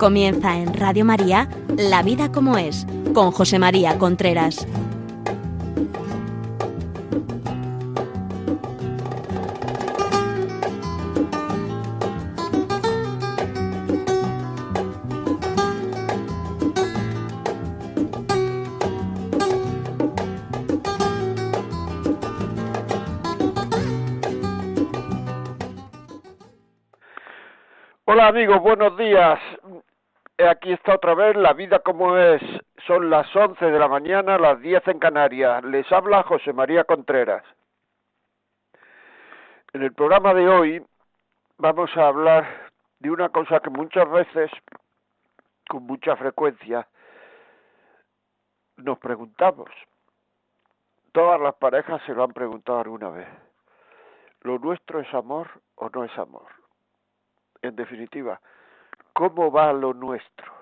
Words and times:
Comienza 0.00 0.56
en 0.56 0.72
Radio 0.72 1.04
María 1.04 1.46
La 1.76 2.02
vida 2.02 2.32
como 2.32 2.56
es 2.56 2.86
con 3.12 3.32
José 3.32 3.58
María 3.58 3.98
Contreras. 3.98 4.66
Amigos, 28.30 28.62
buenos 28.62 28.96
días. 28.96 29.40
Aquí 30.48 30.72
está 30.72 30.94
otra 30.94 31.14
vez 31.14 31.36
la 31.36 31.52
vida 31.52 31.80
como 31.80 32.16
es. 32.16 32.40
Son 32.86 33.10
las 33.10 33.34
11 33.34 33.64
de 33.64 33.78
la 33.78 33.88
mañana, 33.88 34.38
las 34.38 34.60
10 34.60 34.88
en 34.88 34.98
Canarias. 34.98 35.62
Les 35.64 35.90
habla 35.92 36.22
José 36.22 36.52
María 36.52 36.84
Contreras. 36.84 37.44
En 39.72 39.82
el 39.82 39.92
programa 39.92 40.32
de 40.32 40.48
hoy 40.48 40.86
vamos 41.58 41.94
a 41.96 42.06
hablar 42.06 42.70
de 43.00 43.10
una 43.10 43.28
cosa 43.28 43.60
que 43.60 43.70
muchas 43.70 44.10
veces, 44.10 44.50
con 45.68 45.84
mucha 45.84 46.16
frecuencia, 46.16 46.88
nos 48.76 48.98
preguntamos. 48.98 49.68
Todas 51.12 51.40
las 51.40 51.54
parejas 51.56 52.00
se 52.06 52.14
lo 52.14 52.24
han 52.24 52.32
preguntado 52.32 52.80
alguna 52.80 53.10
vez. 53.10 53.28
¿Lo 54.42 54.58
nuestro 54.58 55.00
es 55.00 55.12
amor 55.12 55.48
o 55.74 55.90
no 55.90 56.04
es 56.04 56.18
amor? 56.18 56.46
En 57.62 57.76
definitiva, 57.76 58.40
¿cómo 59.12 59.50
va 59.50 59.72
lo 59.72 59.94
nuestro? 59.94 60.52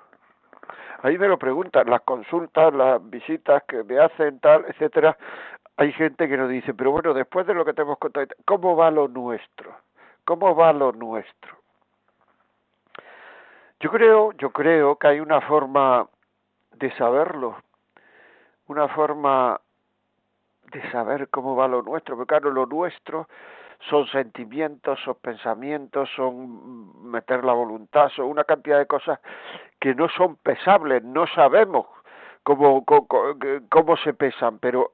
Ahí 1.03 1.17
me 1.17 1.29
lo 1.29 1.39
preguntan, 1.39 1.89
las 1.89 2.01
consultas, 2.03 2.75
las 2.75 3.09
visitas 3.09 3.63
que 3.65 3.85
me 3.85 3.99
hacen, 3.99 4.41
tal, 4.41 4.65
etcétera. 4.67 5.17
Hay 5.77 5.93
gente 5.93 6.29
que 6.29 6.37
nos 6.37 6.51
dice, 6.51 6.75
pero 6.75 6.91
bueno, 6.91 7.15
después 7.15 7.47
de 7.47 7.55
lo 7.55 7.65
que 7.65 7.73
te 7.73 7.83
hemos 7.83 7.99
contado, 7.99 8.27
¿cómo 8.45 8.77
va 8.77 8.91
lo 8.91 9.07
nuestro? 9.07 9.73
¿Cómo 10.25 10.57
va 10.57 10.73
lo 10.73 10.93
nuestro? 10.93 11.57
Yo 13.81 13.91
creo, 13.91 14.33
yo 14.33 14.51
creo 14.51 14.97
que 14.97 15.07
hay 15.07 15.21
una 15.21 15.41
forma 15.43 16.09
de 16.73 16.91
saberlo, 16.97 17.57
una 18.67 18.89
forma 18.89 19.61
de 20.73 20.91
saber 20.91 21.29
cómo 21.29 21.55
va 21.55 21.69
lo 21.69 21.83
nuestro, 21.83 22.17
porque 22.17 22.29
claro, 22.29 22.51
lo 22.51 22.67
nuestro 22.67 23.29
son 23.81 24.07
sentimientos, 24.09 24.99
son 25.05 25.17
pensamientos, 25.17 26.09
son 26.17 27.11
meter 27.11 27.45
la 27.45 27.53
voluntad, 27.53 28.09
son 28.11 28.27
una 28.27 28.45
cantidad 28.45 28.79
de 28.79 28.87
cosas 28.87 29.21
que 29.81 29.95
no 29.95 30.09
son 30.09 30.37
pesables, 30.37 31.03
no 31.05 31.27
sabemos 31.29 31.87
cómo, 32.43 32.85
cómo, 32.85 33.07
cómo 33.71 33.97
se 33.99 34.15
pesan, 34.15 34.59
pero 34.59 34.93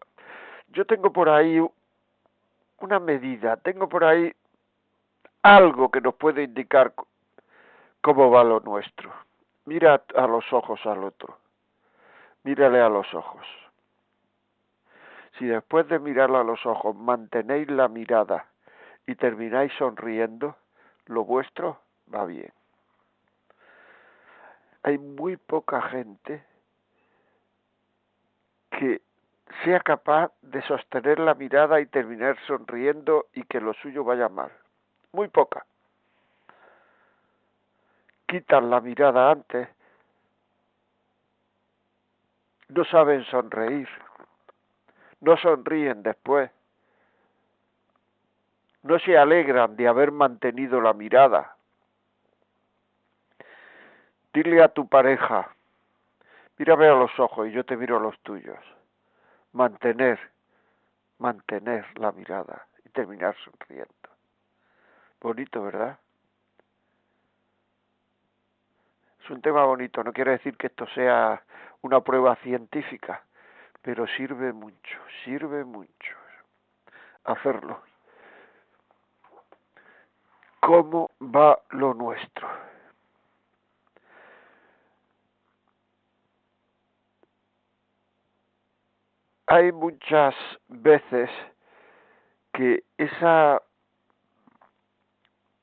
yo 0.69 0.85
tengo 0.85 1.13
por 1.13 1.29
ahí 1.29 1.61
una 2.81 3.01
medida, 3.01 3.57
tengo 3.57 3.89
por 3.89 4.05
ahí 4.05 4.33
algo 5.43 5.91
que 5.91 6.01
nos 6.01 6.15
puede 6.15 6.43
indicar 6.43 6.93
cómo 8.01 8.31
va 8.31 8.45
lo 8.45 8.61
nuestro. 8.61 9.11
Mira 9.65 10.03
a 10.15 10.27
los 10.27 10.53
ojos 10.53 10.85
al 10.85 11.05
otro, 11.05 11.39
mírale 12.43 12.81
a 12.81 12.91
los 12.91 13.13
ojos. 13.15 13.47
Si 15.39 15.47
después 15.47 15.89
de 15.89 15.99
mirarle 15.99 16.37
a 16.37 16.45
los 16.45 16.65
ojos 16.67 16.95
mantenéis 16.95 17.69
la 17.71 17.89
mirada 17.89 18.47
y 19.07 19.15
termináis 19.17 19.73
sonriendo, 19.75 20.57
lo 21.07 21.25
vuestro 21.25 21.81
va 22.13 22.25
bien. 22.25 22.53
Hay 24.83 24.99
muy 24.99 25.37
poca 25.37 25.83
gente 25.83 26.45
que 28.71 29.01
sea 29.63 29.81
capaz 29.81 30.33
de 30.43 30.63
sostener 30.63 31.19
la 31.19 31.35
mirada 31.35 31.81
y 31.81 31.87
terminar 31.87 32.37
sonriendo 32.47 33.27
y 33.33 33.43
que 33.45 33.61
lo 33.61 33.73
suyo 33.75 34.05
vaya 34.05 34.29
mal. 34.29 34.53
Muy 35.13 35.29
poca. 35.29 35.65
Quitan 38.27 38.69
la 38.69 38.81
mirada 38.81 39.31
antes, 39.31 39.69
no 42.69 42.85
saben 42.85 43.25
sonreír, 43.27 43.89
no 45.21 45.37
sonríen 45.37 46.03
después 46.03 46.51
no 48.85 48.99
se 48.99 49.17
alegran 49.17 49.77
de 49.77 49.89
haber 49.89 50.13
mantenido 50.13 50.81
la 50.81 50.93
mirada. 50.93 51.57
Dile 54.33 54.63
a 54.63 54.69
tu 54.69 54.87
pareja, 54.87 55.51
mírame 56.59 56.87
a 56.89 56.95
los 56.95 57.19
ojos 57.19 57.49
y 57.49 57.53
yo 57.53 57.65
te 57.65 57.79
miro 57.79 57.97
a 57.97 58.01
los 58.01 58.19
tuyos. 58.21 58.59
Mantener, 59.53 60.19
mantener 61.19 61.87
la 61.99 62.13
mirada 62.13 62.67
y 62.85 62.91
terminar 62.91 63.35
sonriendo. 63.43 64.11
Bonito, 65.21 65.63
¿verdad? 65.63 65.99
Es 69.23 69.31
un 69.31 69.41
tema 69.41 69.65
bonito, 69.65 70.05
no 70.05 70.13
quiere 70.13 70.33
decir 70.33 70.59
que 70.59 70.67
esto 70.67 70.87
sea 70.89 71.43
una 71.81 72.03
prueba 72.03 72.37
científica, 72.37 73.25
pero 73.81 74.07
sirve 74.09 74.53
mucho, 74.53 74.99
sirve 75.25 75.65
mucho 75.65 76.17
hacerlo 77.25 77.81
cómo 80.65 81.11
va 81.21 81.59
lo 81.71 81.93
nuestro. 81.93 82.49
Hay 89.47 89.73
muchas 89.73 90.35
veces 90.69 91.29
que 92.55 92.83
esa 92.97 93.61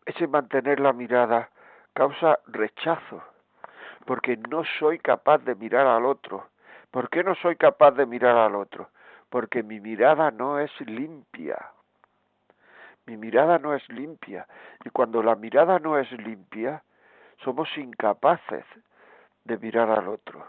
ese 0.05 0.27
mantener 0.27 0.79
la 0.79 0.93
mirada 0.93 1.49
causa 1.93 2.37
rechazo, 2.45 3.23
porque 4.05 4.37
no 4.37 4.63
soy 4.77 4.99
capaz 4.99 5.39
de 5.39 5.55
mirar 5.55 5.87
al 5.87 6.05
otro. 6.05 6.49
¿Por 6.91 7.09
qué 7.09 7.23
no 7.23 7.33
soy 7.35 7.55
capaz 7.55 7.91
de 7.91 8.05
mirar 8.05 8.37
al 8.37 8.55
otro? 8.55 8.89
Porque 9.29 9.63
mi 9.63 9.79
mirada 9.79 10.29
no 10.29 10.59
es 10.59 10.71
limpia 10.81 11.57
mi 13.05 13.17
mirada 13.17 13.57
no 13.59 13.73
es 13.73 13.87
limpia. 13.89 14.47
Y 14.85 14.89
cuando 14.89 15.23
la 15.23 15.35
mirada 15.35 15.79
no 15.79 15.97
es 15.97 16.11
limpia, 16.11 16.83
somos 17.43 17.69
incapaces 17.77 18.65
de 19.45 19.57
mirar 19.57 19.89
al 19.89 20.07
otro. 20.07 20.45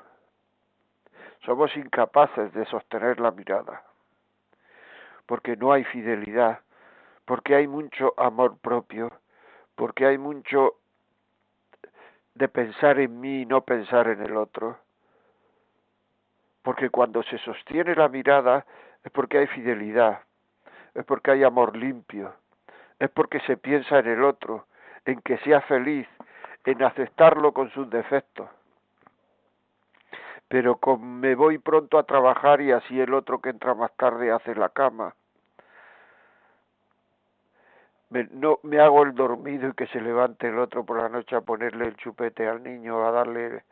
Somos 1.44 1.76
incapaces 1.76 2.52
de 2.52 2.64
sostener 2.66 3.18
la 3.20 3.30
mirada. 3.30 3.82
Porque 5.26 5.56
no 5.56 5.72
hay 5.72 5.84
fidelidad, 5.84 6.60
porque 7.24 7.54
hay 7.54 7.66
mucho 7.66 8.14
amor 8.16 8.58
propio, 8.58 9.12
porque 9.74 10.06
hay 10.06 10.18
mucho 10.18 10.74
de 12.34 12.48
pensar 12.48 12.98
en 12.98 13.20
mí 13.20 13.42
y 13.42 13.46
no 13.46 13.62
pensar 13.62 14.08
en 14.08 14.22
el 14.22 14.36
otro. 14.36 14.78
Porque 16.62 16.90
cuando 16.90 17.22
se 17.24 17.38
sostiene 17.38 17.94
la 17.94 18.08
mirada 18.08 18.64
es 19.02 19.10
porque 19.10 19.38
hay 19.38 19.46
fidelidad, 19.48 20.20
es 20.94 21.04
porque 21.04 21.32
hay 21.32 21.42
amor 21.42 21.76
limpio, 21.76 22.34
es 23.02 23.10
porque 23.10 23.40
se 23.40 23.56
piensa 23.56 23.98
en 23.98 24.06
el 24.06 24.22
otro, 24.22 24.66
en 25.04 25.20
que 25.22 25.36
sea 25.38 25.60
feliz, 25.62 26.06
en 26.64 26.84
aceptarlo 26.84 27.52
con 27.52 27.68
sus 27.72 27.90
defectos. 27.90 28.48
Pero 30.46 30.78
me 30.98 31.34
voy 31.34 31.58
pronto 31.58 31.98
a 31.98 32.04
trabajar 32.04 32.60
y 32.60 32.70
así 32.70 33.00
el 33.00 33.12
otro 33.12 33.40
que 33.40 33.50
entra 33.50 33.74
más 33.74 33.90
tarde 33.96 34.30
hace 34.30 34.54
la 34.54 34.68
cama. 34.68 35.16
Me, 38.10 38.28
no 38.30 38.60
me 38.62 38.78
hago 38.78 39.02
el 39.02 39.16
dormido 39.16 39.70
y 39.70 39.72
que 39.72 39.88
se 39.88 40.00
levante 40.00 40.46
el 40.46 40.60
otro 40.60 40.84
por 40.84 41.02
la 41.02 41.08
noche 41.08 41.34
a 41.34 41.40
ponerle 41.40 41.86
el 41.86 41.96
chupete 41.96 42.46
al 42.46 42.62
niño, 42.62 43.04
a 43.04 43.10
darle 43.10 43.64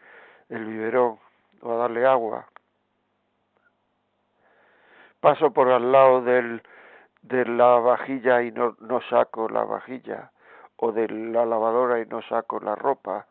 el 0.48 0.64
biberón 0.64 1.20
o 1.62 1.74
a 1.74 1.76
darle 1.76 2.04
agua. 2.04 2.48
Paso 5.20 5.52
por 5.52 5.68
al 5.68 5.92
lado 5.92 6.20
del 6.22 6.60
de 7.22 7.44
la 7.44 7.78
vajilla 7.78 8.42
y 8.42 8.52
no, 8.52 8.76
no 8.80 9.00
saco 9.02 9.48
la 9.48 9.64
vajilla, 9.64 10.32
o 10.76 10.92
de 10.92 11.08
la 11.08 11.44
lavadora 11.44 12.00
y 12.00 12.06
no 12.06 12.22
saco 12.22 12.60
la 12.60 12.74
ropa. 12.74 13.26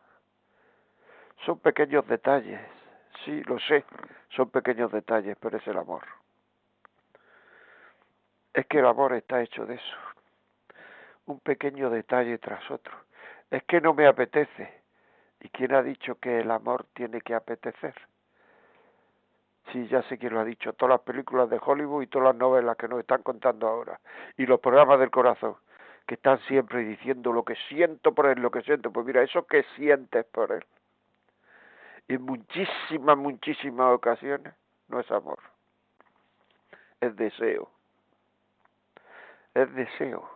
Son 1.44 1.58
pequeños 1.58 2.06
detalles, 2.06 2.60
sí, 3.24 3.42
lo 3.44 3.58
sé, 3.58 3.84
son 4.30 4.50
pequeños 4.50 4.92
detalles, 4.92 5.36
pero 5.40 5.58
es 5.58 5.66
el 5.66 5.78
amor. 5.78 6.02
Es 8.52 8.66
que 8.66 8.78
el 8.78 8.86
amor 8.86 9.14
está 9.14 9.40
hecho 9.42 9.64
de 9.66 9.74
eso, 9.74 9.96
un 11.26 11.40
pequeño 11.40 11.90
detalle 11.90 12.38
tras 12.38 12.68
otro. 12.70 12.96
Es 13.50 13.64
que 13.64 13.80
no 13.80 13.94
me 13.94 14.06
apetece. 14.06 14.80
¿Y 15.40 15.48
quién 15.48 15.74
ha 15.74 15.82
dicho 15.82 16.16
que 16.16 16.40
el 16.40 16.50
amor 16.50 16.86
tiene 16.92 17.20
que 17.22 17.34
apetecer? 17.34 17.94
Sí, 19.72 19.86
ya 19.88 20.02
sé 20.04 20.18
quién 20.18 20.34
lo 20.34 20.40
ha 20.40 20.44
dicho. 20.44 20.72
Todas 20.72 20.94
las 20.94 21.00
películas 21.02 21.48
de 21.48 21.60
Hollywood 21.64 22.02
y 22.02 22.06
todas 22.06 22.28
las 22.28 22.36
novelas 22.36 22.76
que 22.76 22.88
nos 22.88 23.00
están 23.00 23.22
contando 23.22 23.68
ahora. 23.68 24.00
Y 24.36 24.46
los 24.46 24.60
programas 24.60 24.98
del 24.98 25.10
corazón, 25.10 25.56
que 26.06 26.14
están 26.14 26.40
siempre 26.48 26.80
diciendo 26.80 27.32
lo 27.32 27.44
que 27.44 27.54
siento 27.68 28.12
por 28.14 28.26
él, 28.26 28.40
lo 28.40 28.50
que 28.50 28.62
siento. 28.62 28.90
Pues 28.90 29.06
mira, 29.06 29.22
eso 29.22 29.46
que 29.46 29.64
sientes 29.76 30.24
por 30.26 30.50
él. 30.50 30.64
En 32.08 32.22
muchísimas, 32.22 33.16
muchísimas 33.16 33.94
ocasiones 33.94 34.52
no 34.88 34.98
es 34.98 35.08
amor, 35.12 35.38
es 37.00 37.14
deseo. 37.14 37.70
Es 39.54 39.72
deseo. 39.74 40.28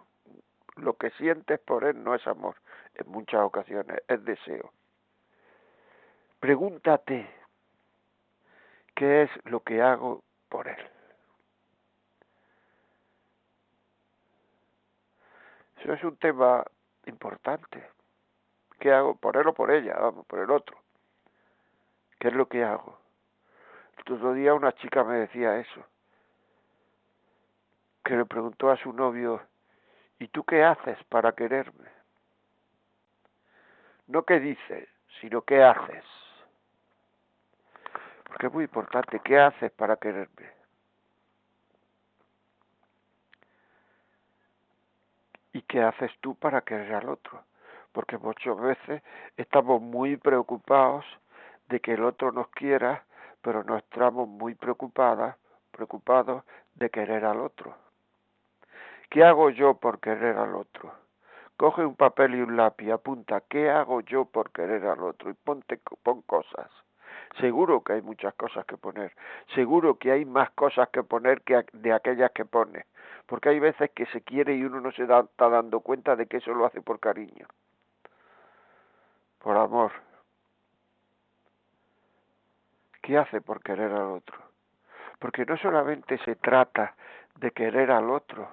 Lo 0.77 0.95
que 0.95 1.11
sientes 1.11 1.59
por 1.61 1.85
él 1.85 2.03
no 2.03 2.15
es 2.15 2.27
amor, 2.27 2.57
en 2.95 3.11
muchas 3.11 3.41
ocasiones 3.43 4.01
es 4.07 4.25
deseo. 4.25 4.73
Pregúntate, 6.41 7.29
¿qué 8.95 9.23
es 9.23 9.31
lo 9.45 9.61
que 9.61 9.83
hago 9.83 10.23
por 10.49 10.69
él? 10.69 10.91
Eso 15.79 15.93
es 15.93 16.05
un 16.05 16.17
tema 16.17 16.65
importante. 17.07 17.87
¿Qué 18.79 18.93
hago 18.93 19.17
por 19.17 19.37
él 19.37 19.47
o 19.47 19.55
por 19.55 19.71
ella? 19.71 19.97
Vamos, 19.99 20.27
por 20.27 20.39
el 20.39 20.51
otro. 20.51 20.79
¿Qué 22.19 22.29
es 22.29 22.35
lo 22.35 22.49
que 22.49 22.65
hago? 22.65 22.99
El 24.07 24.15
otro 24.15 24.33
día 24.33 24.55
una 24.55 24.73
chica 24.73 25.05
me 25.05 25.17
decía 25.17 25.59
eso, 25.59 25.85
que 28.05 28.17
le 28.17 28.25
preguntó 28.25 28.71
a 28.71 28.77
su 28.77 28.93
novio, 28.93 29.43
¿y 30.19 30.29
tú 30.29 30.45
qué 30.45 30.63
haces 30.65 31.03
para 31.05 31.33
quererme? 31.33 31.89
No 34.07 34.25
qué 34.25 34.41
dices, 34.41 34.89
sino 35.21 35.43
qué 35.43 35.63
haces. 35.63 36.05
Porque 38.35 38.49
es 38.49 38.53
muy 38.53 38.65
importante, 38.65 39.21
¿qué 39.21 39.39
haces 39.39 39.71
para 39.71 39.97
quererme? 39.97 40.51
¿Y 45.53 45.63
qué 45.63 45.81
haces 45.81 46.11
tú 46.21 46.35
para 46.35 46.63
querer 46.63 46.95
al 46.97 47.11
otro? 47.11 47.45
Porque 47.93 48.19
muchas 48.19 48.59
veces 48.59 49.05
estamos 49.37 49.81
muy 49.81 50.17
preocupados 50.17 51.05
de 51.69 51.79
que 51.79 51.93
el 51.93 52.03
otro 52.03 52.33
nos 52.33 52.49
quiera, 52.49 53.05
pero 53.41 53.63
no 53.63 53.77
estamos 53.77 54.27
muy 54.27 54.57
preocupadas, 54.57 55.37
preocupados 55.71 56.43
de 56.75 56.91
querer 56.91 57.25
al 57.25 57.41
otro. 57.41 57.77
¿Qué 59.11 59.23
hago 59.23 59.51
yo 59.51 59.75
por 59.75 60.01
querer 60.01 60.37
al 60.39 60.57
otro? 60.57 60.93
Coge 61.57 61.87
un 61.87 61.95
papel 61.95 62.35
y 62.35 62.41
un 62.41 62.57
lápiz, 62.57 62.91
apunta, 62.91 63.43
¿qué 63.43 63.71
hago 63.71 64.01
yo 64.01 64.25
por 64.25 64.51
querer 64.51 64.87
al 64.87 65.05
otro? 65.05 65.31
Y 65.31 65.35
ponte, 65.35 65.79
pon 66.03 66.23
cosas. 66.23 66.69
Seguro 67.41 67.83
que 67.83 67.95
hay 67.95 68.03
muchas 68.03 68.35
cosas 68.35 68.65
que 68.67 68.77
poner. 68.77 69.13
Seguro 69.55 69.99
que 69.99 70.13
hay 70.13 70.25
más 70.25 70.51
cosas 70.51 70.89
que 70.91 71.03
poner 71.03 71.43
que 71.43 71.65
de 71.73 71.93
aquellas 71.93 72.31
que 72.33 72.45
pone. 72.45 72.87
Porque 73.27 73.49
hay 73.49 73.59
veces 73.59 73.91
que 73.91 74.07
se 74.07 74.21
quiere 74.21 74.55
y 74.55 74.65
uno 74.65 74.81
no 74.81 74.93
se 74.93 75.07
da, 75.07 75.21
está 75.21 75.49
dando 75.49 75.81
cuenta 75.81 76.15
de 76.15 76.27
que 76.27 76.37
eso 76.37 76.55
lo 76.55 76.67
hace 76.67 76.81
por 76.81 77.01
cariño. 77.01 77.47
Por 79.39 79.57
amor. 79.57 79.93
¿Qué 83.03 83.19
hace 83.19 83.41
por 83.41 83.63
querer 83.63 83.93
al 83.93 84.13
otro? 84.13 84.39
Porque 85.19 85.45
no 85.45 85.57
solamente 85.59 86.19
se 86.19 86.37
trata 86.37 86.95
de 87.37 87.51
querer 87.51 87.91
al 87.91 88.11
otro, 88.11 88.49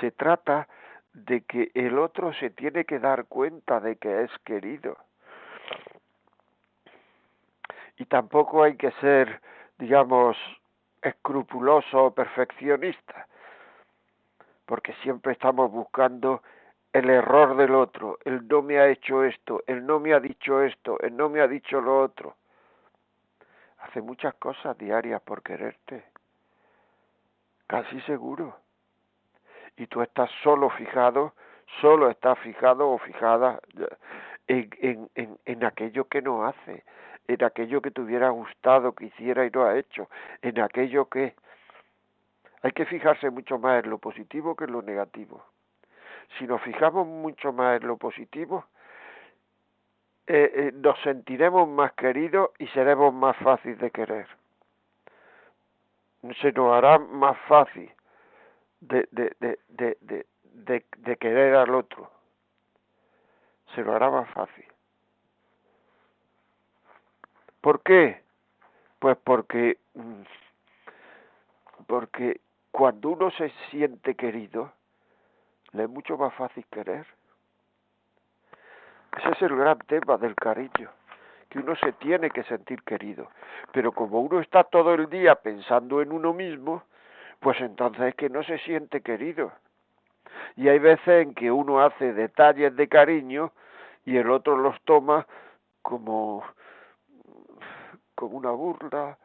se 0.00 0.10
trata 0.10 0.68
de 1.12 1.42
que 1.42 1.70
el 1.74 1.98
otro 1.98 2.32
se 2.34 2.50
tiene 2.50 2.84
que 2.84 2.98
dar 2.98 3.24
cuenta 3.26 3.80
de 3.80 3.96
que 3.96 4.24
es 4.24 4.30
querido. 4.44 4.98
Y 7.96 8.06
tampoco 8.06 8.62
hay 8.62 8.76
que 8.76 8.90
ser, 8.92 9.40
digamos, 9.78 10.36
escrupuloso 11.02 12.04
o 12.04 12.10
perfeccionista, 12.10 13.26
porque 14.66 14.92
siempre 15.02 15.32
estamos 15.32 15.70
buscando 15.70 16.42
el 16.92 17.10
error 17.10 17.56
del 17.56 17.74
otro, 17.74 18.18
el 18.24 18.46
no 18.48 18.62
me 18.62 18.78
ha 18.78 18.88
hecho 18.88 19.22
esto, 19.22 19.62
el 19.66 19.86
no 19.86 20.00
me 20.00 20.14
ha 20.14 20.20
dicho 20.20 20.62
esto, 20.62 20.98
el 21.00 21.16
no 21.16 21.28
me 21.28 21.40
ha 21.40 21.48
dicho 21.48 21.80
lo 21.80 22.02
otro. 22.02 22.36
Hace 23.80 24.00
muchas 24.00 24.34
cosas 24.34 24.76
diarias 24.78 25.20
por 25.22 25.42
quererte, 25.42 26.04
casi 27.66 28.00
seguro 28.02 28.56
y 29.76 29.86
tú 29.86 30.02
estás 30.02 30.30
solo 30.42 30.70
fijado, 30.70 31.34
solo 31.80 32.10
estás 32.10 32.38
fijado 32.40 32.90
o 32.90 32.98
fijada 32.98 33.60
en, 34.46 34.70
en, 34.80 35.10
en, 35.14 35.38
en 35.44 35.64
aquello 35.64 36.06
que 36.06 36.22
no 36.22 36.44
hace, 36.46 36.84
en 37.28 37.44
aquello 37.44 37.80
que 37.80 37.90
te 37.90 38.00
hubiera 38.00 38.30
gustado 38.30 38.92
que 38.92 39.06
hiciera 39.06 39.46
y 39.46 39.50
no 39.50 39.64
ha 39.64 39.76
hecho, 39.76 40.08
en 40.42 40.60
aquello 40.60 41.08
que... 41.08 41.34
Hay 42.62 42.72
que 42.72 42.86
fijarse 42.86 43.30
mucho 43.30 43.58
más 43.58 43.84
en 43.84 43.90
lo 43.90 43.98
positivo 43.98 44.56
que 44.56 44.64
en 44.64 44.72
lo 44.72 44.82
negativo. 44.82 45.44
Si 46.38 46.46
nos 46.46 46.60
fijamos 46.62 47.06
mucho 47.06 47.52
más 47.52 47.80
en 47.80 47.86
lo 47.86 47.96
positivo, 47.96 48.64
eh, 50.26 50.50
eh, 50.54 50.72
nos 50.74 51.00
sentiremos 51.02 51.68
más 51.68 51.92
queridos 51.92 52.50
y 52.58 52.66
seremos 52.68 53.14
más 53.14 53.36
fáciles 53.36 53.78
de 53.78 53.90
querer. 53.92 54.26
Se 56.40 56.50
nos 56.50 56.72
hará 56.72 56.98
más 56.98 57.38
fácil 57.46 57.92
de, 58.80 59.08
de, 59.12 59.58
de, 59.68 60.84
de, 60.96 61.16
querer 61.16 61.54
al 61.54 61.72
otro. 61.74 62.10
Se 63.74 63.82
lo 63.82 63.94
hará 63.94 64.10
más 64.10 64.28
fácil. 64.30 64.64
¿Por 67.66 67.82
qué? 67.82 68.22
Pues 69.00 69.16
porque, 69.24 69.78
mm, 69.94 70.22
porque 71.88 72.40
cuando 72.70 73.08
uno 73.08 73.32
se 73.32 73.50
siente 73.72 74.14
querido, 74.14 74.70
le 75.72 75.82
es 75.82 75.88
mucho 75.88 76.16
más 76.16 76.32
fácil 76.34 76.64
querer. 76.70 77.04
Ese 79.18 79.30
es 79.30 79.42
el 79.42 79.56
gran 79.56 79.78
tema 79.78 80.16
del 80.16 80.36
cariño, 80.36 80.92
que 81.48 81.58
uno 81.58 81.74
se 81.74 81.92
tiene 81.94 82.30
que 82.30 82.44
sentir 82.44 82.84
querido. 82.84 83.32
Pero 83.72 83.90
como 83.90 84.20
uno 84.20 84.38
está 84.38 84.62
todo 84.62 84.94
el 84.94 85.10
día 85.10 85.34
pensando 85.34 86.00
en 86.00 86.12
uno 86.12 86.32
mismo, 86.32 86.84
pues 87.40 87.60
entonces 87.60 88.00
es 88.00 88.14
que 88.14 88.30
no 88.30 88.44
se 88.44 88.58
siente 88.58 89.00
querido. 89.00 89.50
Y 90.54 90.68
hay 90.68 90.78
veces 90.78 91.26
en 91.26 91.34
que 91.34 91.50
uno 91.50 91.80
hace 91.80 92.12
detalles 92.12 92.76
de 92.76 92.86
cariño 92.86 93.50
y 94.04 94.18
el 94.18 94.30
otro 94.30 94.56
los 94.56 94.80
toma 94.82 95.26
como, 95.82 96.44
como 98.16 98.36
una 98.36 98.50
burla, 98.50 99.16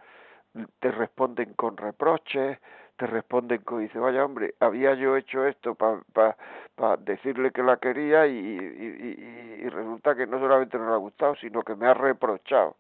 te 0.80 0.92
responden 0.92 1.54
con 1.54 1.78
reproches, 1.78 2.60
te 2.98 3.08
responden 3.08 3.62
con, 3.64 3.80
dice, 3.80 3.98
vaya 3.98 4.24
hombre, 4.24 4.54
había 4.60 4.94
yo 4.94 5.18
hecho 5.18 5.48
esto 5.48 5.74
para 5.74 6.36
pa, 6.76 6.98
decirle 6.98 7.52
que 7.52 7.64
la 7.64 7.78
quería 7.78 8.28
y, 8.28 8.38
y, 8.38 9.64
y, 9.64 9.70
resulta 9.70 10.14
que 10.14 10.28
no 10.28 10.40
solamente 10.40 10.78
no 10.78 10.88
le 10.88 10.94
ha 10.94 10.98
gustado, 10.98 11.36
sino 11.38 11.64
que 11.64 11.76
me 11.76 11.88
ha 11.88 11.94
reprochado. 11.94 12.76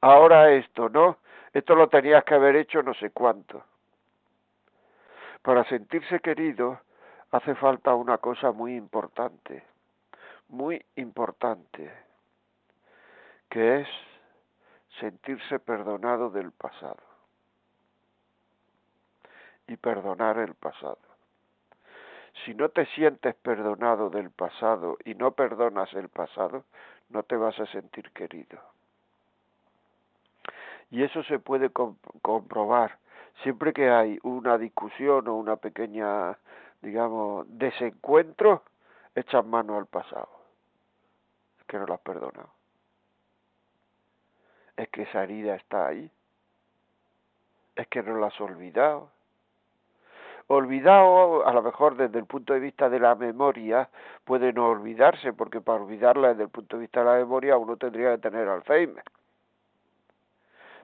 Ahora 0.00 0.52
esto, 0.52 0.88
¿no? 0.88 1.18
Esto 1.52 1.74
lo 1.74 1.88
tenías 1.88 2.22
que 2.24 2.34
haber 2.34 2.56
hecho 2.56 2.82
no 2.82 2.94
sé 2.94 3.10
cuánto. 3.10 3.64
Para 5.42 5.64
sentirse 5.64 6.20
querido 6.20 6.80
hace 7.30 7.54
falta 7.56 7.94
una 7.94 8.18
cosa 8.18 8.52
muy 8.52 8.76
importante, 8.76 9.64
muy 10.48 10.84
importante, 10.96 11.90
que 13.48 13.80
es 13.80 13.88
sentirse 15.00 15.58
perdonado 15.58 16.30
del 16.30 16.52
pasado 16.52 17.02
y 19.66 19.76
perdonar 19.76 20.38
el 20.38 20.54
pasado. 20.54 20.98
Si 22.44 22.54
no 22.54 22.68
te 22.68 22.86
sientes 22.86 23.34
perdonado 23.36 24.10
del 24.10 24.30
pasado 24.30 24.96
y 25.04 25.14
no 25.14 25.32
perdonas 25.32 25.92
el 25.94 26.08
pasado, 26.08 26.64
no 27.10 27.22
te 27.22 27.36
vas 27.36 27.58
a 27.58 27.66
sentir 27.66 28.10
querido. 28.12 28.58
Y 30.90 31.02
eso 31.02 31.22
se 31.24 31.38
puede 31.38 31.70
comprobar 31.70 32.98
siempre 33.42 33.72
que 33.72 33.90
hay 33.90 34.18
una 34.22 34.56
discusión 34.56 35.28
o 35.28 35.34
una 35.34 35.56
pequeña, 35.56 36.38
digamos, 36.80 37.46
desencuentro, 37.48 38.62
echan 39.14 39.48
mano 39.50 39.76
al 39.76 39.86
pasado. 39.86 40.28
Que 41.66 41.78
no 41.78 41.86
lo 41.86 41.94
has 41.94 42.00
perdonado. 42.00 42.57
Es 44.78 44.88
que 44.88 45.02
esa 45.02 45.24
herida 45.24 45.56
está 45.56 45.88
ahí. 45.88 46.10
Es 47.76 47.86
que 47.88 48.02
no 48.02 48.16
la 48.16 48.28
has 48.28 48.40
olvidado. 48.40 49.10
Olvidado, 50.46 51.46
a 51.46 51.52
lo 51.52 51.62
mejor 51.62 51.98
desde 51.98 52.18
el 52.18 52.24
punto 52.24 52.54
de 52.54 52.60
vista 52.60 52.88
de 52.88 52.98
la 52.98 53.14
memoria, 53.14 53.90
puede 54.24 54.54
no 54.54 54.68
olvidarse, 54.68 55.34
porque 55.34 55.60
para 55.60 55.82
olvidarla 55.82 56.28
desde 56.28 56.44
el 56.44 56.48
punto 56.48 56.76
de 56.76 56.80
vista 56.80 57.00
de 57.00 57.06
la 57.06 57.16
memoria 57.16 57.58
uno 57.58 57.76
tendría 57.76 58.12
que 58.12 58.22
tener 58.22 58.48
Alzheimer 58.48 59.04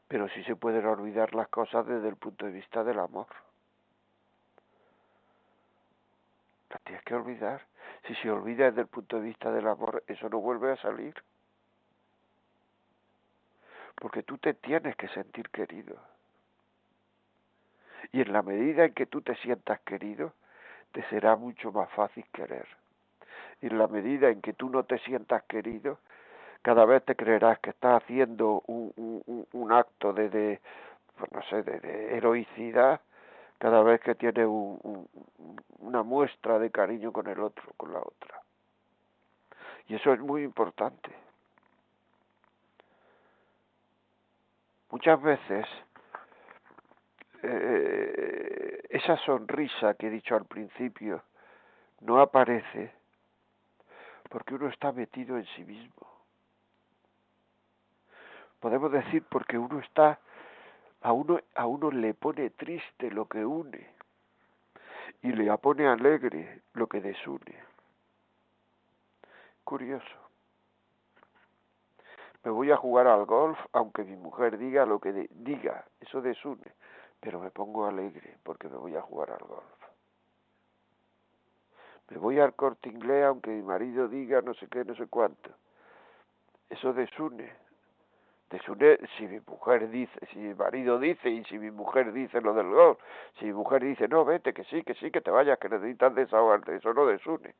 pero 0.08 0.28
sí 0.28 0.44
se 0.44 0.56
pueden 0.56 0.86
olvidar 0.86 1.34
las 1.34 1.48
cosas 1.48 1.86
desde 1.86 2.08
el 2.08 2.16
punto 2.16 2.46
de 2.46 2.52
vista 2.52 2.84
del 2.84 2.98
amor. 3.00 3.26
Las 6.70 6.80
tienes 6.82 7.02
que 7.04 7.14
olvidar. 7.14 7.62
Si 8.06 8.14
se 8.16 8.30
olvida 8.30 8.66
desde 8.66 8.82
el 8.82 8.86
punto 8.86 9.16
de 9.16 9.22
vista 9.22 9.50
del 9.50 9.66
amor, 9.66 10.02
eso 10.06 10.28
no 10.28 10.40
vuelve 10.40 10.72
a 10.72 10.76
salir. 10.76 11.14
Porque 13.96 14.22
tú 14.22 14.38
te 14.38 14.54
tienes 14.54 14.96
que 14.96 15.08
sentir 15.08 15.48
querido. 15.50 15.96
Y 18.12 18.20
en 18.20 18.32
la 18.32 18.42
medida 18.42 18.84
en 18.84 18.94
que 18.94 19.06
tú 19.06 19.22
te 19.22 19.34
sientas 19.36 19.80
querido, 19.80 20.32
te 20.92 21.02
será 21.08 21.36
mucho 21.36 21.72
más 21.72 21.90
fácil 21.90 22.24
querer. 22.32 22.66
Y 23.60 23.66
en 23.66 23.78
la 23.78 23.88
medida 23.88 24.28
en 24.28 24.40
que 24.40 24.52
tú 24.52 24.68
no 24.68 24.84
te 24.84 24.98
sientas 24.98 25.42
querido, 25.44 25.98
cada 26.62 26.84
vez 26.84 27.04
te 27.04 27.16
creerás 27.16 27.58
que 27.58 27.70
estás 27.70 28.02
haciendo 28.02 28.62
un, 28.66 29.72
acto 29.72 30.12
de, 30.12 30.28
de 30.28 30.60
pues 31.16 31.32
no 31.32 31.42
sé, 31.42 31.62
de, 31.62 32.16
heroicidad 32.16 33.00
cada 33.58 33.82
vez 33.82 34.00
que 34.00 34.14
tienes 34.14 34.46
un, 34.46 35.08
una 35.78 36.02
muestra 36.02 36.58
de 36.58 36.70
cariño 36.70 37.12
con 37.12 37.26
el 37.26 37.40
otro, 37.40 37.64
con 37.76 37.92
la 37.92 38.00
otra. 38.00 38.40
Y 39.88 39.94
eso 39.94 40.12
es 40.12 40.20
muy 40.20 40.42
importante. 40.42 41.10
Muchas 44.94 45.20
veces 45.20 45.66
eh, 47.42 48.80
esa 48.90 49.16
sonrisa 49.16 49.94
que 49.94 50.06
he 50.06 50.10
dicho 50.10 50.36
al 50.36 50.44
principio 50.44 51.20
no 52.02 52.20
aparece 52.20 52.92
porque 54.30 54.54
uno 54.54 54.68
está 54.68 54.92
metido 54.92 55.36
en 55.36 55.46
sí 55.46 55.64
mismo. 55.64 56.06
Podemos 58.60 58.92
decir 58.92 59.24
porque 59.28 59.58
uno 59.58 59.80
está, 59.80 60.20
a 61.02 61.12
uno, 61.12 61.40
a 61.56 61.66
uno 61.66 61.90
le 61.90 62.14
pone 62.14 62.50
triste 62.50 63.10
lo 63.10 63.26
que 63.26 63.44
une 63.44 63.90
y 65.22 65.32
le 65.32 65.58
pone 65.58 65.88
alegre 65.88 66.62
lo 66.74 66.86
que 66.86 67.00
desune. 67.00 67.58
Curioso. 69.64 70.23
Me 72.44 72.50
voy 72.50 72.70
a 72.70 72.76
jugar 72.76 73.06
al 73.06 73.24
golf 73.24 73.58
aunque 73.72 74.04
mi 74.04 74.16
mujer 74.16 74.58
diga 74.58 74.84
lo 74.84 75.00
que 75.00 75.28
diga, 75.30 75.84
eso 76.00 76.20
desune, 76.20 76.74
pero 77.18 77.40
me 77.40 77.50
pongo 77.50 77.86
alegre 77.86 78.36
porque 78.42 78.68
me 78.68 78.76
voy 78.76 78.94
a 78.96 79.02
jugar 79.02 79.30
al 79.30 79.46
golf. 79.46 79.64
Me 82.10 82.18
voy 82.18 82.38
al 82.38 82.54
corte 82.54 82.90
inglés 82.90 83.24
aunque 83.24 83.50
mi 83.50 83.62
marido 83.62 84.08
diga 84.08 84.42
no 84.42 84.52
sé 84.54 84.68
qué, 84.68 84.84
no 84.84 84.94
sé 84.94 85.06
cuánto. 85.06 85.50
Eso 86.68 86.92
desune. 86.92 87.50
Desune 88.50 88.98
si 89.16 89.26
mi 89.26 89.40
mujer 89.40 89.88
dice, 89.88 90.26
si 90.30 90.38
mi 90.38 90.54
marido 90.54 90.98
dice 90.98 91.30
y 91.30 91.44
si 91.44 91.58
mi 91.58 91.70
mujer 91.70 92.12
dice 92.12 92.42
lo 92.42 92.52
del 92.52 92.68
golf. 92.68 92.98
Si 93.38 93.46
mi 93.46 93.54
mujer 93.54 93.82
dice, 93.82 94.06
no, 94.06 94.24
vete, 94.24 94.52
que 94.52 94.64
sí, 94.64 94.82
que 94.82 94.94
sí, 94.94 95.10
que 95.10 95.22
te 95.22 95.30
vayas, 95.30 95.58
que 95.58 95.70
necesitas 95.70 96.14
desahogarte. 96.14 96.76
Eso 96.76 96.92
no 96.92 97.06
desune. 97.06 97.54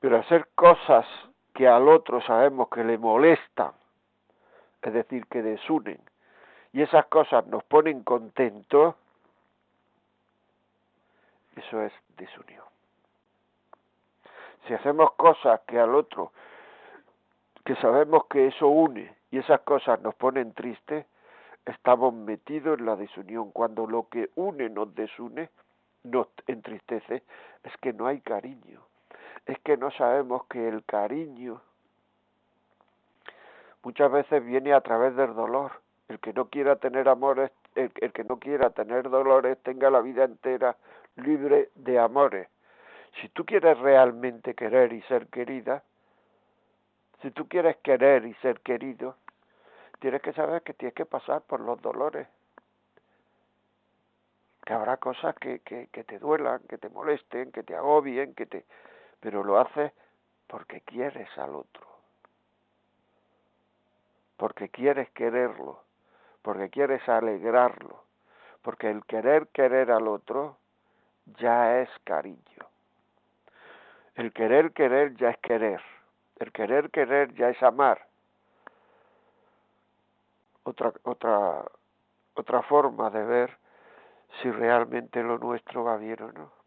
Pero 0.00 0.18
hacer 0.18 0.48
cosas 0.54 1.06
que 1.54 1.68
al 1.68 1.88
otro 1.88 2.20
sabemos 2.22 2.68
que 2.68 2.84
le 2.84 2.98
molestan, 2.98 3.72
es 4.80 4.92
decir, 4.92 5.26
que 5.26 5.42
desunen, 5.42 6.00
y 6.72 6.82
esas 6.82 7.06
cosas 7.06 7.46
nos 7.46 7.62
ponen 7.64 8.02
contentos, 8.02 8.94
eso 11.56 11.82
es 11.82 11.92
desunión. 12.16 12.64
Si 14.66 14.74
hacemos 14.74 15.12
cosas 15.12 15.60
que 15.66 15.78
al 15.78 15.94
otro, 15.94 16.32
que 17.64 17.76
sabemos 17.76 18.24
que 18.26 18.46
eso 18.46 18.68
une 18.68 19.14
y 19.30 19.38
esas 19.38 19.60
cosas 19.60 20.00
nos 20.00 20.14
ponen 20.14 20.54
tristes, 20.54 21.06
estamos 21.66 22.14
metidos 22.14 22.78
en 22.78 22.86
la 22.86 22.96
desunión. 22.96 23.50
Cuando 23.50 23.86
lo 23.86 24.08
que 24.08 24.30
une 24.36 24.68
nos 24.70 24.94
desune, 24.94 25.50
nos 26.04 26.28
entristece, 26.46 27.22
es 27.62 27.76
que 27.80 27.92
no 27.92 28.06
hay 28.06 28.20
cariño 28.20 28.80
es 29.46 29.58
que 29.60 29.76
no 29.76 29.90
sabemos 29.92 30.44
que 30.46 30.68
el 30.68 30.84
cariño 30.84 31.60
muchas 33.82 34.10
veces 34.10 34.44
viene 34.44 34.72
a 34.72 34.80
través 34.80 35.14
del 35.16 35.34
dolor. 35.34 35.72
El 36.08 36.20
que 36.20 36.32
no 36.32 36.48
quiera 36.48 36.76
tener 36.76 37.08
amores, 37.08 37.50
el, 37.74 37.90
que 37.90 38.24
no 38.24 38.38
quiera 38.38 38.70
tener 38.70 39.08
dolores, 39.08 39.58
tenga 39.62 39.90
la 39.90 40.00
vida 40.00 40.24
entera 40.24 40.76
libre 41.16 41.70
de 41.74 41.98
amores. 41.98 42.48
Si 43.20 43.28
tú 43.30 43.44
quieres 43.44 43.78
realmente 43.78 44.54
querer 44.54 44.92
y 44.92 45.02
ser 45.02 45.26
querida, 45.28 45.82
si 47.20 47.30
tú 47.30 47.48
quieres 47.48 47.76
querer 47.78 48.24
y 48.24 48.34
ser 48.34 48.60
querido, 48.60 49.16
tienes 50.00 50.22
que 50.22 50.32
saber 50.32 50.62
que 50.62 50.74
tienes 50.74 50.94
que 50.94 51.06
pasar 51.06 51.42
por 51.42 51.60
los 51.60 51.80
dolores. 51.80 52.26
Que 54.64 54.74
habrá 54.74 54.96
cosas 54.96 55.34
que, 55.36 55.60
que, 55.60 55.88
que 55.88 56.04
te 56.04 56.18
duelan, 56.18 56.60
que 56.68 56.78
te 56.78 56.88
molesten, 56.88 57.52
que 57.52 57.62
te 57.62 57.74
agobien, 57.74 58.34
que 58.34 58.46
te 58.46 58.64
pero 59.22 59.44
lo 59.44 59.58
haces 59.58 59.92
porque 60.48 60.80
quieres 60.80 61.28
al 61.38 61.54
otro, 61.54 61.86
porque 64.36 64.68
quieres 64.68 65.08
quererlo, 65.10 65.80
porque 66.42 66.68
quieres 66.68 67.08
alegrarlo, 67.08 68.02
porque 68.62 68.90
el 68.90 69.04
querer 69.06 69.46
querer 69.48 69.92
al 69.92 70.08
otro 70.08 70.58
ya 71.38 71.80
es 71.80 71.88
cariño. 72.02 72.66
El 74.16 74.32
querer 74.32 74.72
querer 74.72 75.14
ya 75.14 75.30
es 75.30 75.38
querer. 75.38 75.80
El 76.40 76.50
querer 76.52 76.90
querer 76.90 77.32
ya 77.34 77.48
es 77.48 77.62
amar. 77.62 78.06
Otra 80.64 80.92
otra 81.04 81.64
otra 82.34 82.62
forma 82.62 83.08
de 83.10 83.24
ver 83.24 83.58
si 84.40 84.50
realmente 84.50 85.22
lo 85.22 85.38
nuestro 85.38 85.84
va 85.84 85.96
bien 85.96 86.20
o 86.22 86.32
no 86.32 86.61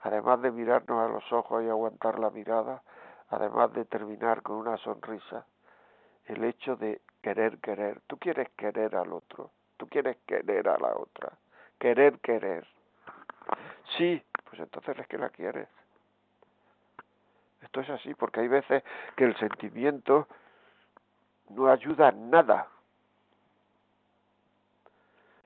además 0.00 0.40
de 0.42 0.50
mirarnos 0.50 0.98
a 0.98 1.12
los 1.12 1.32
ojos 1.32 1.62
y 1.62 1.68
aguantar 1.68 2.18
la 2.18 2.30
mirada, 2.30 2.82
además 3.30 3.72
de 3.74 3.84
terminar 3.84 4.42
con 4.42 4.56
una 4.56 4.76
sonrisa, 4.78 5.46
el 6.26 6.42
hecho 6.44 6.76
de 6.76 7.00
querer 7.22 7.58
querer. 7.58 8.00
Tú 8.06 8.18
quieres 8.18 8.50
querer 8.50 8.96
al 8.96 9.12
otro, 9.12 9.50
tú 9.76 9.86
quieres 9.88 10.16
querer 10.26 10.68
a 10.68 10.78
la 10.78 10.94
otra, 10.96 11.32
querer 11.78 12.18
querer. 12.20 12.66
Sí, 13.96 14.22
pues 14.48 14.60
entonces 14.60 14.98
es 14.98 15.06
que 15.06 15.18
la 15.18 15.30
quieres. 15.30 15.68
Esto 17.62 17.80
es 17.80 17.90
así, 17.90 18.14
porque 18.14 18.40
hay 18.40 18.48
veces 18.48 18.82
que 19.16 19.24
el 19.24 19.36
sentimiento 19.36 20.26
no 21.50 21.70
ayuda 21.70 22.08
a 22.08 22.12
nada. 22.12 22.68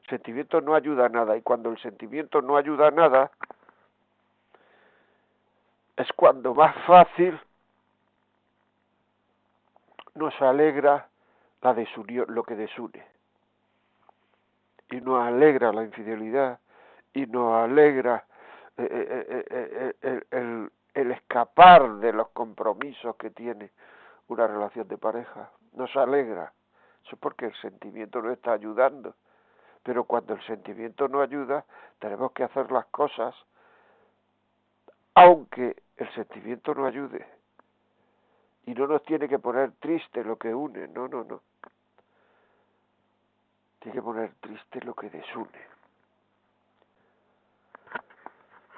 El 0.04 0.10
sentimiento 0.10 0.60
no 0.60 0.74
ayuda 0.74 1.06
a 1.06 1.08
nada 1.08 1.36
y 1.36 1.42
cuando 1.42 1.70
el 1.70 1.78
sentimiento 1.78 2.40
no 2.40 2.56
ayuda 2.56 2.88
a 2.88 2.90
nada, 2.90 3.30
es 5.96 6.12
cuando 6.12 6.54
más 6.54 6.74
fácil 6.86 7.38
nos 10.14 10.40
alegra 10.40 11.08
la 11.62 11.74
lo 12.28 12.42
que 12.42 12.56
desune. 12.56 13.04
Y 14.90 15.00
nos 15.00 15.24
alegra 15.26 15.72
la 15.72 15.82
infidelidad 15.82 16.60
y 17.14 17.26
nos 17.26 17.54
alegra 17.54 18.24
eh, 18.76 19.44
eh, 19.50 19.94
eh, 20.02 20.22
el, 20.30 20.70
el 20.92 21.10
escapar 21.12 21.96
de 21.96 22.12
los 22.12 22.28
compromisos 22.28 23.16
que 23.16 23.30
tiene 23.30 23.70
una 24.28 24.46
relación 24.46 24.86
de 24.88 24.98
pareja. 24.98 25.50
Nos 25.72 25.94
alegra. 25.96 26.52
Eso 27.04 27.16
es 27.16 27.18
porque 27.18 27.46
el 27.46 27.54
sentimiento 27.54 28.20
nos 28.20 28.32
está 28.32 28.52
ayudando. 28.52 29.14
Pero 29.82 30.04
cuando 30.04 30.34
el 30.34 30.42
sentimiento 30.42 31.08
no 31.08 31.20
ayuda, 31.20 31.64
tenemos 31.98 32.32
que 32.32 32.44
hacer 32.44 32.70
las 32.70 32.86
cosas 32.86 33.34
aunque 35.14 35.76
el 35.96 36.14
sentimiento 36.14 36.74
no 36.74 36.86
ayude. 36.86 37.26
Y 38.66 38.74
no 38.74 38.86
nos 38.86 39.02
tiene 39.04 39.28
que 39.28 39.38
poner 39.38 39.72
triste 39.72 40.24
lo 40.24 40.36
que 40.36 40.54
une, 40.54 40.88
no, 40.88 41.06
no, 41.06 41.22
no. 41.24 41.42
Tiene 43.78 43.96
que 43.96 44.02
poner 44.02 44.32
triste 44.40 44.80
lo 44.80 44.94
que 44.94 45.10
desune. 45.10 45.74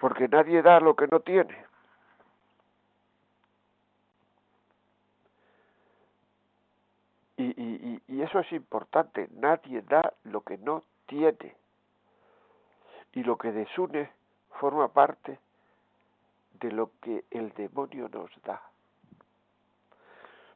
Porque 0.00 0.28
nadie 0.28 0.60
da 0.62 0.80
lo 0.80 0.94
que 0.94 1.06
no 1.06 1.20
tiene. 1.20 1.64
Y, 7.38 7.44
y, 7.44 8.02
y, 8.08 8.22
eso 8.22 8.40
es 8.40 8.50
importante, 8.52 9.28
nadie 9.32 9.82
da 9.82 10.14
lo 10.24 10.40
que 10.40 10.56
no 10.58 10.82
tiene. 11.06 11.54
Y 13.12 13.22
lo 13.22 13.36
que 13.36 13.52
desune 13.52 14.10
forma 14.58 14.88
parte 14.88 15.38
de 16.58 16.72
lo 16.72 16.90
que 17.00 17.24
el 17.30 17.52
demonio 17.54 18.08
nos 18.08 18.30
da. 18.42 18.60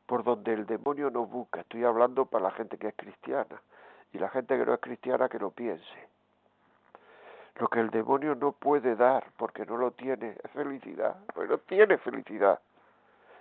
Por 0.07 0.25
donde 0.25 0.53
el 0.53 0.67
demonio 0.67 1.11
nos 1.11 1.29
busca. 1.29 1.61
Estoy 1.61 1.85
hablando 1.85 2.27
para 2.27 2.45
la 2.45 2.51
gente 2.51 2.79
que 2.79 2.89
es 2.89 2.95
cristiana. 2.97 3.61
Y 4.13 4.19
la 4.19 4.29
gente 4.29 4.59
que 4.59 4.67
no 4.67 4.75
es 4.75 4.81
cristiana 4.81 5.29
que 5.29 5.39
lo 5.39 5.51
piense. 5.51 6.09
Lo 7.57 7.69
que 7.69 7.81
el 7.81 7.91
demonio 7.91 8.35
no 8.35 8.53
puede 8.53 8.97
dar 8.97 9.27
porque 9.37 9.65
no 9.67 9.77
lo 9.77 9.93
tiene 9.93 10.37
es 10.43 10.51
felicidad. 10.53 11.17
Pues 11.35 11.49
no 11.49 11.59
tiene 11.59 11.99
felicidad. 11.99 12.61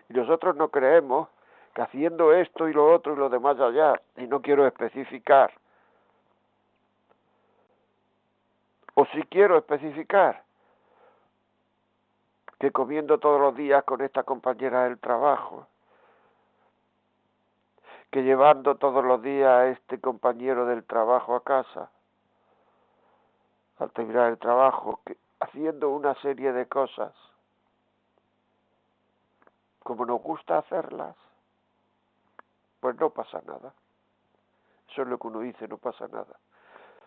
Y 0.09 0.13
nosotros 0.13 0.55
no 0.55 0.69
creemos 0.69 1.29
que 1.73 1.81
haciendo 1.81 2.33
esto 2.33 2.67
y 2.67 2.73
lo 2.73 2.93
otro 2.93 3.13
y 3.13 3.17
lo 3.17 3.29
demás 3.29 3.59
allá, 3.59 4.01
y 4.17 4.27
no 4.27 4.41
quiero 4.41 4.65
especificar, 4.65 5.53
o 8.95 9.05
si 9.05 9.23
quiero 9.23 9.57
especificar, 9.57 10.43
que 12.59 12.71
comiendo 12.71 13.19
todos 13.19 13.39
los 13.39 13.55
días 13.55 13.83
con 13.85 14.01
esta 14.01 14.23
compañera 14.23 14.83
del 14.83 14.99
trabajo, 14.99 15.67
que 18.11 18.21
llevando 18.21 18.75
todos 18.75 19.03
los 19.03 19.21
días 19.21 19.49
a 19.49 19.67
este 19.67 19.99
compañero 19.99 20.65
del 20.65 20.83
trabajo 20.83 21.35
a 21.35 21.43
casa, 21.43 21.89
al 23.77 23.91
terminar 23.91 24.29
el 24.29 24.37
trabajo, 24.37 24.99
que, 25.05 25.15
haciendo 25.39 25.89
una 25.89 26.15
serie 26.15 26.51
de 26.51 26.67
cosas, 26.67 27.13
como 29.81 30.05
nos 30.05 30.21
gusta 30.21 30.57
hacerlas, 30.57 31.15
pues 32.81 32.95
no 32.99 33.09
pasa 33.11 33.41
nada. 33.45 33.73
Eso 34.89 35.03
es 35.03 35.07
lo 35.07 35.17
que 35.17 35.27
uno 35.27 35.39
dice, 35.39 35.67
no 35.67 35.77
pasa 35.77 36.07
nada. 36.07 36.37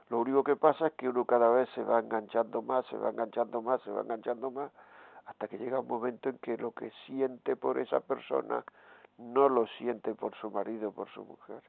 Lo 0.09 0.21
único 0.21 0.45
que 0.45 0.57
pasa 0.57 0.87
es 0.87 0.93
que 0.95 1.09
uno 1.09 1.25
cada 1.27 1.51
vez 1.51 1.69
se 1.75 1.83
va 1.83 1.99
enganchando 1.99 2.63
más, 2.63 2.87
se 2.87 2.97
va 2.97 3.11
enganchando 3.11 3.61
más, 3.61 3.83
se 3.83 3.91
va 3.91 4.01
enganchando 4.03 4.51
más, 4.51 4.71
hasta 5.27 5.49
que 5.49 5.59
llega 5.59 5.81
un 5.81 5.89
momento 5.89 6.29
en 6.29 6.39
que 6.39 6.57
lo 6.57 6.73
que 6.73 6.91
siente 7.07 7.57
por 7.57 7.79
esa 7.79 8.01
persona 8.01 8.65
no 9.19 9.49
lo 9.49 9.67
siente 9.79 10.15
por 10.15 10.35
su 10.37 10.51
marido, 10.51 10.93
por 10.93 11.09
su 11.11 11.25
mujer. 11.25 11.63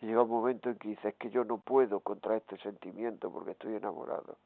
Llega 0.00 0.22
un 0.22 0.30
momento 0.30 0.68
en 0.68 0.76
que 0.76 0.88
dice, 0.88 1.08
es 1.08 1.14
que 1.16 1.30
yo 1.30 1.44
no 1.44 1.58
puedo 1.58 2.00
contra 2.00 2.36
este 2.36 2.56
sentimiento 2.58 3.30
porque 3.30 3.52
estoy 3.52 3.76
enamorado. 3.76 4.36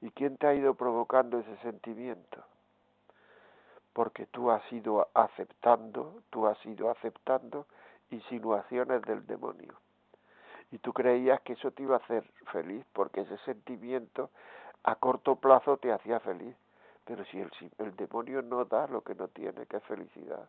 ¿Y 0.00 0.10
quién 0.10 0.36
te 0.36 0.46
ha 0.46 0.54
ido 0.54 0.74
provocando 0.74 1.38
ese 1.38 1.56
sentimiento? 1.58 2.42
Porque 3.92 4.26
tú 4.26 4.50
has 4.50 4.62
ido 4.72 5.08
aceptando, 5.14 6.22
tú 6.30 6.46
has 6.46 6.64
ido 6.64 6.90
aceptando 6.90 7.66
insinuaciones 8.10 9.02
del 9.02 9.26
demonio. 9.26 9.74
Y 10.72 10.78
tú 10.78 10.92
creías 10.92 11.40
que 11.40 11.54
eso 11.54 11.70
te 11.72 11.82
iba 11.82 11.96
a 11.96 11.98
hacer 11.98 12.24
feliz, 12.52 12.84
porque 12.92 13.22
ese 13.22 13.36
sentimiento 13.38 14.30
a 14.84 14.94
corto 14.94 15.36
plazo 15.36 15.76
te 15.78 15.92
hacía 15.92 16.20
feliz. 16.20 16.54
Pero 17.10 17.24
si 17.24 17.40
el, 17.40 17.50
el 17.78 17.96
demonio 17.96 18.40
no 18.40 18.64
da 18.66 18.86
lo 18.86 19.00
que 19.00 19.16
no 19.16 19.26
tiene, 19.26 19.66
que 19.66 19.80
felicidad. 19.80 20.48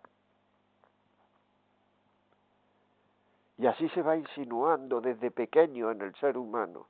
Y 3.58 3.65
así 3.65 3.89
se 3.89 4.03
va 4.03 4.15
insinuando 4.15 5.01
desde 5.01 5.32
pequeño 5.32 5.89
en 5.89 6.03
el 6.03 6.13
ser 6.18 6.38
humano. 6.38 6.86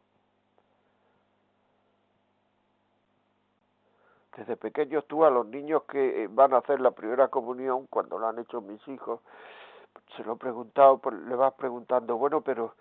Desde 4.36 4.58
pequeños 4.58 5.06
tú 5.08 5.24
a 5.24 5.30
los 5.30 5.46
niños 5.46 5.84
que 5.84 6.26
eh, 6.26 6.28
van 6.30 6.54
a 6.54 6.58
hacer 6.58 6.82
la 6.82 6.92
primera 6.92 7.30
comunión, 7.30 7.88
cuando 7.88 8.20
lo 8.20 8.28
han 8.28 8.40
hecho 8.40 8.60
mis 8.60 8.86
hijos, 8.90 9.22
se 10.18 10.26
lo 10.26 10.34
he 10.34 10.38
preguntado, 10.38 11.00
le 11.30 11.36
vas 11.36 11.54
preguntando, 11.54 12.18
bueno, 12.18 12.42
pero 12.42 12.76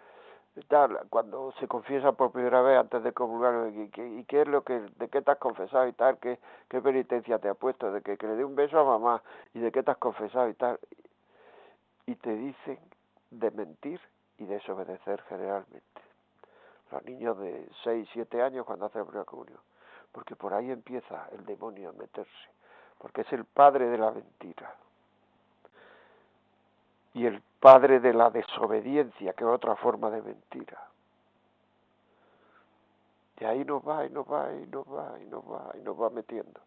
tal, 0.69 0.99
cuando 1.09 1.53
se 1.61 1.69
confiesa 1.69 2.13
por 2.13 2.33
primera 2.33 2.61
vez 2.63 2.79
antes 2.79 3.03
de 3.03 3.13
comulgar, 3.13 3.71
¿y 3.73 3.89
qué, 3.91 4.07
y 4.07 4.25
qué 4.25 4.43
es 4.43 4.49
lo 4.49 4.63
que, 4.63 4.81
de 4.81 5.09
qué 5.09 5.23
te 5.23 5.31
has 5.31 5.39
confesado 5.39 5.87
y 5.87 5.93
tal? 5.93 6.19
¿Qué, 6.19 6.39
qué 6.69 6.81
penitencia 6.81 7.39
te 7.39 7.49
ha 7.49 7.55
puesto? 7.55 7.93
¿De 7.93 8.03
que, 8.03 8.17
que 8.17 8.27
le 8.27 8.37
dé 8.37 8.45
un 8.45 8.57
beso 8.57 8.79
a 8.79 8.85
mamá? 8.85 9.23
¿Y 9.55 9.61
de 9.61 9.71
qué 9.71 9.83
te 9.83 9.91
has 9.91 9.99
confesado 9.99 10.49
y 10.49 10.55
tal? 10.55 10.79
Y 12.07 12.17
te 12.17 12.35
dicen 12.35 12.79
de 13.31 13.51
mentir 13.53 14.01
y 14.39 14.45
desobedecer 14.45 15.23
generalmente. 15.29 15.85
Los 16.91 17.05
niños 17.05 17.39
de 17.39 17.69
6, 17.85 18.09
7 18.13 18.43
años 18.43 18.67
cuando 18.67 18.87
hacen 18.87 19.03
la 19.03 19.07
primera 19.07 19.25
comunión. 19.25 19.61
Porque 20.11 20.35
por 20.35 20.53
ahí 20.53 20.71
empieza 20.71 21.29
el 21.33 21.45
demonio 21.47 21.91
a 21.91 21.93
meterse. 21.93 22.51
Porque 22.99 23.21
es 23.21 23.33
el 23.33 23.45
padre 23.45 23.87
de 23.89 23.99
la 23.99 24.11
mentira. 24.11 24.75
Y 27.15 27.27
el 27.27 27.43
padre 27.61 28.01
de 28.01 28.15
la 28.15 28.31
desobediencia, 28.31 29.33
que 29.33 29.45
es 29.45 29.51
otra 29.51 29.77
forma 29.77 30.11
de 30.11 30.23
mentira. 30.23 30.89
Y 33.41 33.45
ahí 33.45 33.65
nos 33.65 33.87
va, 33.87 34.07
y 34.07 34.11
nos 34.11 34.27
va, 34.27 34.53
y 34.53 34.67
nos 34.67 34.87
va, 34.87 35.19
y 35.21 35.27
nos 35.27 35.43
va, 35.45 35.73
y 35.79 35.83
nos 35.83 36.01
va 36.01 36.11
metiendo 36.11 36.61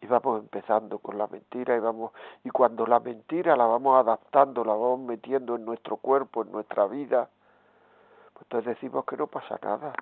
y 0.00 0.06
vamos 0.06 0.40
empezando 0.40 0.98
con 0.98 1.18
la 1.18 1.26
mentira 1.26 1.76
y 1.76 1.80
vamos 1.80 2.12
y 2.44 2.50
cuando 2.50 2.86
la 2.86 3.00
mentira 3.00 3.56
la 3.56 3.66
vamos 3.66 3.98
adaptando, 3.98 4.64
la 4.64 4.72
vamos 4.72 5.00
metiendo 5.00 5.56
en 5.56 5.64
nuestro 5.64 5.96
cuerpo, 5.96 6.42
en 6.42 6.52
nuestra 6.52 6.86
vida, 6.86 7.28
pues 8.32 8.44
entonces 8.44 8.74
decimos 8.74 9.04
que 9.04 9.16
no 9.16 9.26
pasa 9.26 9.58
nada, 9.62 9.92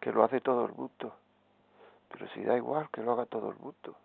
que 0.00 0.12
lo 0.12 0.24
hace 0.24 0.40
todo 0.40 0.66
el 0.66 0.72
mundo. 0.72 1.14
Pero 2.10 2.28
si 2.30 2.42
da 2.42 2.56
igual 2.56 2.88
que 2.90 3.02
lo 3.02 3.12
haga 3.12 3.26
todo 3.26 3.50
el 3.50 3.56
mundo. 3.56 3.96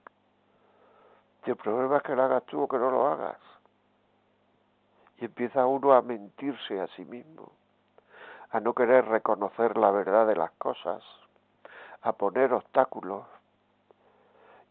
El 1.46 1.56
problema 1.56 1.98
es 1.98 2.04
que 2.04 2.16
lo 2.16 2.24
hagas 2.24 2.44
tú 2.46 2.62
o 2.62 2.68
que 2.68 2.78
no 2.78 2.92
lo 2.92 3.08
hagas. 3.08 3.38
Y 5.18 5.26
empieza 5.26 5.66
uno 5.66 5.94
a 5.94 6.02
mentirse 6.02 6.80
a 6.80 6.88
sí 6.96 7.06
mismo, 7.06 7.52
a 8.52 8.60
no 8.60 8.74
querer 8.74 9.06
reconocer 9.06 9.78
la 9.78 9.92
verdad 9.92 10.28
de 10.28 10.36
las 10.36 10.52
cosas, 10.52 11.04
a 12.02 12.14
poner 12.14 12.54
obstáculos 12.54 13.26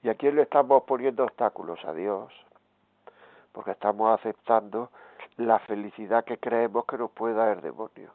¿Y 0.02 0.08
a 0.08 0.14
quién 0.14 0.36
le 0.36 0.42
estamos 0.42 0.84
poniendo 0.84 1.24
obstáculos? 1.24 1.84
A 1.84 1.92
Dios. 1.92 2.32
Porque 3.52 3.72
estamos 3.72 4.18
aceptando 4.18 4.90
la 5.36 5.58
felicidad 5.60 6.24
que 6.24 6.38
creemos 6.38 6.84
que 6.84 6.98
nos 6.98 7.10
puede 7.10 7.34
dar 7.34 7.48
el 7.48 7.60
demonio. 7.60 8.12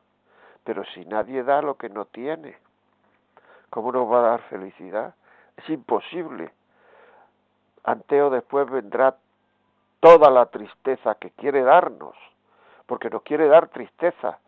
Pero 0.63 0.85
si 0.85 1.05
nadie 1.05 1.43
da 1.43 1.61
lo 1.61 1.75
que 1.75 1.89
no 1.89 2.05
tiene, 2.05 2.57
¿cómo 3.69 3.91
nos 3.91 4.09
va 4.09 4.19
a 4.19 4.29
dar 4.29 4.41
felicidad? 4.43 5.13
Es 5.57 5.69
imposible. 5.69 6.53
Ante 7.83 8.21
o 8.21 8.29
después 8.29 8.69
vendrá 8.69 9.15
toda 9.99 10.29
la 10.29 10.45
tristeza 10.47 11.15
que 11.15 11.31
quiere 11.31 11.63
darnos, 11.63 12.15
porque 12.85 13.09
nos 13.09 13.23
quiere 13.23 13.47
dar 13.47 13.69
tristeza, 13.69 14.39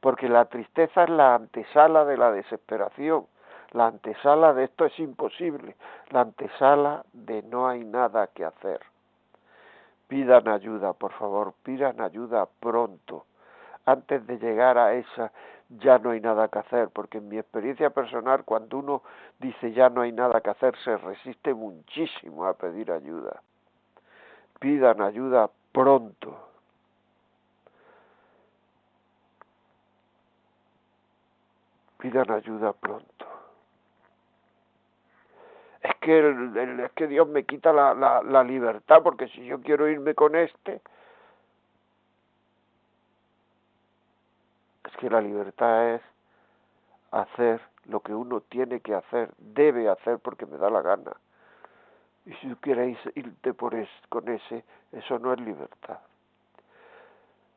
porque 0.00 0.28
la 0.28 0.46
tristeza 0.46 1.04
es 1.04 1.10
la 1.10 1.34
antesala 1.34 2.04
de 2.04 2.16
la 2.16 2.32
desesperación, 2.32 3.26
la 3.72 3.86
antesala 3.86 4.52
de 4.52 4.64
esto 4.64 4.84
es 4.84 4.98
imposible, 4.98 5.76
la 6.10 6.22
antesala 6.22 7.04
de 7.12 7.42
no 7.42 7.68
hay 7.68 7.84
nada 7.84 8.26
que 8.28 8.44
hacer. 8.44 8.80
Pidan 10.08 10.48
ayuda, 10.48 10.92
por 10.92 11.12
favor, 11.12 11.54
pidan 11.62 12.00
ayuda 12.00 12.48
pronto, 12.58 13.26
antes 13.86 14.26
de 14.26 14.38
llegar 14.38 14.78
a 14.78 14.94
esa 14.94 15.32
ya 15.78 15.98
no 15.98 16.10
hay 16.10 16.20
nada 16.20 16.48
que 16.48 16.58
hacer, 16.58 16.88
porque 16.88 17.18
en 17.18 17.28
mi 17.28 17.38
experiencia 17.38 17.90
personal, 17.90 18.44
cuando 18.44 18.78
uno 18.78 19.02
dice 19.38 19.72
ya 19.72 19.88
no 19.88 20.02
hay 20.02 20.12
nada 20.12 20.40
que 20.40 20.50
hacer, 20.50 20.76
se 20.84 20.96
resiste 20.96 21.54
muchísimo 21.54 22.44
a 22.46 22.54
pedir 22.54 22.90
ayuda. 22.90 23.42
Pidan 24.58 25.00
ayuda 25.00 25.50
pronto. 25.72 26.36
Pidan 31.98 32.30
ayuda 32.30 32.72
pronto 32.72 33.20
es 35.82 35.94
que, 35.96 36.84
es 36.84 36.92
que 36.92 37.06
Dios 37.06 37.26
me 37.28 37.44
quita 37.44 37.72
la, 37.72 37.94
la, 37.94 38.22
la 38.22 38.44
libertad, 38.44 39.02
porque 39.02 39.28
si 39.28 39.44
yo 39.44 39.60
quiero 39.60 39.88
irme 39.88 40.14
con 40.14 40.36
este, 40.36 40.80
que 45.00 45.10
la 45.10 45.20
libertad 45.20 45.94
es 45.94 46.02
hacer 47.10 47.60
lo 47.86 48.00
que 48.00 48.14
uno 48.14 48.40
tiene 48.42 48.80
que 48.80 48.94
hacer, 48.94 49.32
debe 49.38 49.88
hacer 49.88 50.18
porque 50.18 50.46
me 50.46 50.58
da 50.58 50.70
la 50.70 50.82
gana. 50.82 51.12
Y 52.26 52.32
si 52.34 52.54
quieres 52.56 52.98
irte 53.14 53.54
por 53.54 53.74
es, 53.74 53.88
con 54.08 54.28
ese, 54.28 54.64
eso 54.92 55.18
no 55.18 55.32
es 55.32 55.40
libertad. 55.40 55.98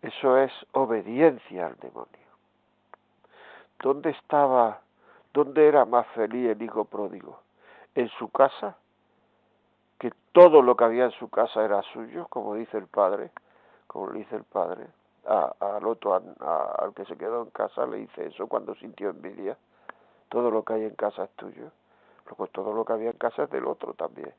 Eso 0.01 0.37
es 0.37 0.51
obediencia 0.71 1.67
al 1.67 1.75
demonio. 1.77 2.07
¿Dónde 3.79 4.09
estaba, 4.11 4.81
dónde 5.33 5.67
era 5.67 5.85
más 5.85 6.07
feliz 6.07 6.49
el 6.49 6.61
hijo 6.61 6.85
pródigo? 6.85 7.43
en 7.95 8.09
su 8.09 8.29
casa, 8.29 8.75
que 9.99 10.11
todo 10.31 10.61
lo 10.61 10.75
que 10.75 10.83
había 10.83 11.05
en 11.05 11.11
su 11.11 11.29
casa 11.29 11.63
era 11.63 11.81
suyo, 11.93 12.27
como 12.29 12.55
dice 12.55 12.77
el 12.77 12.87
padre, 12.87 13.31
como 13.87 14.11
dice 14.11 14.35
el 14.35 14.43
padre, 14.43 14.87
al 15.25 15.87
otro, 15.87 16.15
al 16.15 16.93
que 16.93 17.05
se 17.05 17.17
quedó 17.17 17.43
en 17.43 17.49
casa, 17.51 17.85
le 17.85 17.97
dice 17.97 18.27
eso 18.27 18.47
cuando 18.47 18.75
sintió 18.75 19.09
envidia, 19.09 19.57
todo 20.29 20.51
lo 20.51 20.63
que 20.63 20.73
hay 20.73 20.83
en 20.83 20.95
casa 20.95 21.25
es 21.25 21.29
tuyo, 21.31 21.71
pues 22.37 22.51
todo 22.51 22.73
lo 22.73 22.83
que 22.83 22.93
había 22.93 23.11
en 23.11 23.17
casa 23.17 23.43
es 23.43 23.49
del 23.49 23.65
otro 23.67 23.93
también. 23.93 24.33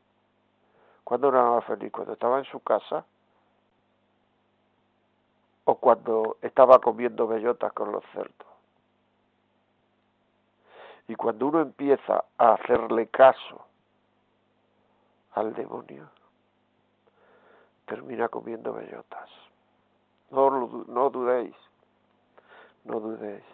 ¿Cuándo 1.05 1.29
era 1.29 1.45
más 1.45 1.65
feliz? 1.65 1.93
¿Cuando 1.93 2.15
estaba 2.15 2.39
en 2.39 2.45
su 2.47 2.61
casa? 2.61 3.05
¿O 5.65 5.77
cuando 5.77 6.37
estaba 6.43 6.79
comiendo 6.81 7.27
bellotas 7.27 7.73
con 7.73 7.93
los 7.93 8.05
cerdos? 8.13 8.49
Y 11.09 11.15
cuando 11.15 11.47
uno 11.47 11.61
empieza 11.61 12.25
a 12.39 12.55
hacerle 12.55 13.09
caso 13.09 13.67
al 15.33 15.55
demonio, 15.55 16.09
termina 17.87 18.29
comiendo 18.29 18.73
bellotas. 18.73 19.29
No, 20.31 20.85
no 20.89 21.11
dudéis, 21.11 21.55
no 22.85 23.01
dudéis. 23.01 23.45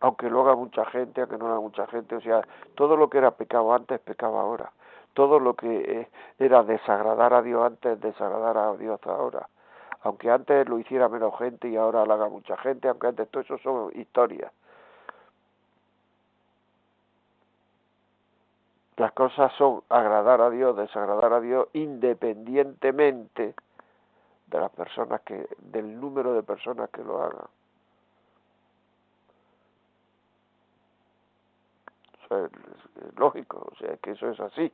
Aunque 0.00 0.28
lo 0.28 0.40
haga 0.42 0.56
mucha 0.56 0.84
gente, 0.86 1.20
aunque 1.20 1.38
no 1.38 1.46
lo 1.46 1.52
haga 1.52 1.60
mucha 1.60 1.86
gente, 1.86 2.16
o 2.16 2.20
sea, 2.20 2.42
todo 2.74 2.96
lo 2.96 3.08
que 3.08 3.18
era 3.18 3.30
pecado 3.30 3.72
antes, 3.72 4.00
pecado 4.00 4.38
ahora. 4.38 4.72
Todo 5.14 5.38
lo 5.38 5.54
que 5.54 6.00
eh, 6.00 6.08
era 6.38 6.62
desagradar 6.62 7.34
a 7.34 7.42
Dios 7.42 7.64
antes, 7.64 8.00
desagradar 8.00 8.56
a 8.56 8.74
Dios 8.76 9.00
ahora. 9.04 9.48
Aunque 10.02 10.30
antes 10.30 10.68
lo 10.68 10.78
hiciera 10.78 11.08
menos 11.08 11.38
gente 11.38 11.68
y 11.68 11.76
ahora 11.76 12.04
lo 12.04 12.14
haga 12.14 12.28
mucha 12.28 12.56
gente, 12.56 12.88
aunque 12.88 13.06
antes 13.08 13.28
todo 13.28 13.42
eso 13.42 13.58
son 13.58 13.92
historias 13.94 14.50
Las 18.96 19.12
cosas 19.12 19.52
son 19.54 19.82
agradar 19.88 20.40
a 20.42 20.50
Dios, 20.50 20.76
desagradar 20.76 21.32
a 21.32 21.40
Dios, 21.40 21.66
independientemente 21.72 23.54
de 24.52 24.60
las 24.60 24.70
personas 24.70 25.22
que, 25.22 25.48
del 25.58 25.98
número 25.98 26.34
de 26.34 26.42
personas 26.42 26.90
que 26.90 27.02
lo 27.02 27.22
hagan. 27.22 27.48
Es, 32.30 33.16
lógico, 33.16 33.66
o 33.72 33.76
sea, 33.76 33.96
que 33.96 34.10
eso 34.10 34.28
es 34.28 34.38
así. 34.40 34.70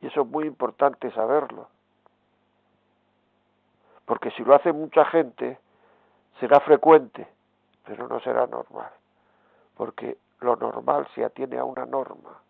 Y 0.00 0.06
eso 0.06 0.22
es 0.22 0.26
muy 0.28 0.46
importante 0.46 1.10
saberlo. 1.10 1.68
Porque 4.06 4.30
si 4.30 4.44
lo 4.44 4.54
hace 4.54 4.72
mucha 4.72 5.04
gente, 5.06 5.58
será 6.38 6.60
frecuente, 6.60 7.26
pero 7.84 8.06
no 8.08 8.20
será 8.20 8.46
normal. 8.46 8.90
Porque 9.76 10.18
lo 10.40 10.54
normal 10.56 11.08
se 11.14 11.24
atiene 11.24 11.58
a 11.58 11.64
una 11.64 11.84
norma, 11.84 12.40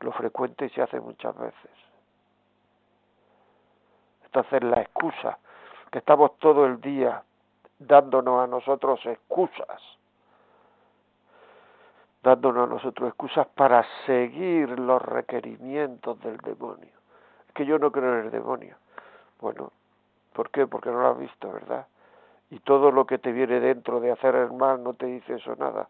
lo 0.00 0.12
frecuente 0.12 0.68
se 0.70 0.82
hace 0.82 0.98
muchas 0.98 1.36
veces. 1.36 1.89
Entonces 4.32 4.62
la 4.62 4.80
excusa, 4.80 5.38
que 5.90 5.98
estamos 5.98 6.38
todo 6.38 6.64
el 6.64 6.80
día 6.80 7.24
dándonos 7.80 8.44
a 8.44 8.46
nosotros 8.46 9.04
excusas, 9.04 9.82
dándonos 12.22 12.68
a 12.68 12.74
nosotros 12.74 13.08
excusas 13.08 13.48
para 13.48 13.84
seguir 14.06 14.78
los 14.78 15.02
requerimientos 15.02 16.20
del 16.20 16.36
demonio. 16.36 16.92
Es 17.48 17.54
que 17.54 17.66
yo 17.66 17.80
no 17.80 17.90
creo 17.90 18.20
en 18.20 18.26
el 18.26 18.30
demonio. 18.30 18.76
Bueno, 19.40 19.72
¿por 20.32 20.50
qué? 20.50 20.68
Porque 20.68 20.90
no 20.90 21.00
lo 21.00 21.08
has 21.08 21.18
visto, 21.18 21.50
¿verdad? 21.50 21.88
Y 22.50 22.60
todo 22.60 22.92
lo 22.92 23.06
que 23.06 23.18
te 23.18 23.32
viene 23.32 23.58
dentro 23.58 23.98
de 23.98 24.12
hacer 24.12 24.36
el 24.36 24.52
mal 24.52 24.80
no 24.84 24.94
te 24.94 25.06
dice 25.06 25.34
eso 25.34 25.56
nada. 25.56 25.88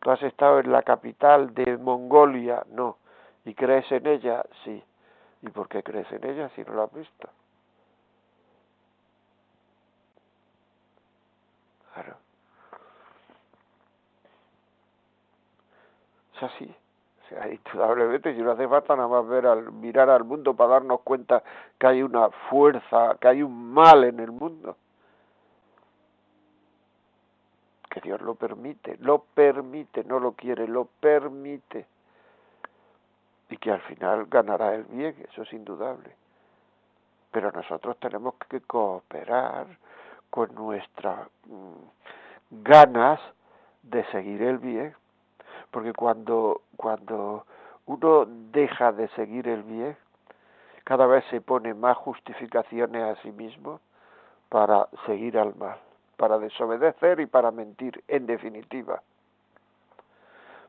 ¿Tú 0.00 0.10
has 0.10 0.22
estado 0.22 0.60
en 0.60 0.70
la 0.70 0.82
capital 0.82 1.54
de 1.54 1.78
Mongolia? 1.78 2.62
No. 2.72 2.98
¿Y 3.46 3.54
crees 3.54 3.90
en 3.90 4.06
ella? 4.06 4.44
Sí. 4.64 4.84
¿Y 5.42 5.48
por 5.48 5.68
qué 5.68 5.82
crees 5.82 6.10
en 6.12 6.24
ella 6.26 6.50
si 6.54 6.62
no 6.64 6.74
la 6.74 6.84
has 6.84 6.92
visto? 6.92 7.28
Claro. 11.94 12.16
Es 16.36 16.42
así. 16.42 16.74
O 17.24 17.28
sea, 17.28 17.48
indudablemente, 17.48 18.34
si 18.34 18.42
no 18.42 18.52
hace 18.52 18.68
falta 18.68 18.96
nada 18.96 19.08
más 19.08 19.26
ver 19.28 19.46
al, 19.46 19.72
mirar 19.72 20.10
al 20.10 20.24
mundo 20.24 20.54
para 20.54 20.74
darnos 20.74 21.00
cuenta 21.00 21.42
que 21.78 21.86
hay 21.86 22.02
una 22.02 22.30
fuerza, 22.50 23.16
que 23.20 23.28
hay 23.28 23.42
un 23.42 23.72
mal 23.72 24.04
en 24.04 24.20
el 24.20 24.32
mundo 24.32 24.76
que 27.90 28.00
Dios 28.00 28.20
lo 28.20 28.36
permite, 28.36 28.96
lo 29.00 29.18
permite, 29.18 30.04
no 30.04 30.20
lo 30.20 30.32
quiere, 30.32 30.68
lo 30.68 30.84
permite. 30.84 31.86
Y 33.50 33.56
que 33.56 33.70
al 33.70 33.80
final 33.82 34.26
ganará 34.26 34.74
el 34.74 34.84
bien, 34.84 35.14
eso 35.30 35.42
es 35.42 35.52
indudable. 35.52 36.14
Pero 37.32 37.52
nosotros 37.52 37.96
tenemos 37.98 38.34
que 38.48 38.60
cooperar 38.60 39.66
con 40.30 40.54
nuestras 40.54 41.28
mm, 41.46 42.62
ganas 42.62 43.20
de 43.82 44.04
seguir 44.06 44.42
el 44.42 44.58
bien, 44.58 44.94
porque 45.70 45.92
cuando, 45.92 46.62
cuando 46.76 47.44
uno 47.86 48.24
deja 48.26 48.92
de 48.92 49.08
seguir 49.08 49.48
el 49.48 49.62
bien, 49.62 49.96
cada 50.84 51.06
vez 51.06 51.24
se 51.30 51.40
pone 51.40 51.74
más 51.74 51.96
justificaciones 51.96 53.02
a 53.02 53.20
sí 53.22 53.32
mismo 53.32 53.80
para 54.48 54.88
seguir 55.06 55.38
al 55.38 55.54
mal 55.56 55.78
para 56.20 56.38
desobedecer 56.38 57.18
y 57.20 57.24
para 57.24 57.50
mentir, 57.50 58.04
en 58.06 58.26
definitiva, 58.26 59.02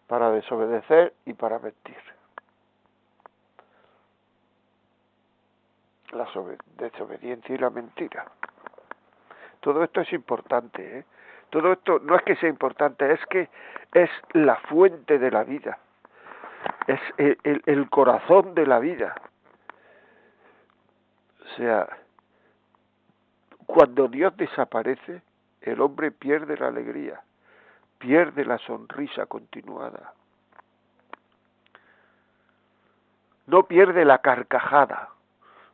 para 0.07 0.31
desobedecer 0.31 1.13
y 1.25 1.33
para 1.33 1.59
mentir. 1.59 1.97
La 6.11 6.27
desobediencia 6.77 7.55
y 7.55 7.57
la 7.57 7.69
mentira. 7.69 8.25
Todo 9.61 9.83
esto 9.83 10.01
es 10.01 10.11
importante, 10.13 10.99
¿eh? 10.99 11.05
Todo 11.51 11.73
esto 11.73 11.99
no 11.99 12.15
es 12.15 12.23
que 12.23 12.35
sea 12.37 12.49
importante, 12.49 13.11
es 13.11 13.25
que 13.27 13.49
es 13.93 14.09
la 14.31 14.55
fuente 14.55 15.19
de 15.19 15.29
la 15.29 15.43
vida, 15.43 15.79
es 16.87 16.99
el, 17.17 17.61
el 17.65 17.89
corazón 17.89 18.55
de 18.55 18.65
la 18.65 18.79
vida. 18.79 19.13
O 21.43 21.55
sea, 21.57 21.89
cuando 23.65 24.07
Dios 24.07 24.35
desaparece, 24.37 25.21
el 25.61 25.81
hombre 25.81 26.11
pierde 26.11 26.57
la 26.57 26.67
alegría, 26.67 27.21
pierde 27.97 28.45
la 28.45 28.57
sonrisa 28.59 29.25
continuada. 29.25 30.13
No 33.47 33.63
pierde 33.63 34.05
la 34.05 34.19
carcajada. 34.19 35.09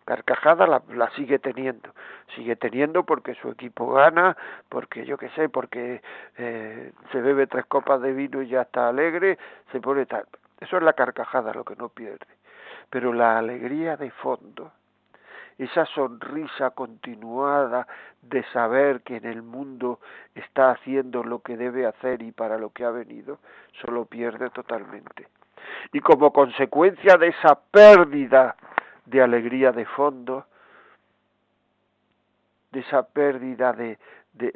Carcajada 0.07 0.65
la, 0.67 1.09
sigue 1.17 1.37
teniendo. 1.37 1.89
Sigue 2.33 2.55
teniendo 2.55 3.03
porque 3.03 3.35
su 3.35 3.49
equipo 3.49 3.91
gana, 3.91 4.37
porque 4.69 5.05
yo 5.05 5.17
qué 5.17 5.27
sé, 5.31 5.49
porque 5.49 6.01
eh, 6.37 6.93
se 7.11 7.19
bebe 7.19 7.45
tres 7.45 7.65
copas 7.65 8.01
de 8.01 8.13
vino 8.13 8.41
y 8.41 8.47
ya 8.47 8.61
está 8.61 8.87
alegre, 8.87 9.37
se 9.73 9.81
pone 9.81 10.05
tal. 10.05 10.23
Eso 10.61 10.77
es 10.77 10.83
la 10.83 10.93
carcajada 10.93 11.53
lo 11.53 11.65
que 11.65 11.75
no 11.75 11.89
pierde. 11.89 12.25
Pero 12.89 13.11
la 13.11 13.37
alegría 13.37 13.97
de 13.97 14.09
fondo, 14.11 14.71
esa 15.57 15.85
sonrisa 15.87 16.69
continuada 16.69 17.85
de 18.21 18.43
saber 18.53 19.01
que 19.01 19.17
en 19.17 19.25
el 19.25 19.41
mundo 19.41 19.99
está 20.35 20.71
haciendo 20.71 21.21
lo 21.21 21.39
que 21.39 21.57
debe 21.57 21.85
hacer 21.85 22.21
y 22.21 22.31
para 22.31 22.57
lo 22.57 22.69
que 22.69 22.85
ha 22.85 22.91
venido, 22.91 23.39
solo 23.81 24.05
pierde 24.05 24.51
totalmente. 24.51 25.27
Y 25.91 25.99
como 25.99 26.31
consecuencia 26.31 27.17
de 27.17 27.27
esa 27.27 27.59
pérdida 27.71 28.55
de 29.07 29.21
alegría 29.21 29.71
de 29.71 29.85
fondo, 29.85 30.45
de 32.71 32.81
esa 32.81 33.03
pérdida 33.03 33.71
de, 33.71 33.97
de, 34.33 34.53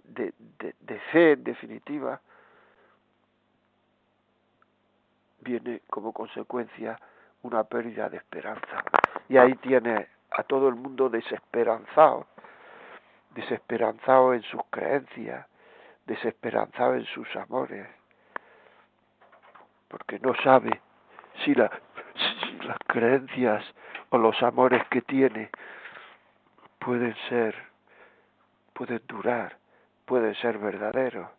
de, 0.79 0.99
fe 1.11 1.31
en 1.31 1.43
definitiva, 1.43 2.19
viene 5.39 5.81
como 5.89 6.11
consecuencia 6.11 6.99
una 7.43 7.63
pérdida 7.63 8.09
de 8.09 8.17
esperanza. 8.17 8.83
Y 9.29 9.37
ahí 9.37 9.55
tiene 9.55 10.07
a 10.31 10.43
todo 10.43 10.67
el 10.67 10.75
mundo 10.75 11.09
desesperanzado, 11.09 12.27
desesperanzado 13.33 14.33
en 14.33 14.43
sus 14.43 14.61
creencias, 14.69 15.47
desesperanzado 16.05 16.95
en 16.95 17.05
sus 17.05 17.33
amores, 17.37 17.87
porque 19.87 20.19
no 20.19 20.35
sabe 20.43 20.81
si 21.43 21.55
las 21.55 21.71
creencias 22.87 23.63
o 24.11 24.17
los 24.17 24.41
amores 24.43 24.85
que 24.89 25.01
tiene 25.01 25.49
pueden 26.79 27.15
ser, 27.29 27.55
pueden 28.73 29.01
durar, 29.07 29.57
pueden 30.05 30.35
ser 30.35 30.57
verdaderos. 30.57 31.29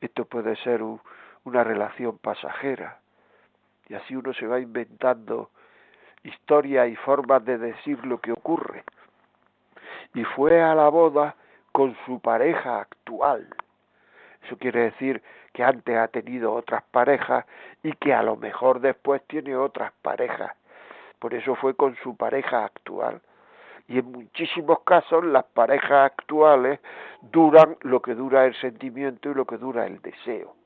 Esto 0.00 0.24
puede 0.24 0.56
ser 0.56 0.82
una 0.82 1.64
relación 1.64 2.18
pasajera. 2.18 2.98
Y 3.88 3.94
así 3.94 4.16
uno 4.16 4.34
se 4.34 4.46
va 4.46 4.58
inventando 4.58 5.50
historia 6.24 6.86
y 6.86 6.96
formas 6.96 7.44
de 7.44 7.58
decir 7.58 8.04
lo 8.04 8.20
que 8.20 8.32
ocurre. 8.32 8.84
Y 10.14 10.24
fue 10.24 10.60
a 10.60 10.74
la 10.74 10.88
boda 10.88 11.36
con 11.70 11.96
su 12.04 12.20
pareja 12.20 12.80
actual. 12.80 13.48
Eso 14.44 14.58
quiere 14.58 14.90
decir 14.90 15.22
que 15.52 15.62
antes 15.62 15.96
ha 15.96 16.08
tenido 16.08 16.52
otras 16.52 16.82
parejas 16.90 17.44
y 17.84 17.92
que 17.92 18.12
a 18.12 18.22
lo 18.22 18.36
mejor 18.36 18.80
después 18.80 19.22
tiene 19.28 19.54
otras 19.54 19.92
parejas. 20.02 20.52
Por 21.22 21.34
eso 21.34 21.54
fue 21.54 21.76
con 21.76 21.94
su 22.02 22.16
pareja 22.16 22.64
actual. 22.64 23.22
Y 23.86 24.00
en 24.00 24.10
muchísimos 24.10 24.80
casos 24.80 25.24
las 25.24 25.44
parejas 25.44 26.10
actuales 26.10 26.80
duran 27.20 27.76
lo 27.82 28.02
que 28.02 28.16
dura 28.16 28.44
el 28.44 28.56
sentimiento 28.56 29.30
y 29.30 29.34
lo 29.34 29.46
que 29.46 29.56
dura 29.56 29.86
el 29.86 30.02
deseo. 30.02 30.56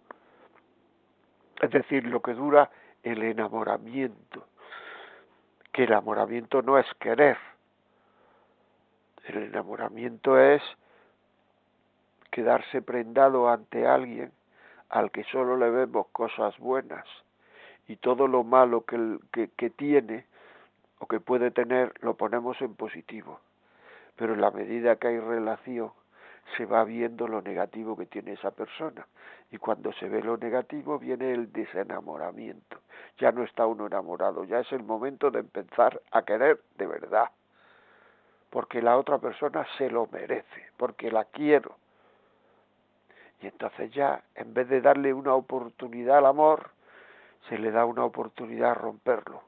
Es 1.61 1.71
decir, 1.71 2.07
lo 2.07 2.23
que 2.23 2.33
dura 2.33 2.71
el 3.03 3.23
enamoramiento 3.23 4.47
que 5.75 5.83
el 5.83 5.91
enamoramiento 5.91 6.63
no 6.63 6.79
es 6.79 6.87
querer. 6.99 7.37
El 9.27 9.43
enamoramiento 9.43 10.41
es 10.41 10.63
quedarse 12.31 12.81
prendado 12.81 13.51
ante 13.51 13.87
alguien 13.87 14.33
al 14.89 15.11
que 15.11 15.25
solo 15.25 15.59
le 15.59 15.69
vemos 15.69 16.07
cosas 16.13 16.57
buenas 16.57 17.05
y 17.89 17.97
todo 17.97 18.27
lo 18.27 18.43
malo 18.43 18.87
que, 18.87 19.19
que, 19.31 19.51
que 19.51 19.69
tiene 19.69 20.25
o 20.99 21.07
que 21.07 21.21
puede 21.21 21.51
tener 21.51 21.93
lo 22.03 22.15
ponemos 22.15 22.61
en 22.61 22.75
positivo. 22.75 23.41
Pero 24.17 24.35
en 24.35 24.41
la 24.41 24.51
medida 24.51 24.97
que 24.97 25.09
hay 25.09 25.21
relación 25.21 25.93
se 26.57 26.65
va 26.65 26.85
viendo 26.85 27.27
lo 27.29 27.43
negativo 27.43 27.97
que 27.97 28.07
tiene 28.07 28.33
esa 28.33 28.51
persona 28.51 29.07
y 29.51 29.59
cuando 29.59 29.93
se 29.93 30.09
ve 30.09 30.23
lo 30.23 30.37
negativo 30.37 30.99
viene 30.99 31.33
el 31.33 31.53
desenamoramiento. 31.53 32.79
Ya 33.19 33.33
no 33.33 33.45
está 33.45 33.67
uno 33.67 33.87
enamorado, 33.87 34.45
ya 34.45 34.61
es 34.61 34.73
el 34.73 34.83
momento 34.83 35.31
de 35.31 35.41
empezar 35.41 36.01
a 36.11 36.23
querer 36.23 36.61
de 36.77 36.87
verdad, 36.87 37.31
porque 38.51 38.83
la 38.83 38.97
otra 38.97 39.19
persona 39.19 39.67
se 39.79 39.91
lo 39.91 40.09
merece, 40.11 40.71
porque 40.77 41.11
la 41.11 41.25
quiero. 41.25 41.77
Y 43.41 43.47
entonces 43.47 43.93
ya, 43.93 44.23
en 44.35 44.55
vez 44.55 44.69
de 44.69 44.81
darle 44.81 45.13
una 45.13 45.35
oportunidad 45.35 46.19
al 46.19 46.27
amor, 46.27 46.71
se 47.49 47.59
le 47.59 47.71
da 47.71 47.85
una 47.85 48.05
oportunidad 48.05 48.73
a 48.73 48.75
romperlo. 48.75 49.43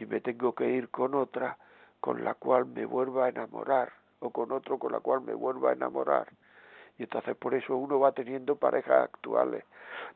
Y 0.00 0.06
me 0.06 0.20
tengo 0.20 0.52
que 0.54 0.68
ir 0.68 0.88
con 0.88 1.14
otra 1.14 1.56
con 2.00 2.24
la 2.24 2.34
cual 2.34 2.66
me 2.66 2.84
vuelva 2.84 3.26
a 3.26 3.28
enamorar, 3.28 3.92
o 4.18 4.30
con 4.30 4.50
otro 4.50 4.78
con 4.78 4.90
la 4.90 5.00
cual 5.00 5.20
me 5.20 5.34
vuelva 5.34 5.70
a 5.70 5.74
enamorar 5.74 6.26
y 7.00 7.04
entonces 7.04 7.34
por 7.34 7.54
eso 7.54 7.74
uno 7.76 7.98
va 7.98 8.12
teniendo 8.12 8.56
parejas 8.56 9.04
actuales, 9.04 9.64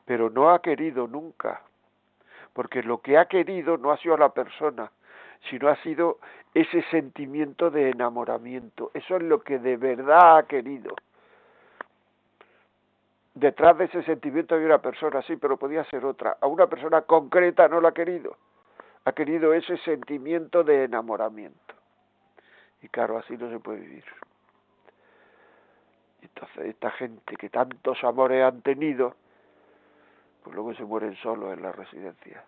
pero 0.05 0.29
no 0.29 0.51
ha 0.51 0.61
querido 0.61 1.07
nunca, 1.07 1.62
porque 2.53 2.83
lo 2.83 3.01
que 3.01 3.16
ha 3.16 3.25
querido 3.25 3.79
no 3.79 3.90
ha 3.90 3.97
sido 3.97 4.14
a 4.16 4.18
la 4.18 4.29
persona, 4.29 4.92
sino 5.49 5.70
ha 5.70 5.77
sido 5.77 6.18
ese 6.53 6.83
sentimiento 6.90 7.70
de 7.70 7.88
enamoramiento. 7.88 8.90
Eso 8.92 9.16
es 9.16 9.23
lo 9.23 9.42
que 9.42 9.59
de 9.59 9.79
verdad 9.79 10.37
ha 10.37 10.42
querido. 10.42 10.94
Detrás 13.33 13.79
de 13.79 13.87
ese 13.87 14.03
sentimiento 14.03 14.55
hay 14.55 14.64
una 14.64 14.83
persona, 14.83 15.23
sí, 15.23 15.37
pero 15.37 15.57
podía 15.57 15.85
ser 15.85 16.05
otra. 16.05 16.37
A 16.38 16.47
una 16.47 16.66
persona 16.66 17.01
concreta 17.01 17.66
no 17.66 17.81
la 17.81 17.88
ha 17.88 17.94
querido. 17.94 18.37
Ha 19.05 19.12
querido 19.12 19.53
ese 19.53 19.77
sentimiento 19.79 20.64
de 20.64 20.85
enamoramiento. 20.85 21.75
Y 22.83 22.88
claro, 22.88 23.19
así 23.19 23.37
no 23.37 23.51
se 23.51 23.59
puede 23.59 23.81
vivir. 23.81 24.05
Entonces, 26.23 26.67
esta 26.67 26.90
gente 26.93 27.37
que 27.37 27.51
tantos 27.51 28.03
amores 28.03 28.43
han 28.43 28.62
tenido, 28.62 29.14
pues 30.43 30.55
luego 30.55 30.75
se 30.75 30.85
mueren 30.85 31.17
solos 31.17 31.53
en 31.53 31.62
la 31.62 31.73
residencia. 31.73 32.45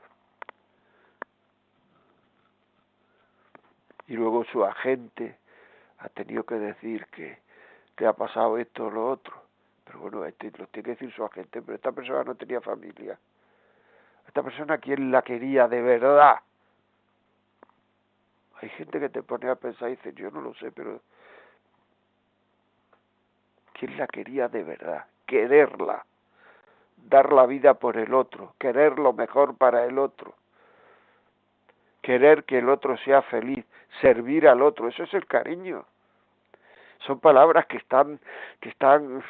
Y 4.08 4.14
luego 4.14 4.44
su 4.44 4.64
agente 4.64 5.36
ha 5.98 6.08
tenido 6.08 6.44
que 6.44 6.56
decir 6.56 7.06
que, 7.06 7.38
que 7.96 8.06
ha 8.06 8.12
pasado 8.12 8.58
esto 8.58 8.86
o 8.86 8.90
lo 8.90 9.10
otro. 9.10 9.34
Pero 9.84 10.00
bueno, 10.00 10.24
este 10.24 10.50
lo 10.58 10.66
tiene 10.68 10.84
que 10.84 10.90
decir 10.92 11.12
su 11.12 11.24
agente, 11.24 11.62
pero 11.62 11.76
esta 11.76 11.92
persona 11.92 12.24
no 12.24 12.34
tenía 12.34 12.60
familia. 12.60 13.18
Esta 14.26 14.42
persona, 14.42 14.78
¿quién 14.78 15.10
la 15.10 15.22
quería 15.22 15.68
de 15.68 15.80
verdad? 15.80 16.36
Hay 18.60 18.68
gente 18.70 18.98
que 18.98 19.08
te 19.08 19.22
pone 19.22 19.48
a 19.48 19.54
pensar 19.54 19.88
y 19.88 19.96
dice, 19.96 20.12
yo 20.14 20.30
no 20.30 20.40
lo 20.40 20.54
sé, 20.54 20.72
pero 20.72 21.00
¿quién 23.74 23.96
la 23.98 24.06
quería 24.06 24.48
de 24.48 24.62
verdad? 24.62 25.04
Quererla 25.26 26.04
dar 26.96 27.32
la 27.32 27.46
vida 27.46 27.74
por 27.74 27.96
el 27.98 28.14
otro, 28.14 28.54
querer 28.58 28.98
lo 28.98 29.12
mejor 29.12 29.56
para 29.56 29.84
el 29.84 29.98
otro, 29.98 30.34
querer 32.02 32.44
que 32.44 32.58
el 32.58 32.68
otro 32.68 32.96
sea 32.98 33.22
feliz, 33.22 33.64
servir 34.00 34.48
al 34.48 34.62
otro, 34.62 34.88
eso 34.88 35.02
es 35.02 35.14
el 35.14 35.26
cariño. 35.26 35.84
Son 37.00 37.20
palabras 37.20 37.66
que 37.66 37.76
están, 37.76 38.18
que 38.60 38.70
están, 38.70 39.22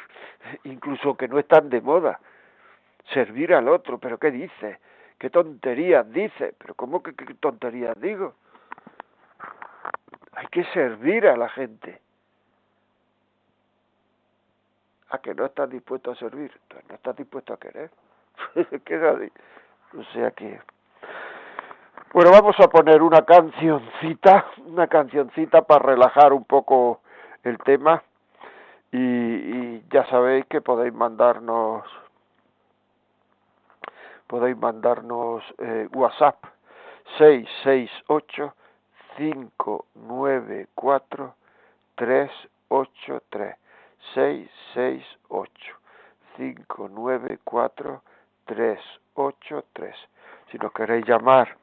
incluso 0.63 1.15
que 1.15 1.27
no 1.27 1.37
están 1.37 1.69
de 1.69 1.81
moda. 1.81 2.19
Servir 3.13 3.53
al 3.53 3.67
otro, 3.67 3.97
pero 3.99 4.17
¿qué 4.17 4.31
dice? 4.31 4.79
¿Qué 5.19 5.29
tonterías 5.29 6.11
dice? 6.11 6.53
Pero 6.57 6.73
¿cómo 6.75 7.03
que 7.03 7.13
qué 7.13 7.33
tonterías 7.35 7.99
digo? 7.99 8.35
Hay 10.37 10.47
que 10.47 10.63
servir 10.65 11.27
a 11.27 11.35
la 11.35 11.49
gente. 11.49 11.99
a 15.09 15.19
que 15.19 15.33
no 15.33 15.45
estás 15.45 15.69
dispuesto 15.69 16.11
a 16.11 16.15
servir, 16.15 16.51
no 16.89 16.95
estás 16.95 17.15
dispuesto 17.15 17.53
a 17.53 17.57
querer. 17.57 17.89
o 19.97 20.03
sea 20.13 20.31
que... 20.31 20.59
Bueno, 22.13 22.31
vamos 22.31 22.55
a 22.59 22.67
poner 22.67 23.01
una 23.01 23.23
cancioncita, 23.23 24.45
una 24.65 24.87
cancioncita 24.87 25.61
para 25.61 25.85
relajar 25.85 26.33
un 26.33 26.45
poco 26.45 27.01
el 27.43 27.57
tema 27.59 28.03
y, 28.91 29.81
ya 29.89 30.05
sabéis 30.09 30.45
que 30.47 30.61
podéis 30.61 30.93
mandarnos 30.93 31.83
podéis 34.27 34.57
mandarnos 34.57 35.43
eh, 35.57 35.87
WhatsApp 35.93 36.43
668 37.17 38.53
594 39.17 41.35
383 41.95 43.55
seis 44.13 44.49
seis 44.73 45.03
ocho. 45.29 45.75
Cinco 46.37 46.89
nueve 46.89 47.39
cuatro 47.43 48.03
tres 48.45 48.79
ocho 49.15 49.65
tres. 49.73 49.95
Si 50.51 50.57
nos 50.57 50.71
queréis 50.71 51.05
llamar 51.05 51.57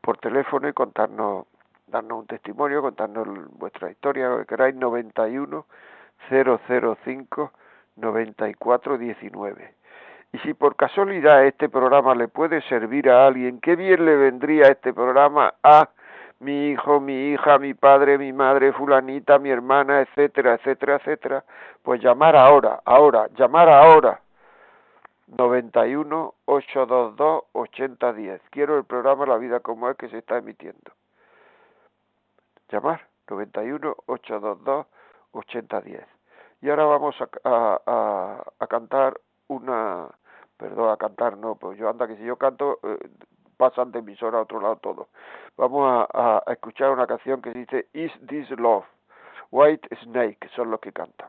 por 0.00 0.18
teléfono 0.18 0.68
y 0.68 0.72
contarnos 0.72 1.46
darnos 1.86 2.20
un 2.20 2.26
testimonio 2.26 2.82
contarnos 2.82 3.26
vuestra 3.58 3.90
historia 3.90 4.28
lo 4.28 4.38
que 4.38 4.46
queráis 4.46 4.76
91 4.76 5.66
005 6.28 7.52
94 7.96 8.98
19 8.98 9.74
y 10.32 10.38
si 10.38 10.54
por 10.54 10.76
casualidad 10.76 11.44
este 11.44 11.68
programa 11.68 12.14
le 12.14 12.28
puede 12.28 12.62
servir 12.62 13.10
a 13.10 13.26
alguien, 13.26 13.60
qué 13.60 13.74
bien 13.74 14.04
le 14.04 14.16
vendría 14.16 14.68
este 14.68 14.94
programa 14.94 15.54
a 15.62 15.88
mi 16.40 16.70
hijo, 16.70 17.00
mi 17.00 17.32
hija, 17.32 17.58
mi 17.58 17.74
padre, 17.74 18.18
mi 18.18 18.32
madre, 18.32 18.72
fulanita, 18.72 19.38
mi 19.38 19.50
hermana, 19.50 20.00
etcétera, 20.00 20.54
etcétera, 20.54 20.96
etcétera, 20.96 21.44
pues 21.82 22.02
llamar 22.02 22.34
ahora, 22.36 22.80
ahora, 22.84 23.28
llamar 23.36 23.68
ahora. 23.68 24.20
91 25.26 26.34
822 26.46 27.44
8010. 27.52 28.42
Quiero 28.50 28.78
el 28.78 28.84
programa 28.84 29.26
La 29.26 29.36
vida 29.36 29.60
como 29.60 29.88
es 29.88 29.96
que 29.96 30.08
se 30.08 30.18
está 30.18 30.38
emitiendo. 30.38 30.92
Llamar 32.70 33.06
91 33.28 33.96
822 34.06 34.86
8010. 35.32 36.04
Y 36.62 36.70
ahora 36.70 36.84
vamos 36.84 37.16
a, 37.20 37.80
a, 37.86 38.44
a, 38.58 38.66
cantar 38.66 39.20
una, 39.48 40.08
perdón, 40.56 40.90
a 40.90 40.96
cantar 40.96 41.36
no, 41.38 41.54
pues 41.54 41.78
yo 41.78 41.88
anda 41.88 42.06
que 42.06 42.16
si 42.16 42.24
yo 42.24 42.36
canto 42.36 42.80
eh, 42.82 42.98
pasan 43.60 43.92
de 43.92 43.98
emisora 43.98 44.38
a 44.38 44.42
otro 44.42 44.58
lado 44.58 44.76
todo. 44.76 45.08
Vamos 45.58 46.06
a, 46.14 46.42
a 46.46 46.52
escuchar 46.52 46.90
una 46.90 47.06
canción 47.06 47.42
que 47.42 47.52
dice 47.52 47.88
Is 47.92 48.10
This 48.26 48.48
Love? 48.52 48.86
White 49.50 49.86
Snake, 50.02 50.48
son 50.56 50.70
los 50.70 50.80
que 50.80 50.92
cantan. 50.92 51.28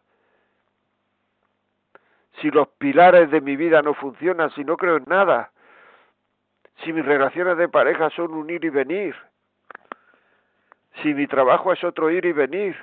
Si 2.41 2.51
los 2.51 2.67
pilares 2.67 3.32
de 3.32 3.41
mi 3.41 3.56
vida 3.56 3.82
no 3.82 3.93
funcionan, 3.93 4.51
si 4.51 4.63
no 4.63 4.78
creo 4.78 4.97
en 4.97 5.06
nada, 5.08 5.51
si 6.84 6.91
mis 6.91 7.06
relaciones 7.06 7.58
de 7.58 7.69
pareja 7.69 8.10
son 8.12 8.34
un 8.34 8.49
ir 8.49 8.63
y 8.65 8.69
venir, 8.69 9.15
si 11.01 11.13
mi 11.13 11.28
trabajo 11.28 11.73
es 11.73 11.84
otro 11.84 12.10
ir 12.12 12.25
y 12.25 12.34
venir, 12.34 12.75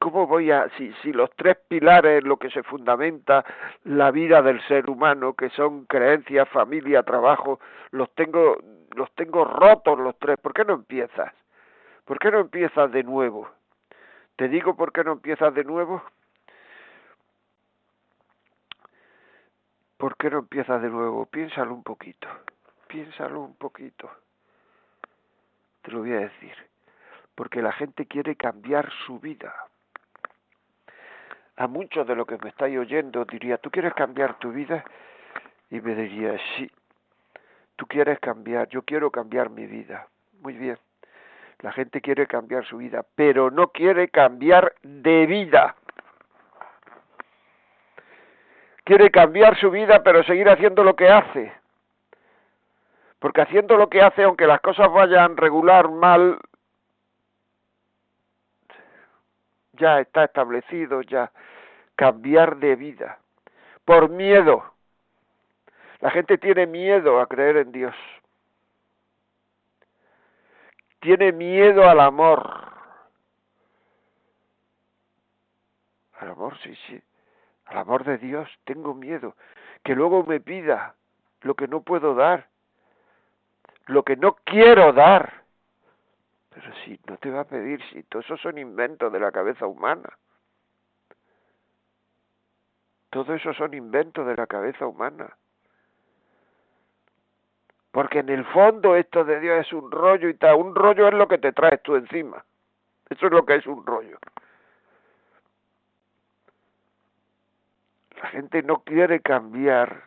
¿Cómo 0.00 0.26
voy 0.26 0.50
a, 0.50 0.66
si, 0.78 0.90
si 1.02 1.12
los 1.12 1.30
tres 1.36 1.58
pilares 1.68 2.22
en 2.22 2.28
lo 2.28 2.38
que 2.38 2.48
se 2.48 2.62
fundamenta 2.62 3.44
la 3.84 4.10
vida 4.10 4.40
del 4.40 4.58
ser 4.66 4.88
humano, 4.88 5.34
que 5.34 5.50
son 5.50 5.84
creencia, 5.84 6.46
familia, 6.46 7.02
trabajo, 7.02 7.60
los 7.90 8.10
tengo, 8.14 8.56
los 8.96 9.12
tengo 9.14 9.44
rotos 9.44 9.98
los 9.98 10.18
tres, 10.18 10.38
¿por 10.38 10.54
qué 10.54 10.64
no 10.64 10.72
empiezas? 10.72 11.34
¿Por 12.06 12.18
qué 12.18 12.30
no 12.30 12.40
empiezas 12.40 12.90
de 12.92 13.02
nuevo? 13.02 13.50
Te 14.36 14.48
digo 14.48 14.74
por 14.74 14.90
qué 14.90 15.04
no 15.04 15.12
empiezas 15.12 15.54
de 15.54 15.64
nuevo. 15.64 16.02
¿Por 19.98 20.16
qué 20.16 20.30
no 20.30 20.38
empiezas 20.38 20.80
de 20.80 20.88
nuevo? 20.88 21.26
Piénsalo 21.26 21.74
un 21.74 21.82
poquito, 21.82 22.26
piénsalo 22.86 23.42
un 23.42 23.54
poquito. 23.54 24.10
Te 25.82 25.90
lo 25.90 25.98
voy 25.98 26.14
a 26.14 26.20
decir. 26.20 26.54
Porque 27.34 27.60
la 27.60 27.72
gente 27.72 28.06
quiere 28.06 28.34
cambiar 28.36 28.90
su 29.04 29.20
vida 29.20 29.54
a 31.60 31.66
muchos 31.66 32.06
de 32.06 32.14
los 32.14 32.26
que 32.26 32.38
me 32.42 32.48
estáis 32.48 32.78
oyendo 32.78 33.26
diría, 33.26 33.58
¿tú 33.58 33.70
quieres 33.70 33.92
cambiar 33.92 34.38
tu 34.38 34.50
vida? 34.50 34.82
Y 35.68 35.78
me 35.82 35.94
diría, 35.94 36.34
sí, 36.56 36.70
tú 37.76 37.86
quieres 37.86 38.18
cambiar, 38.18 38.66
yo 38.68 38.80
quiero 38.80 39.10
cambiar 39.10 39.50
mi 39.50 39.66
vida. 39.66 40.08
Muy 40.40 40.54
bien, 40.54 40.78
la 41.58 41.70
gente 41.72 42.00
quiere 42.00 42.26
cambiar 42.26 42.64
su 42.64 42.78
vida, 42.78 43.04
pero 43.14 43.50
no 43.50 43.68
quiere 43.68 44.08
cambiar 44.08 44.72
de 44.82 45.26
vida. 45.26 45.76
Quiere 48.82 49.10
cambiar 49.10 49.54
su 49.58 49.70
vida, 49.70 50.02
pero 50.02 50.24
seguir 50.24 50.48
haciendo 50.48 50.82
lo 50.82 50.96
que 50.96 51.10
hace. 51.10 51.52
Porque 53.18 53.42
haciendo 53.42 53.76
lo 53.76 53.90
que 53.90 54.00
hace, 54.00 54.22
aunque 54.22 54.46
las 54.46 54.62
cosas 54.62 54.90
vayan 54.90 55.36
regular, 55.36 55.90
mal, 55.90 56.38
ya 59.74 60.00
está 60.00 60.24
establecido, 60.24 61.02
ya 61.02 61.30
cambiar 62.00 62.56
de 62.56 62.76
vida, 62.76 63.18
por 63.84 64.08
miedo. 64.08 64.64
La 66.00 66.10
gente 66.10 66.38
tiene 66.38 66.66
miedo 66.66 67.20
a 67.20 67.26
creer 67.26 67.58
en 67.58 67.72
Dios. 67.72 67.94
Tiene 71.00 71.30
miedo 71.32 71.86
al 71.86 72.00
amor. 72.00 72.72
Al 76.14 76.30
amor, 76.30 76.56
sí, 76.62 76.74
sí. 76.86 76.98
Al 77.66 77.76
amor 77.76 78.04
de 78.04 78.16
Dios 78.16 78.48
tengo 78.64 78.94
miedo. 78.94 79.36
Que 79.84 79.94
luego 79.94 80.24
me 80.24 80.40
pida 80.40 80.94
lo 81.42 81.54
que 81.54 81.68
no 81.68 81.82
puedo 81.82 82.14
dar. 82.14 82.48
Lo 83.84 84.04
que 84.04 84.16
no 84.16 84.36
quiero 84.44 84.94
dar. 84.94 85.42
Pero 86.48 86.74
si 86.76 86.98
no 87.06 87.18
te 87.18 87.30
va 87.30 87.40
a 87.40 87.44
pedir, 87.44 87.78
si 87.92 88.02
todo 88.04 88.22
eso 88.22 88.38
son 88.38 88.56
inventos 88.56 89.12
de 89.12 89.20
la 89.20 89.30
cabeza 89.30 89.66
humana. 89.66 90.08
Todo 93.10 93.34
eso 93.34 93.52
son 93.54 93.74
inventos 93.74 94.26
de 94.26 94.36
la 94.36 94.46
cabeza 94.46 94.86
humana. 94.86 95.36
Porque 97.90 98.20
en 98.20 98.28
el 98.28 98.44
fondo 98.46 98.94
esto 98.94 99.24
de 99.24 99.40
Dios 99.40 99.66
es 99.66 99.72
un 99.72 99.90
rollo 99.90 100.28
y 100.28 100.34
tal. 100.34 100.56
Un 100.56 100.74
rollo 100.74 101.08
es 101.08 101.14
lo 101.14 101.26
que 101.26 101.38
te 101.38 101.52
traes 101.52 101.82
tú 101.82 101.96
encima. 101.96 102.44
Eso 103.08 103.26
es 103.26 103.32
lo 103.32 103.44
que 103.44 103.56
es 103.56 103.66
un 103.66 103.84
rollo. 103.84 104.18
La 108.22 108.28
gente 108.28 108.62
no 108.62 108.82
quiere 108.84 109.20
cambiar 109.20 110.04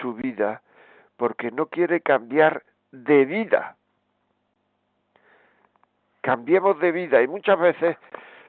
su 0.00 0.14
vida 0.14 0.62
porque 1.16 1.50
no 1.50 1.66
quiere 1.66 2.02
cambiar 2.02 2.62
de 2.92 3.24
vida. 3.24 3.76
Cambiemos 6.20 6.78
de 6.78 6.92
vida 6.92 7.20
y 7.22 7.26
muchas 7.26 7.58
veces 7.58 7.96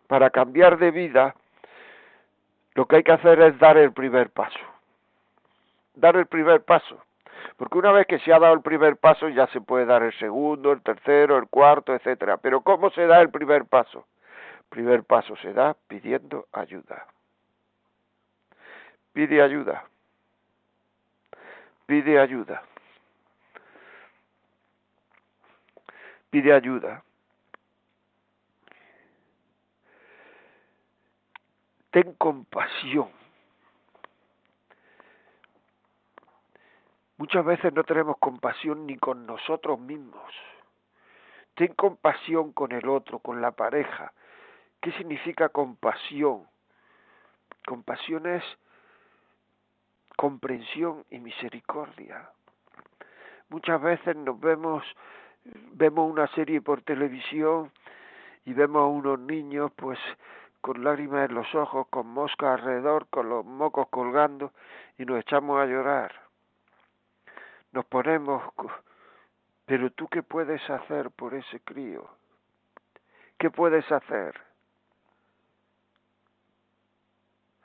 para 0.07 0.29
cambiar 0.29 0.77
de 0.77 0.91
vida 0.91 1.35
lo 2.73 2.85
que 2.85 2.97
hay 2.97 3.03
que 3.03 3.11
hacer 3.11 3.39
es 3.41 3.57
dar 3.59 3.77
el 3.77 3.91
primer 3.91 4.29
paso. 4.29 4.59
Dar 5.95 6.15
el 6.15 6.25
primer 6.25 6.63
paso. 6.63 7.03
Porque 7.57 7.77
una 7.77 7.91
vez 7.91 8.07
que 8.07 8.19
se 8.19 8.33
ha 8.33 8.39
dado 8.39 8.53
el 8.53 8.61
primer 8.61 8.97
paso 8.97 9.27
ya 9.29 9.47
se 9.47 9.61
puede 9.61 9.85
dar 9.85 10.03
el 10.03 10.13
segundo, 10.17 10.71
el 10.71 10.81
tercero, 10.81 11.37
el 11.37 11.47
cuarto, 11.47 11.93
etcétera. 11.93 12.37
Pero 12.37 12.61
¿cómo 12.61 12.89
se 12.91 13.05
da 13.05 13.21
el 13.21 13.29
primer 13.29 13.65
paso? 13.65 14.05
El 14.59 14.65
primer 14.69 15.03
paso 15.03 15.35
se 15.37 15.53
da 15.53 15.75
pidiendo 15.87 16.47
ayuda. 16.53 17.05
Pide 19.13 19.41
ayuda. 19.41 19.83
Pide 21.85 22.19
ayuda. 22.19 22.63
Pide 26.29 26.53
ayuda. 26.53 27.03
Ten 31.91 32.13
compasión. 32.13 33.09
Muchas 37.17 37.45
veces 37.45 37.71
no 37.73 37.83
tenemos 37.83 38.17
compasión 38.17 38.87
ni 38.87 38.97
con 38.97 39.25
nosotros 39.25 39.79
mismos. 39.79 40.33
Ten 41.53 41.73
compasión 41.75 42.51
con 42.53 42.71
el 42.71 42.89
otro, 42.89 43.19
con 43.19 43.41
la 43.41 43.51
pareja, 43.51 44.11
¿Qué 44.81 44.91
significa 44.93 45.49
compasión? 45.49 46.47
Compasión 47.67 48.25
es 48.25 48.43
comprensión 50.17 51.05
y 51.11 51.19
misericordia. 51.19 52.31
Muchas 53.49 53.79
veces 53.79 54.15
nos 54.15 54.39
vemos, 54.39 54.83
vemos 55.73 56.11
una 56.11 56.25
serie 56.29 56.61
por 56.61 56.81
televisión 56.81 57.71
y 58.43 58.53
vemos 58.53 58.81
a 58.81 58.87
unos 58.87 59.19
niños 59.19 59.71
pues 59.75 59.99
con 60.61 60.83
lágrimas 60.83 61.29
en 61.29 61.35
los 61.35 61.53
ojos, 61.55 61.87
con 61.89 62.07
moscas 62.07 62.59
alrededor, 62.59 63.07
con 63.09 63.29
los 63.29 63.43
mocos 63.43 63.87
colgando 63.89 64.53
y 64.97 65.05
nos 65.05 65.19
echamos 65.19 65.59
a 65.59 65.65
llorar. 65.65 66.13
Nos 67.71 67.85
ponemos, 67.85 68.43
pero 69.65 69.89
tú 69.91 70.07
qué 70.07 70.23
puedes 70.23 70.61
hacer 70.69 71.11
por 71.11 71.33
ese 71.33 71.59
crío? 71.61 72.09
¿Qué 73.37 73.49
puedes 73.49 73.91
hacer? 73.91 74.39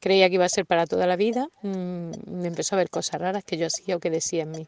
creía 0.00 0.28
que 0.28 0.34
iba 0.34 0.44
a 0.46 0.48
ser 0.48 0.66
para 0.66 0.86
toda 0.86 1.06
la 1.06 1.16
vida, 1.16 1.48
mm, 1.62 2.10
me 2.26 2.48
empezó 2.48 2.74
a 2.74 2.78
ver 2.78 2.90
cosas 2.90 3.20
raras 3.20 3.44
que 3.44 3.58
yo 3.58 3.66
hacía 3.66 3.96
o 3.96 4.00
que 4.00 4.10
decía 4.10 4.44
en 4.44 4.50
mí. 4.50 4.66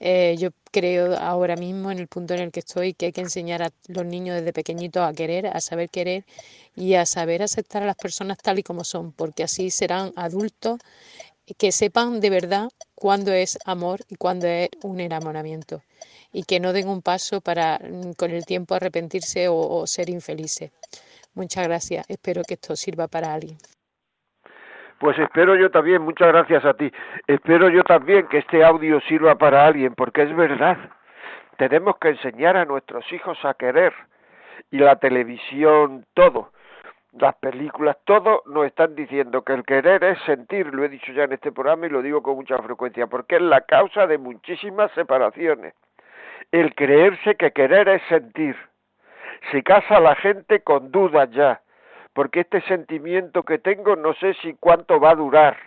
Eh, 0.00 0.36
yo 0.38 0.50
creo 0.70 1.16
ahora 1.18 1.56
mismo 1.56 1.90
en 1.90 1.98
el 1.98 2.06
punto 2.06 2.34
en 2.34 2.40
el 2.40 2.52
que 2.52 2.60
estoy 2.60 2.92
que 2.92 3.06
hay 3.06 3.12
que 3.12 3.22
enseñar 3.22 3.62
a 3.62 3.70
los 3.88 4.04
niños 4.04 4.36
desde 4.36 4.52
pequeñitos 4.52 5.02
a 5.02 5.12
querer, 5.14 5.46
a 5.46 5.60
saber 5.60 5.88
querer 5.88 6.24
y 6.74 6.94
a 6.94 7.06
saber 7.06 7.42
aceptar 7.42 7.82
a 7.82 7.86
las 7.86 7.96
personas 7.96 8.38
tal 8.38 8.58
y 8.58 8.62
como 8.62 8.84
son, 8.84 9.12
porque 9.12 9.42
así 9.44 9.70
serán 9.70 10.12
adultos 10.16 10.78
que 11.58 11.72
sepan 11.72 12.20
de 12.20 12.30
verdad 12.30 12.68
cuándo 12.94 13.32
es 13.32 13.58
amor 13.64 14.04
y 14.08 14.16
cuándo 14.16 14.46
es 14.46 14.68
un 14.82 15.00
enamoramiento 15.00 15.82
y 16.32 16.42
que 16.42 16.60
no 16.60 16.72
den 16.72 16.88
un 16.88 17.02
paso 17.02 17.40
para 17.40 17.78
mm, 17.78 18.12
con 18.14 18.30
el 18.32 18.44
tiempo 18.44 18.74
arrepentirse 18.74 19.48
o, 19.48 19.56
o 19.56 19.86
ser 19.86 20.10
infelices. 20.10 20.72
Muchas 21.34 21.64
gracias. 21.64 22.04
Espero 22.08 22.42
que 22.44 22.54
esto 22.54 22.76
sirva 22.76 23.08
para 23.08 23.32
alguien. 23.32 23.58
Pues 24.98 25.18
espero 25.18 25.54
yo 25.56 25.70
también, 25.70 26.00
muchas 26.00 26.28
gracias 26.28 26.64
a 26.64 26.74
ti, 26.74 26.90
espero 27.26 27.68
yo 27.68 27.82
también 27.84 28.26
que 28.28 28.38
este 28.38 28.64
audio 28.64 28.98
sirva 29.02 29.34
para 29.34 29.66
alguien, 29.66 29.94
porque 29.94 30.22
es 30.22 30.34
verdad, 30.34 30.78
tenemos 31.58 31.98
que 31.98 32.08
enseñar 32.08 32.56
a 32.56 32.64
nuestros 32.64 33.10
hijos 33.12 33.38
a 33.44 33.52
querer, 33.52 33.92
y 34.70 34.78
la 34.78 34.96
televisión, 34.96 36.06
todo, 36.14 36.50
las 37.12 37.34
películas, 37.36 37.96
todo 38.04 38.42
nos 38.46 38.66
están 38.66 38.94
diciendo 38.94 39.42
que 39.42 39.52
el 39.52 39.64
querer 39.64 40.02
es 40.04 40.18
sentir, 40.22 40.72
lo 40.74 40.84
he 40.84 40.88
dicho 40.88 41.12
ya 41.12 41.24
en 41.24 41.32
este 41.32 41.52
programa 41.52 41.86
y 41.86 41.90
lo 41.90 42.00
digo 42.02 42.22
con 42.22 42.36
mucha 42.36 42.58
frecuencia, 42.58 43.06
porque 43.06 43.36
es 43.36 43.42
la 43.42 43.62
causa 43.62 44.06
de 44.06 44.18
muchísimas 44.18 44.90
separaciones. 44.92 45.74
El 46.52 46.74
creerse 46.74 47.34
que 47.36 47.52
querer 47.52 47.88
es 47.88 48.02
sentir. 48.08 48.56
Se 49.50 49.62
casa 49.62 50.00
la 50.00 50.14
gente 50.14 50.60
con 50.60 50.90
dudas 50.90 51.30
ya, 51.30 51.60
porque 52.16 52.40
este 52.40 52.62
sentimiento 52.62 53.42
que 53.42 53.58
tengo 53.58 53.94
no 53.94 54.14
sé 54.14 54.32
si 54.40 54.54
cuánto 54.54 54.98
va 54.98 55.10
a 55.10 55.14
durar. 55.14 55.58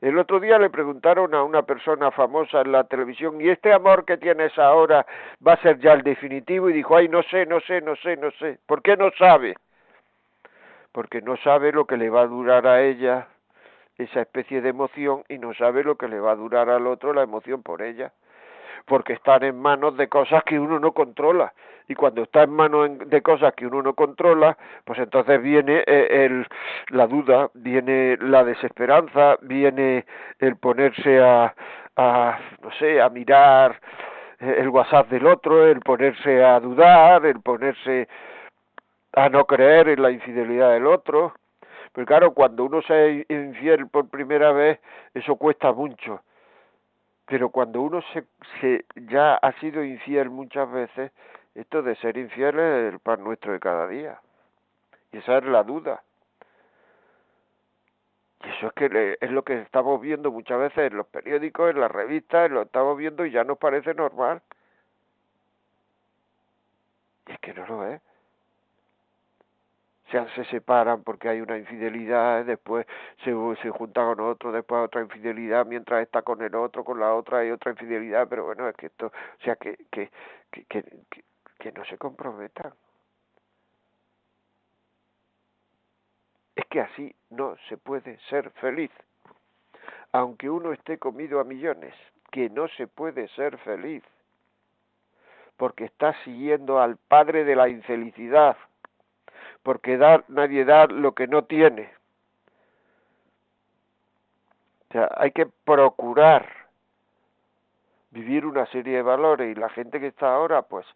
El 0.00 0.16
otro 0.16 0.40
día 0.40 0.58
le 0.58 0.70
preguntaron 0.70 1.34
a 1.34 1.42
una 1.42 1.60
persona 1.60 2.10
famosa 2.10 2.62
en 2.62 2.72
la 2.72 2.84
televisión, 2.84 3.38
¿y 3.38 3.50
este 3.50 3.74
amor 3.74 4.06
que 4.06 4.16
tienes 4.16 4.58
ahora 4.58 5.04
va 5.46 5.52
a 5.52 5.60
ser 5.60 5.78
ya 5.78 5.92
el 5.92 6.00
definitivo? 6.00 6.70
Y 6.70 6.72
dijo, 6.72 6.96
ay, 6.96 7.10
no 7.10 7.22
sé, 7.24 7.44
no 7.44 7.60
sé, 7.60 7.82
no 7.82 7.96
sé, 7.96 8.16
no 8.16 8.30
sé. 8.38 8.58
¿Por 8.64 8.80
qué 8.80 8.96
no 8.96 9.10
sabe? 9.18 9.56
Porque 10.90 11.20
no 11.20 11.36
sabe 11.36 11.70
lo 11.70 11.84
que 11.84 11.98
le 11.98 12.08
va 12.08 12.22
a 12.22 12.26
durar 12.26 12.66
a 12.66 12.80
ella 12.80 13.28
esa 13.98 14.22
especie 14.22 14.62
de 14.62 14.70
emoción 14.70 15.22
y 15.28 15.36
no 15.36 15.52
sabe 15.52 15.84
lo 15.84 15.96
que 15.96 16.08
le 16.08 16.18
va 16.18 16.32
a 16.32 16.36
durar 16.36 16.70
al 16.70 16.86
otro 16.86 17.12
la 17.12 17.24
emoción 17.24 17.62
por 17.62 17.82
ella 17.82 18.10
porque 18.86 19.14
están 19.14 19.42
en 19.44 19.60
manos 19.60 19.96
de 19.96 20.08
cosas 20.08 20.42
que 20.44 20.58
uno 20.58 20.78
no 20.78 20.92
controla. 20.92 21.52
Y 21.88 21.94
cuando 21.94 22.22
está 22.22 22.42
en 22.42 22.50
manos 22.50 22.98
de 23.06 23.22
cosas 23.22 23.54
que 23.54 23.66
uno 23.66 23.82
no 23.82 23.94
controla, 23.94 24.56
pues 24.84 24.98
entonces 24.98 25.40
viene 25.42 25.82
eh, 25.86 26.26
el, 26.26 26.46
la 26.90 27.06
duda, 27.06 27.50
viene 27.54 28.16
la 28.20 28.44
desesperanza, 28.44 29.38
viene 29.40 30.04
el 30.38 30.56
ponerse 30.56 31.20
a, 31.20 31.54
a 31.96 32.38
no 32.62 32.70
sé, 32.72 33.00
a 33.00 33.08
mirar 33.08 33.80
eh, 34.40 34.56
el 34.58 34.68
WhatsApp 34.68 35.08
del 35.08 35.26
otro, 35.26 35.66
el 35.66 35.80
ponerse 35.80 36.44
a 36.44 36.60
dudar, 36.60 37.24
el 37.24 37.40
ponerse 37.40 38.06
a 39.14 39.28
no 39.30 39.46
creer 39.46 39.88
en 39.88 40.02
la 40.02 40.10
infidelidad 40.10 40.72
del 40.72 40.86
otro. 40.86 41.34
Pero 41.92 42.06
claro, 42.06 42.34
cuando 42.34 42.64
uno 42.64 42.82
se 42.82 43.24
infiel 43.30 43.88
por 43.88 44.10
primera 44.10 44.52
vez, 44.52 44.78
eso 45.14 45.36
cuesta 45.36 45.72
mucho 45.72 46.20
pero 47.28 47.50
cuando 47.50 47.82
uno 47.82 48.00
se, 48.12 48.24
se 48.60 48.86
ya 48.94 49.34
ha 49.34 49.52
sido 49.60 49.84
infiel 49.84 50.30
muchas 50.30 50.70
veces, 50.70 51.12
esto 51.54 51.82
de 51.82 51.94
ser 51.96 52.16
infiel 52.16 52.58
es 52.58 52.92
el 52.94 53.00
pan 53.00 53.22
nuestro 53.22 53.52
de 53.52 53.60
cada 53.60 53.86
día. 53.86 54.20
Y 55.12 55.18
esa 55.18 55.38
es 55.38 55.44
la 55.44 55.62
duda. 55.62 56.02
Y 58.44 58.48
eso 58.48 58.68
es 58.68 58.72
que 58.72 59.18
es 59.20 59.30
lo 59.30 59.42
que 59.42 59.60
estamos 59.60 60.00
viendo 60.00 60.32
muchas 60.32 60.58
veces 60.58 60.90
en 60.90 60.96
los 60.96 61.06
periódicos, 61.08 61.70
en 61.70 61.80
las 61.80 61.90
revistas, 61.90 62.50
lo 62.50 62.62
estamos 62.62 62.96
viendo 62.96 63.26
y 63.26 63.30
ya 63.30 63.44
nos 63.44 63.58
parece 63.58 63.92
normal. 63.92 64.40
Y 67.26 67.32
es 67.32 67.38
que 67.40 67.52
no 67.52 67.66
lo 67.66 67.86
es 67.86 68.00
se, 70.10 70.28
se 70.30 70.44
separan 70.46 71.02
porque 71.04 71.28
hay 71.28 71.40
una 71.40 71.58
infidelidad, 71.58 72.44
después 72.44 72.86
se, 73.24 73.32
se 73.62 73.70
junta 73.70 74.02
con 74.04 74.20
otro, 74.20 74.52
después 74.52 74.82
otra 74.84 75.02
infidelidad, 75.02 75.66
mientras 75.66 76.02
está 76.02 76.22
con 76.22 76.42
el 76.42 76.54
otro, 76.54 76.84
con 76.84 76.98
la 77.00 77.14
otra 77.14 77.38
hay 77.38 77.50
otra 77.50 77.72
infidelidad, 77.72 78.28
pero 78.28 78.44
bueno, 78.44 78.68
es 78.68 78.76
que 78.76 78.86
esto, 78.86 79.06
o 79.08 79.42
sea, 79.44 79.56
que, 79.56 79.76
que, 79.90 80.10
que, 80.50 80.64
que, 80.64 80.84
que 81.58 81.72
no 81.72 81.84
se 81.84 81.98
comprometan. 81.98 82.72
Es 86.56 86.66
que 86.66 86.80
así 86.80 87.14
no 87.30 87.56
se 87.68 87.76
puede 87.76 88.18
ser 88.30 88.50
feliz. 88.60 88.90
aunque 90.12 90.50
uno 90.50 90.72
esté 90.72 90.98
comido 90.98 91.40
a 91.40 91.44
millones, 91.44 91.94
que 92.30 92.50
no 92.50 92.68
se 92.68 92.86
puede 92.86 93.28
ser 93.28 93.58
feliz, 93.58 94.02
porque 95.56 95.84
está 95.84 96.14
siguiendo 96.24 96.80
al 96.80 96.96
padre 96.96 97.44
de 97.44 97.56
la 97.56 97.68
infelicidad, 97.68 98.56
porque 99.62 99.96
dar, 99.96 100.24
nadie 100.28 100.64
da 100.64 100.86
lo 100.86 101.14
que 101.14 101.26
no 101.26 101.44
tiene. 101.44 101.92
O 104.88 104.92
sea, 104.92 105.10
hay 105.16 105.32
que 105.32 105.46
procurar 105.64 106.48
vivir 108.10 108.46
una 108.46 108.66
serie 108.66 108.96
de 108.96 109.02
valores 109.02 109.54
y 109.54 109.60
la 109.60 109.68
gente 109.68 110.00
que 110.00 110.08
está 110.08 110.34
ahora, 110.34 110.62
pues, 110.62 110.86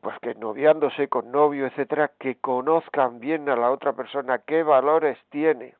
pues 0.00 0.18
que 0.20 0.34
noviándose 0.34 1.08
con 1.08 1.32
novio, 1.32 1.66
etcétera, 1.66 2.12
que 2.18 2.36
conozcan 2.36 3.18
bien 3.18 3.48
a 3.48 3.56
la 3.56 3.70
otra 3.70 3.94
persona, 3.94 4.38
qué 4.38 4.62
valores 4.62 5.18
tiene. 5.30 5.74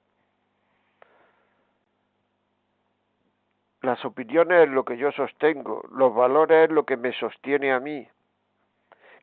Las 3.83 4.03
opiniones 4.05 4.67
es 4.67 4.71
lo 4.71 4.85
que 4.85 4.97
yo 4.97 5.13
sostengo, 5.13 5.83
los 5.93 6.15
valores 6.15 6.69
es 6.69 6.75
lo 6.75 6.85
que 6.85 6.97
me 6.97 7.13
sostiene 7.13 7.73
a 7.73 7.81
mí. 7.81 8.09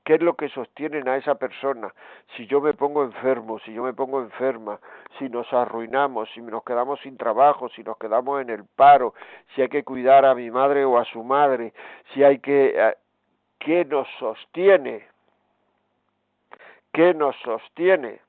¿Qué 0.03 0.15
es 0.15 0.21
lo 0.21 0.35
que 0.35 0.49
sostienen 0.49 1.07
a 1.07 1.17
esa 1.17 1.35
persona? 1.35 1.93
Si 2.35 2.47
yo 2.47 2.59
me 2.59 2.73
pongo 2.73 3.03
enfermo, 3.03 3.59
si 3.59 3.73
yo 3.73 3.83
me 3.83 3.93
pongo 3.93 4.21
enferma, 4.21 4.79
si 5.19 5.29
nos 5.29 5.51
arruinamos, 5.53 6.29
si 6.33 6.41
nos 6.41 6.63
quedamos 6.63 6.99
sin 7.01 7.17
trabajo, 7.17 7.69
si 7.69 7.83
nos 7.83 7.97
quedamos 7.97 8.41
en 8.41 8.49
el 8.49 8.65
paro, 8.65 9.13
si 9.53 9.61
hay 9.61 9.69
que 9.69 9.83
cuidar 9.83 10.25
a 10.25 10.33
mi 10.33 10.49
madre 10.49 10.85
o 10.85 10.97
a 10.97 11.05
su 11.05 11.23
madre, 11.23 11.73
si 12.13 12.23
hay 12.23 12.39
que... 12.39 12.73
Eh, 12.75 12.95
¿Qué 13.59 13.85
nos 13.85 14.07
sostiene? 14.17 15.07
¿Qué 16.91 17.13
nos 17.13 17.35
sostiene? 17.43 18.19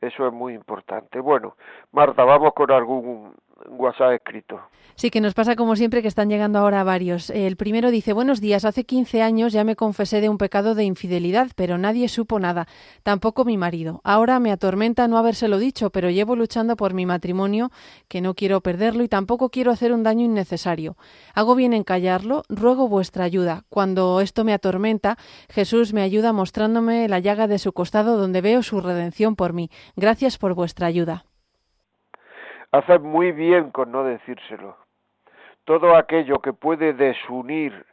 Eso 0.00 0.28
es 0.28 0.32
muy 0.32 0.54
importante. 0.54 1.18
Bueno, 1.18 1.56
Marta, 1.90 2.22
vamos 2.22 2.52
con 2.54 2.70
algún 2.70 3.34
WhatsApp 3.66 4.12
escrito. 4.12 4.60
Sí, 4.94 5.10
que 5.10 5.20
nos 5.20 5.32
pasa 5.32 5.54
como 5.54 5.76
siempre 5.76 6.02
que 6.02 6.08
están 6.08 6.28
llegando 6.28 6.58
ahora 6.58 6.82
varios. 6.82 7.30
El 7.30 7.56
primero 7.56 7.92
dice, 7.92 8.12
buenos 8.12 8.40
días, 8.40 8.64
hace 8.64 8.82
15 8.82 9.22
años 9.22 9.52
ya 9.52 9.62
me 9.62 9.76
confesé 9.76 10.20
de 10.20 10.28
un 10.28 10.38
pecado 10.38 10.74
de 10.74 10.82
infidelidad, 10.82 11.52
pero 11.54 11.78
nadie 11.78 12.08
supo 12.08 12.40
nada, 12.40 12.66
tampoco 13.04 13.44
mi 13.44 13.56
marido. 13.56 14.00
Ahora 14.02 14.40
me 14.40 14.50
atormenta 14.50 15.06
no 15.06 15.16
habérselo 15.16 15.58
dicho, 15.58 15.90
pero 15.90 16.10
llevo 16.10 16.34
luchando 16.34 16.74
por 16.74 16.94
mi 16.94 17.06
matrimonio, 17.06 17.70
que 18.08 18.20
no 18.20 18.34
quiero 18.34 18.60
perderlo 18.60 19.04
y 19.04 19.08
tampoco 19.08 19.50
quiero 19.50 19.70
hacer 19.70 19.92
un 19.92 20.02
daño 20.02 20.24
innecesario. 20.24 20.96
Hago 21.32 21.54
bien 21.54 21.74
en 21.74 21.84
callarlo, 21.84 22.42
ruego 22.48 22.88
vuestra 22.88 23.22
ayuda. 23.22 23.66
Cuando 23.68 24.20
esto 24.20 24.42
me 24.42 24.52
atormenta, 24.52 25.16
Jesús 25.48 25.92
me 25.92 26.02
ayuda 26.02 26.32
mostrándome 26.32 27.06
la 27.06 27.20
llaga 27.20 27.46
de 27.46 27.60
su 27.60 27.72
costado 27.72 28.16
donde 28.16 28.40
veo 28.40 28.64
su 28.64 28.80
redención 28.80 29.36
por 29.36 29.52
mí. 29.52 29.70
Gracias 29.94 30.38
por 30.38 30.54
vuestra 30.54 30.88
ayuda. 30.88 31.27
Haces 32.70 33.00
muy 33.00 33.32
bien 33.32 33.70
con 33.70 33.90
no 33.92 34.04
decírselo. 34.04 34.76
Todo 35.64 35.96
aquello 35.96 36.40
que 36.40 36.52
puede 36.52 36.92
desunir 36.92 37.86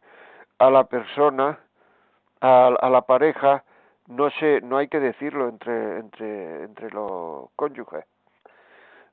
a 0.59 0.69
la 0.69 0.83
persona, 0.85 1.59
a, 2.41 2.89
la 2.89 3.01
pareja, 3.01 3.63
no 4.07 4.29
se, 4.31 4.59
no 4.61 4.77
hay 4.77 4.87
que 4.89 4.99
decirlo 4.99 5.47
entre, 5.47 5.99
entre, 5.99 6.63
entre 6.63 6.89
los 6.91 7.49
cónyuges. 7.55 8.05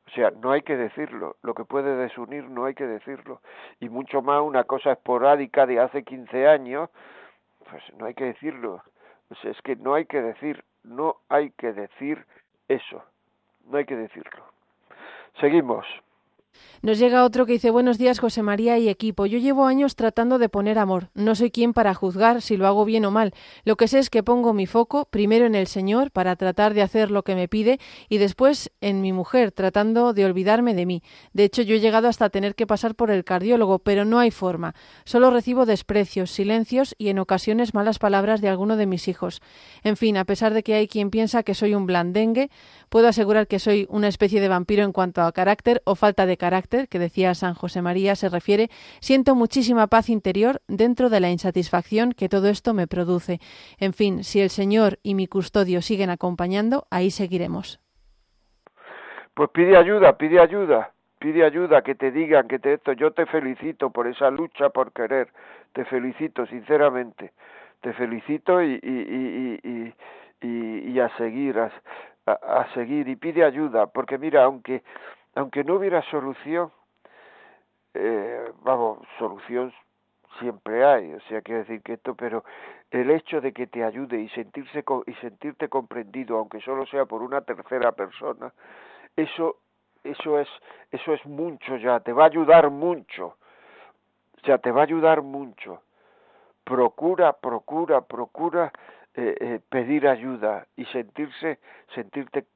O 0.08 0.10
sea, 0.10 0.30
no 0.30 0.50
hay 0.50 0.62
que 0.62 0.76
decirlo. 0.76 1.36
Lo 1.42 1.54
que 1.54 1.64
puede 1.64 1.96
desunir 1.96 2.44
no 2.50 2.64
hay 2.64 2.74
que 2.74 2.86
decirlo. 2.86 3.40
Y 3.80 3.88
mucho 3.88 4.20
más 4.20 4.42
una 4.42 4.64
cosa 4.64 4.92
esporádica 4.92 5.64
de 5.64 5.80
hace 5.80 6.02
15 6.02 6.48
años, 6.48 6.90
pues 7.70 7.82
no 7.98 8.06
hay 8.06 8.14
que 8.14 8.24
decirlo. 8.24 8.82
O 9.30 9.48
es 9.48 9.62
que 9.62 9.76
no 9.76 9.94
hay 9.94 10.06
que 10.06 10.20
decir, 10.20 10.64
no 10.82 11.18
hay 11.28 11.50
que 11.52 11.72
decir 11.72 12.26
eso. 12.68 13.04
No 13.66 13.78
hay 13.78 13.84
que 13.84 13.96
decirlo. 13.96 14.51
Seguimos. 15.40 15.86
Nos 16.82 16.98
llega 16.98 17.24
otro 17.24 17.46
que 17.46 17.52
dice 17.52 17.70
Buenos 17.70 17.96
días 17.96 18.18
José 18.18 18.42
María 18.42 18.76
y 18.76 18.88
equipo. 18.88 19.24
Yo 19.26 19.38
llevo 19.38 19.66
años 19.66 19.94
tratando 19.94 20.40
de 20.40 20.48
poner 20.48 20.80
amor. 20.80 21.10
No 21.14 21.36
soy 21.36 21.52
quien 21.52 21.74
para 21.74 21.94
juzgar 21.94 22.42
si 22.42 22.56
lo 22.56 22.66
hago 22.66 22.84
bien 22.84 23.04
o 23.04 23.12
mal. 23.12 23.34
Lo 23.64 23.76
que 23.76 23.86
sé 23.86 24.00
es 24.00 24.10
que 24.10 24.24
pongo 24.24 24.52
mi 24.52 24.66
foco 24.66 25.04
primero 25.04 25.46
en 25.46 25.54
el 25.54 25.68
Señor 25.68 26.10
para 26.10 26.34
tratar 26.34 26.74
de 26.74 26.82
hacer 26.82 27.12
lo 27.12 27.22
que 27.22 27.36
me 27.36 27.46
pide 27.46 27.78
y 28.08 28.18
después 28.18 28.72
en 28.80 29.00
mi 29.00 29.12
mujer 29.12 29.52
tratando 29.52 30.12
de 30.12 30.24
olvidarme 30.24 30.74
de 30.74 30.86
mí. 30.86 31.04
De 31.32 31.44
hecho 31.44 31.62
yo 31.62 31.76
he 31.76 31.80
llegado 31.80 32.08
hasta 32.08 32.30
tener 32.30 32.56
que 32.56 32.66
pasar 32.66 32.96
por 32.96 33.12
el 33.12 33.22
cardiólogo, 33.22 33.78
pero 33.78 34.04
no 34.04 34.18
hay 34.18 34.32
forma. 34.32 34.74
Solo 35.04 35.30
recibo 35.30 35.66
desprecios, 35.66 36.32
silencios 36.32 36.96
y 36.98 37.10
en 37.10 37.20
ocasiones 37.20 37.74
malas 37.74 38.00
palabras 38.00 38.40
de 38.40 38.48
alguno 38.48 38.76
de 38.76 38.86
mis 38.86 39.06
hijos. 39.06 39.40
En 39.84 39.96
fin, 39.96 40.16
a 40.16 40.24
pesar 40.24 40.52
de 40.52 40.64
que 40.64 40.74
hay 40.74 40.88
quien 40.88 41.10
piensa 41.10 41.44
que 41.44 41.54
soy 41.54 41.76
un 41.76 41.86
blandengue, 41.86 42.50
puedo 42.88 43.06
asegurar 43.06 43.46
que 43.46 43.60
soy 43.60 43.86
una 43.88 44.08
especie 44.08 44.40
de 44.40 44.48
vampiro 44.48 44.82
en 44.82 44.90
cuanto 44.90 45.22
a 45.22 45.30
carácter 45.30 45.80
o 45.84 45.94
falta 45.94 46.26
de 46.26 46.36
carácter 46.42 46.88
que 46.88 46.98
decía 46.98 47.34
San 47.34 47.54
José 47.54 47.82
María 47.82 48.16
se 48.16 48.28
refiere, 48.28 48.66
siento 49.00 49.36
muchísima 49.36 49.86
paz 49.86 50.08
interior 50.08 50.54
dentro 50.66 51.08
de 51.08 51.20
la 51.20 51.30
insatisfacción 51.30 52.10
que 52.18 52.28
todo 52.28 52.48
esto 52.48 52.74
me 52.74 52.88
produce. 52.88 53.38
En 53.78 53.92
fin, 53.92 54.24
si 54.24 54.40
el 54.40 54.50
Señor 54.50 54.98
y 55.04 55.14
mi 55.14 55.28
custodio 55.28 55.80
siguen 55.82 56.10
acompañando, 56.10 56.86
ahí 56.90 57.10
seguiremos. 57.12 57.78
Pues 59.34 59.50
pide 59.50 59.76
ayuda, 59.76 60.16
pide 60.18 60.40
ayuda, 60.40 60.90
pide 61.20 61.44
ayuda, 61.44 61.82
que 61.82 61.94
te 61.94 62.10
digan, 62.10 62.48
que 62.48 62.58
te 62.58 62.74
esto. 62.74 62.92
Yo 62.92 63.12
te 63.12 63.24
felicito 63.26 63.90
por 63.90 64.08
esa 64.08 64.28
lucha 64.28 64.70
por 64.70 64.90
querer, 64.90 65.28
te 65.74 65.84
felicito 65.84 66.44
sinceramente, 66.46 67.30
te 67.82 67.92
felicito 67.92 68.60
y, 68.60 68.80
y, 68.82 69.94
y, 70.42 70.90
y 70.92 70.98
a 70.98 71.08
seguir, 71.16 71.56
a, 71.60 71.70
a 72.26 72.66
seguir 72.74 73.06
y 73.06 73.14
pide 73.14 73.44
ayuda, 73.44 73.86
porque 73.86 74.18
mira, 74.18 74.42
aunque 74.42 74.82
aunque 75.34 75.64
no 75.64 75.74
hubiera 75.74 76.02
solución, 76.10 76.70
eh, 77.94 78.50
vamos, 78.62 78.98
solución 79.18 79.72
siempre 80.38 80.84
hay, 80.84 81.12
o 81.12 81.20
sea, 81.22 81.42
quiero 81.42 81.60
decir 81.60 81.82
que 81.82 81.94
esto, 81.94 82.14
pero 82.14 82.44
el 82.90 83.10
hecho 83.10 83.40
de 83.40 83.52
que 83.52 83.66
te 83.66 83.84
ayude 83.84 84.20
y 84.20 84.28
sentirse 84.30 84.84
y 85.06 85.14
sentirte 85.14 85.68
comprendido, 85.68 86.38
aunque 86.38 86.60
solo 86.60 86.86
sea 86.86 87.04
por 87.06 87.22
una 87.22 87.42
tercera 87.42 87.92
persona, 87.92 88.52
eso 89.16 89.56
eso 90.04 90.38
es 90.40 90.48
eso 90.90 91.12
es 91.12 91.24
mucho 91.26 91.76
ya, 91.76 92.00
te 92.00 92.12
va 92.12 92.24
a 92.24 92.26
ayudar 92.26 92.70
mucho. 92.70 93.36
O 94.42 94.44
sea, 94.44 94.58
te 94.58 94.72
va 94.72 94.80
a 94.80 94.84
ayudar 94.84 95.22
mucho. 95.22 95.82
Procura, 96.64 97.32
procura, 97.34 98.00
procura 98.00 98.72
eh, 99.14 99.36
eh, 99.40 99.60
pedir 99.68 100.08
ayuda 100.08 100.66
y 100.76 100.84
sentirse 100.86 101.60
sentirte 101.94 102.46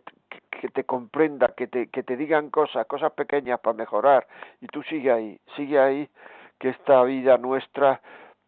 que, 0.00 0.40
que 0.50 0.68
te 0.68 0.84
comprenda, 0.84 1.48
que 1.56 1.66
te, 1.66 1.88
que 1.88 2.02
te 2.02 2.16
digan 2.16 2.50
cosas, 2.50 2.86
cosas 2.86 3.12
pequeñas 3.12 3.60
para 3.60 3.76
mejorar, 3.76 4.26
y 4.60 4.66
tú 4.66 4.82
sigue 4.84 5.10
ahí, 5.10 5.40
sigue 5.56 5.78
ahí, 5.78 6.08
que 6.58 6.70
esta 6.70 7.02
vida 7.02 7.36
nuestra 7.38 8.00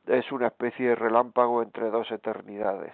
es 0.06 0.30
una 0.30 0.48
especie 0.48 0.90
de 0.90 0.94
relámpago 0.94 1.62
entre 1.62 1.90
dos 1.90 2.10
eternidades. 2.10 2.92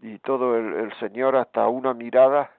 Y 0.00 0.18
todo 0.18 0.56
el, 0.56 0.74
el 0.74 0.92
Señor, 0.98 1.36
hasta 1.36 1.66
una 1.68 1.94
mirada, 1.94 2.50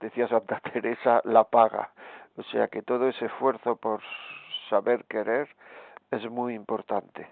decía 0.00 0.26
Santa 0.28 0.60
Teresa, 0.72 1.20
la 1.24 1.44
paga. 1.44 1.90
O 2.36 2.42
sea 2.44 2.68
que 2.68 2.82
todo 2.82 3.08
ese 3.08 3.26
esfuerzo 3.26 3.76
por 3.76 4.00
saber 4.68 5.04
querer 5.04 5.48
es 6.10 6.28
muy 6.30 6.54
importante. 6.54 7.28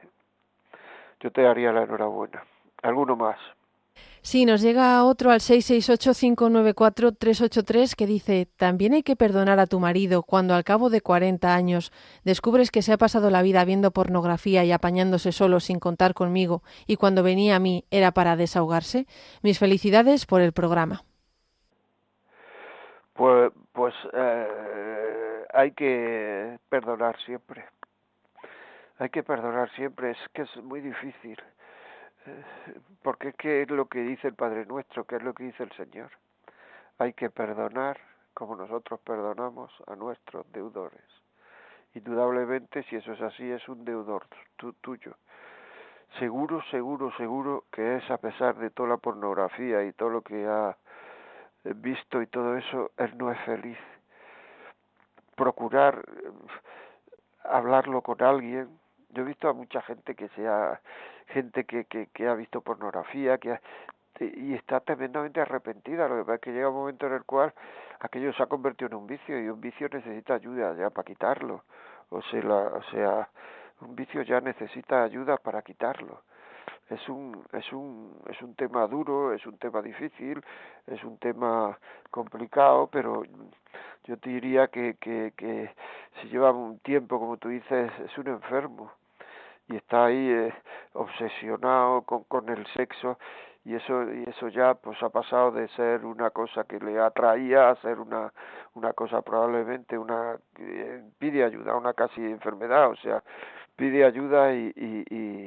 Yo 1.20 1.32
te 1.32 1.46
haría 1.46 1.72
la 1.72 1.82
enhorabuena. 1.82 2.44
¿Alguno 2.82 3.16
más? 3.16 3.38
Sí, 4.22 4.46
nos 4.46 4.60
llega 4.60 5.04
otro 5.04 5.30
al 5.30 5.38
668-594-383 5.40 7.94
que 7.94 8.06
dice, 8.06 8.48
también 8.56 8.94
hay 8.94 9.02
que 9.02 9.16
perdonar 9.16 9.58
a 9.60 9.66
tu 9.66 9.80
marido 9.80 10.22
cuando 10.22 10.54
al 10.54 10.64
cabo 10.64 10.90
de 10.90 11.00
40 11.00 11.54
años 11.54 11.90
descubres 12.24 12.70
que 12.70 12.82
se 12.82 12.92
ha 12.92 12.98
pasado 12.98 13.30
la 13.30 13.40
vida 13.42 13.64
viendo 13.64 13.92
pornografía 13.92 14.64
y 14.64 14.72
apañándose 14.72 15.32
solo 15.32 15.60
sin 15.60 15.78
contar 15.78 16.14
conmigo 16.14 16.62
y 16.86 16.96
cuando 16.96 17.22
venía 17.22 17.56
a 17.56 17.60
mí 17.60 17.84
era 17.90 18.12
para 18.12 18.36
desahogarse. 18.36 19.06
Mis 19.42 19.58
felicidades 19.58 20.26
por 20.26 20.40
el 20.40 20.52
programa. 20.52 21.02
Pues, 23.14 23.52
pues 23.72 23.94
eh, 24.12 25.44
hay 25.52 25.72
que 25.72 26.58
perdonar 26.68 27.16
siempre. 27.24 27.64
Hay 28.98 29.10
que 29.10 29.22
perdonar 29.22 29.70
siempre, 29.76 30.10
es 30.10 30.18
que 30.34 30.42
es 30.42 30.56
muy 30.62 30.80
difícil 30.80 31.38
porque 33.02 33.32
qué 33.32 33.62
es 33.62 33.70
lo 33.70 33.86
que 33.86 34.00
dice 34.00 34.28
el 34.28 34.34
Padre 34.34 34.66
Nuestro, 34.66 35.04
qué 35.04 35.16
es 35.16 35.22
lo 35.22 35.34
que 35.34 35.44
dice 35.44 35.62
el 35.62 35.72
Señor. 35.72 36.10
Hay 36.98 37.12
que 37.12 37.30
perdonar 37.30 37.98
como 38.34 38.56
nosotros 38.56 39.00
perdonamos 39.00 39.72
a 39.86 39.96
nuestros 39.96 40.50
deudores. 40.52 41.02
Indudablemente, 41.94 42.82
si 42.84 42.96
eso 42.96 43.12
es 43.12 43.20
así, 43.20 43.50
es 43.50 43.68
un 43.68 43.84
deudor 43.84 44.26
tuyo. 44.80 45.16
Seguro, 46.18 46.62
seguro, 46.70 47.12
seguro 47.16 47.64
que 47.72 47.96
es 47.96 48.10
a 48.10 48.18
pesar 48.18 48.56
de 48.56 48.70
toda 48.70 48.90
la 48.90 48.96
pornografía 48.96 49.84
y 49.84 49.92
todo 49.92 50.10
lo 50.10 50.22
que 50.22 50.46
ha 50.46 50.76
visto 51.64 52.22
y 52.22 52.26
todo 52.26 52.56
eso, 52.56 52.92
él 52.96 53.16
no 53.18 53.30
es 53.30 53.38
feliz. 53.40 53.78
Procurar 55.36 56.04
eh, 56.06 56.30
hablarlo 57.44 58.02
con 58.02 58.22
alguien. 58.22 58.68
Yo 59.10 59.22
he 59.22 59.26
visto 59.26 59.48
a 59.48 59.52
mucha 59.52 59.82
gente 59.82 60.14
que 60.14 60.28
se 60.30 60.46
ha 60.46 60.80
gente 61.28 61.64
que, 61.64 61.84
que, 61.84 62.06
que 62.06 62.26
ha 62.26 62.34
visto 62.34 62.60
pornografía, 62.60 63.38
que 63.38 63.58
y 64.20 64.54
está 64.54 64.80
tremendamente 64.80 65.40
arrepentida. 65.40 66.08
Lo 66.08 66.16
que 66.16 66.22
pasa 66.22 66.34
es 66.34 66.40
que 66.40 66.52
llega 66.52 66.68
un 66.68 66.76
momento 66.76 67.06
en 67.06 67.14
el 67.14 67.24
cual 67.24 67.52
aquello 68.00 68.32
se 68.32 68.42
ha 68.42 68.46
convertido 68.46 68.88
en 68.88 68.94
un 68.96 69.06
vicio 69.06 69.40
y 69.40 69.48
un 69.48 69.60
vicio 69.60 69.88
necesita 69.92 70.34
ayuda 70.34 70.74
ya 70.74 70.90
para 70.90 71.04
quitarlo. 71.04 71.64
O 72.10 72.22
sea, 72.22 72.40
o 72.40 72.82
sea 72.90 73.28
un 73.80 73.94
vicio 73.94 74.22
ya 74.22 74.40
necesita 74.40 75.04
ayuda 75.04 75.36
para 75.36 75.62
quitarlo. 75.62 76.22
Es 76.90 77.06
un, 77.08 77.44
es 77.52 77.70
un, 77.72 78.18
es 78.28 78.40
un 78.42 78.54
tema 78.54 78.86
duro, 78.86 79.32
es 79.34 79.46
un 79.46 79.58
tema 79.58 79.82
difícil, 79.82 80.42
es 80.86 81.04
un 81.04 81.18
tema 81.18 81.78
complicado, 82.10 82.88
pero 82.90 83.22
yo 84.04 84.16
te 84.16 84.30
diría 84.30 84.68
que, 84.68 84.96
que, 84.98 85.32
que 85.36 85.70
si 86.20 86.28
lleva 86.28 86.50
un 86.50 86.78
tiempo, 86.78 87.18
como 87.20 87.36
tú 87.36 87.48
dices, 87.48 87.92
es 88.00 88.16
un 88.18 88.28
enfermo 88.28 88.90
y 89.68 89.76
está 89.76 90.06
ahí 90.06 90.30
eh, 90.30 90.54
obsesionado 90.94 92.02
con, 92.02 92.24
con 92.24 92.48
el 92.48 92.66
sexo 92.68 93.18
y 93.64 93.74
eso 93.74 94.10
y 94.12 94.24
eso 94.28 94.48
ya 94.48 94.74
pues 94.74 95.02
ha 95.02 95.10
pasado 95.10 95.50
de 95.50 95.68
ser 95.68 96.04
una 96.04 96.30
cosa 96.30 96.64
que 96.64 96.78
le 96.78 96.98
atraía 96.98 97.68
a 97.70 97.76
ser 97.76 98.00
una 98.00 98.32
una 98.74 98.92
cosa 98.94 99.20
probablemente 99.20 99.98
una 99.98 100.38
que 100.54 101.02
pide 101.18 101.44
ayuda 101.44 101.76
una 101.76 101.92
casi 101.92 102.24
enfermedad 102.24 102.90
o 102.90 102.96
sea 102.96 103.22
pide 103.76 104.04
ayuda 104.04 104.54
y 104.54 104.72
y, 104.74 105.04
y, 105.14 105.46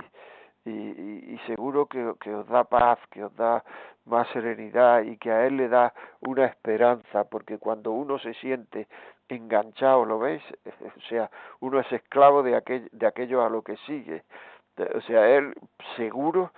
y, 0.65 1.33
y 1.33 1.39
seguro 1.47 1.87
que, 1.87 2.13
que 2.19 2.33
os 2.33 2.47
da 2.47 2.63
paz 2.63 2.99
que 3.09 3.23
os 3.23 3.35
da 3.35 3.63
más 4.05 4.27
serenidad 4.29 5.01
y 5.03 5.17
que 5.17 5.31
a 5.31 5.47
él 5.47 5.57
le 5.57 5.67
da 5.67 5.93
una 6.19 6.45
esperanza 6.45 7.23
porque 7.23 7.57
cuando 7.57 7.91
uno 7.91 8.19
se 8.19 8.33
siente 8.35 8.87
enganchado 9.35 10.05
lo 10.05 10.19
veis 10.19 10.43
o 10.97 11.01
sea 11.09 11.29
uno 11.59 11.79
es 11.79 11.91
esclavo 11.91 12.43
de 12.43 12.55
aquel, 12.55 12.89
de 12.91 13.07
aquello 13.07 13.43
a 13.43 13.49
lo 13.49 13.61
que 13.61 13.77
sigue 13.77 14.23
o 14.95 15.01
sea 15.01 15.27
él 15.29 15.53
seguro 15.95 16.51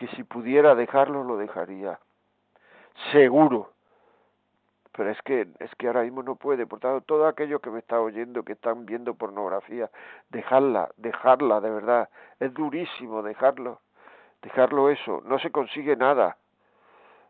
que 0.00 0.08
si 0.08 0.24
pudiera 0.24 0.74
dejarlo 0.74 1.24
lo 1.24 1.36
dejaría. 1.36 2.00
Seguro. 3.12 3.72
Pero 4.92 5.10
es 5.10 5.20
que 5.22 5.46
es 5.58 5.74
que 5.76 5.88
ahora 5.88 6.02
mismo 6.02 6.22
no 6.22 6.36
puede, 6.36 6.66
por 6.66 6.80
tanto, 6.80 7.02
todo 7.02 7.26
aquello 7.26 7.60
que 7.60 7.68
me 7.68 7.80
está 7.80 8.00
oyendo, 8.00 8.42
que 8.42 8.54
están 8.54 8.86
viendo 8.86 9.14
pornografía, 9.14 9.90
dejarla, 10.30 10.88
dejarla 10.96 11.60
de 11.60 11.70
verdad. 11.70 12.08
Es 12.40 12.52
durísimo 12.54 13.22
dejarlo. 13.22 13.80
Dejarlo 14.40 14.88
eso, 14.88 15.20
no 15.26 15.38
se 15.38 15.50
consigue 15.50 15.96
nada. 15.96 16.38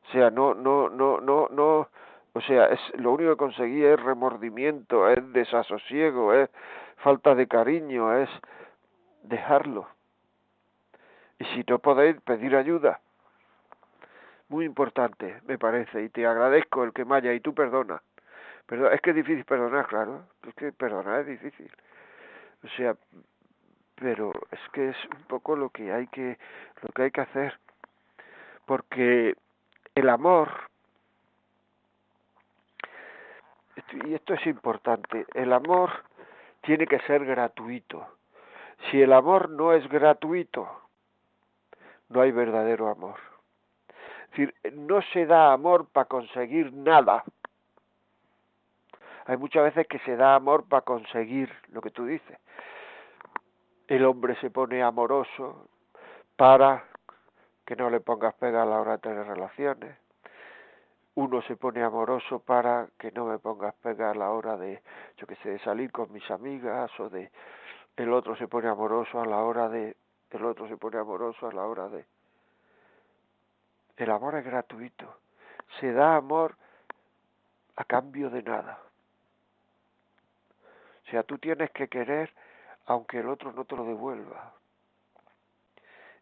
O 0.09 0.13
sea, 0.13 0.31
no 0.31 0.55
no 0.55 0.89
no 0.89 1.21
no 1.21 1.49
no 1.51 1.89
o 2.33 2.41
sea, 2.41 2.67
es 2.67 2.81
lo 2.95 3.13
único 3.13 3.31
que 3.31 3.37
conseguí 3.37 3.85
es 3.85 4.01
remordimiento, 4.01 5.09
es 5.09 5.33
desasosiego, 5.33 6.33
es 6.35 6.51
falta 6.99 7.35
de 7.35 7.47
cariño, 7.47 8.17
es 8.17 8.31
dejarlo. 9.23 9.89
Y 11.39 11.45
si 11.47 11.65
no 11.69 11.79
podéis, 11.79 12.21
pedir 12.21 12.55
ayuda. 12.55 13.01
Muy 14.49 14.65
importante, 14.65 15.41
me 15.47 15.59
parece, 15.59 16.03
y 16.03 16.09
te 16.09 16.27
agradezco 16.27 16.85
el 16.85 16.93
que 16.93 17.05
me 17.05 17.17
haya, 17.17 17.33
y 17.33 17.41
tú 17.41 17.55
perdona. 17.55 18.03
Pero 18.67 18.91
es 18.91 19.01
que 19.01 19.11
es 19.11 19.17
difícil 19.17 19.45
perdonar, 19.45 19.87
claro, 19.87 20.25
es 20.47 20.55
que 20.55 20.73
perdonar 20.73 21.21
es 21.21 21.27
difícil. 21.27 21.71
O 22.65 22.69
sea, 22.77 22.95
pero 23.97 24.33
es 24.51 24.61
que 24.73 24.91
es 24.91 24.97
un 25.17 25.25
poco 25.25 25.57
lo 25.57 25.71
que 25.71 25.93
hay 25.93 26.07
que 26.09 26.39
lo 26.83 26.89
que 26.95 27.03
hay 27.03 27.11
que 27.11 27.21
hacer 27.21 27.59
porque 28.71 29.35
el 29.97 30.09
amor 30.09 30.70
y 33.93 34.15
esto 34.15 34.35
es 34.35 34.47
importante 34.47 35.27
el 35.35 35.53
amor 35.53 35.91
tiene 36.63 36.87
que 36.87 37.01
ser 37.01 37.25
gratuito 37.25 38.07
si 38.91 39.01
el 39.01 39.13
amor 39.13 39.51
no 39.51 39.73
es 39.73 39.89
gratuito 39.89 40.81
no 42.11 42.21
hay 42.21 42.33
verdadero 42.33 42.89
amor. 42.89 43.17
Es 44.25 44.31
decir, 44.31 44.55
no 44.75 45.01
se 45.13 45.27
da 45.27 45.53
amor 45.53 45.87
para 45.87 46.07
conseguir 46.07 46.73
nada. 46.73 47.25
Hay 49.27 49.37
muchas 49.37 49.65
veces 49.65 49.87
que 49.87 50.01
se 50.01 50.17
da 50.17 50.35
amor 50.35 50.69
para 50.69 50.83
conseguir 50.83 51.51
lo 51.69 51.81
que 51.81 51.91
tú 51.91 52.05
dices. 52.05 52.39
El 53.87 54.05
hombre 54.05 54.37
se 54.41 54.51
pone 54.51 54.83
amoroso 54.83 55.69
para 56.37 56.85
que 57.65 57.77
no 57.77 57.91
le 57.91 58.01
pongas 58.01 58.35
pega 58.35 58.63
a 58.63 58.67
la 58.67 58.81
hora 58.81 58.93
de 58.93 58.99
tener 58.99 59.27
relaciones. 59.27 59.97
Uno 61.15 61.43
se 61.43 61.57
pone 61.57 61.83
amoroso 61.83 62.39
para 62.39 62.89
que 62.99 63.11
no 63.13 63.27
me 63.27 63.39
pongas 63.39 63.75
pega 63.77 64.11
a 64.11 64.15
la 64.15 64.31
hora 64.31 64.57
de, 64.57 64.83
yo 65.17 65.27
que 65.27 65.37
sé, 65.37 65.51
de 65.51 65.59
salir 65.61 65.91
con 65.91 66.13
mis 66.13 66.29
amigas 66.31 66.91
o 67.01 67.09
de... 67.09 67.31
El 67.97 68.13
otro 68.13 68.37
se 68.37 68.49
pone 68.49 68.69
amoroso 68.69 69.21
a 69.21 69.27
la 69.27 69.39
hora 69.43 69.69
de 69.69 69.97
el 70.31 70.45
otro 70.45 70.69
se 70.69 70.77
pone 70.77 70.99
amoroso 70.99 71.49
a 71.49 71.53
la 71.53 71.67
hora 71.67 71.89
de... 71.89 72.05
El 73.97 74.11
amor 74.11 74.37
es 74.37 74.45
gratuito. 74.45 75.19
Se 75.81 75.93
da 75.93 76.17
amor 76.17 76.57
a 77.77 77.85
cambio 77.85 78.31
de 78.31 78.43
nada. 78.43 78.79
O 81.07 81.11
sea, 81.11 81.25
tú 81.25 81.39
tienes 81.39 81.71
que 81.73 81.89
querer 81.89 82.33
aunque 82.87 83.19
el 83.21 83.29
otro 83.29 83.53
no 83.53 83.65
te 83.65 83.77
lo 83.77 83.85
devuelva. 83.85 84.53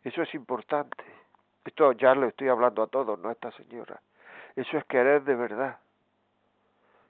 Eso 0.03 0.23
es 0.23 0.35
importante. 0.35 1.05
Esto 1.65 1.93
ya 1.93 2.15
lo 2.15 2.27
estoy 2.27 2.49
hablando 2.49 2.83
a 2.83 2.87
todos, 2.89 3.19
no 3.19 3.29
a 3.29 3.33
esta 3.33 3.51
señora. 3.53 4.01
Eso 4.59 4.77
es 4.77 4.85
querer 4.85 5.23
de 5.23 5.35
verdad. 5.35 5.79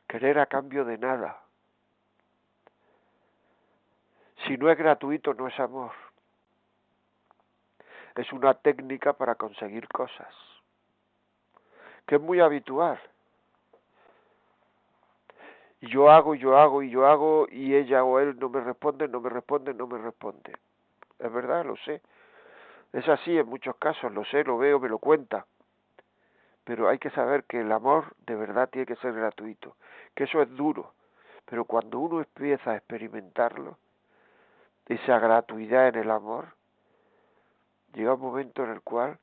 Querer 0.07 0.39
a 0.39 0.47
cambio 0.47 0.85
de 0.85 0.99
nada. 0.99 1.41
Si 4.47 4.57
no 4.57 4.71
es 4.71 4.79
gratuito, 4.79 5.35
no 5.35 5.49
es 5.49 5.59
amor 5.59 5.93
es 8.21 8.33
una 8.33 8.55
técnica 8.55 9.13
para 9.13 9.37
conseguir 9.37 9.87
cosas, 9.89 10.35
que 12.05 12.17
es 12.17 12.21
muy 12.21 12.41
habitual. 12.41 12.99
Y 15.81 15.89
yo 15.89 16.11
hago, 16.11 16.35
yo 16.35 16.59
hago, 16.59 16.83
y 16.83 16.91
yo 16.91 17.07
hago, 17.07 17.47
y 17.49 17.77
ella 17.77 18.03
o 18.03 18.19
él 18.19 18.37
no 18.41 18.49
me 18.49 18.61
responde, 18.61 19.07
no 19.07 19.21
me 19.21 19.31
responde, 19.31 19.73
no 19.73 19.87
me 19.87 19.99
responde. 19.99 20.53
Es 21.21 21.33
verdad, 21.33 21.65
lo 21.65 21.77
sé. 21.77 22.03
Es 22.93 23.09
así 23.09 23.39
en 23.39 23.47
muchos 23.47 23.77
casos, 23.77 24.13
lo 24.13 24.25
sé, 24.25 24.43
lo 24.43 24.59
veo, 24.59 24.81
me 24.81 24.89
lo 24.89 24.99
cuenta. 24.99 25.47
Pero 26.69 26.91
hay 26.91 26.99
que 26.99 27.09
saber 27.09 27.45
que 27.45 27.63
el 27.63 27.73
amor 27.73 28.15
de 28.27 28.37
verdad 28.37 28.69
tiene 28.69 28.85
que 28.85 28.97
ser 28.97 29.15
gratuito, 29.15 29.77
que 30.15 30.25
eso 30.25 30.43
es 30.43 30.55
duro. 30.55 30.93
Pero 31.47 31.65
cuando 31.65 31.99
uno 31.99 32.19
empieza 32.19 32.73
a 32.73 32.77
experimentarlo, 32.77 33.79
esa 34.85 35.19
gratuidad 35.19 35.89
en 35.89 35.95
el 35.95 36.11
amor, 36.11 36.49
llega 37.95 38.13
un 38.13 38.21
momento 38.21 38.65
en 38.65 38.73
el 38.73 38.83
cual 38.83 39.19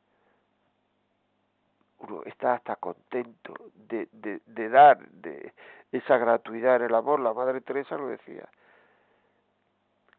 uno 1.99 2.23
está 2.23 2.55
hasta 2.55 2.77
contento 2.77 3.53
de, 3.75 4.09
de, 4.11 4.69
dar 4.69 5.07
de 5.09 5.53
esa 5.91 6.17
gratuidad 6.17 6.77
en 6.77 6.85
el 6.85 6.95
amor. 6.95 7.19
La 7.19 7.31
Madre 7.31 7.61
Teresa 7.61 7.95
lo 7.95 8.07
decía, 8.07 8.49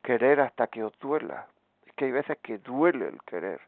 querer 0.01 0.43
hasta 0.43 0.69
que 0.69 0.85
os 0.85 0.97
duela. 1.01 1.49
Es 1.87 1.93
que 1.95 2.05
hay 2.05 2.13
veces 2.13 2.39
que 2.39 2.59
duele 2.59 3.09
el 3.09 3.21
querer, 3.25 3.61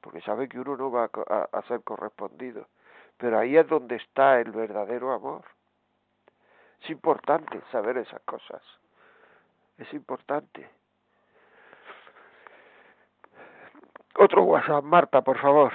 porque 0.00 0.20
sabe 0.20 0.48
que 0.48 0.60
uno 0.60 0.76
no 0.76 0.92
va 0.92 1.10
a, 1.26 1.48
a 1.50 1.62
ser 1.62 1.82
correspondido. 1.82 2.68
Pero 3.20 3.38
ahí 3.38 3.56
es 3.56 3.68
donde 3.68 3.96
está 3.96 4.40
el 4.40 4.50
verdadero 4.50 5.12
amor. 5.12 5.44
Es 6.82 6.90
importante 6.90 7.60
saber 7.70 7.98
esas 7.98 8.22
cosas. 8.22 8.62
Es 9.76 9.92
importante. 9.92 10.68
Otro 14.18 14.44
WhatsApp, 14.44 14.84
Marta, 14.84 15.20
por 15.22 15.38
favor. 15.38 15.72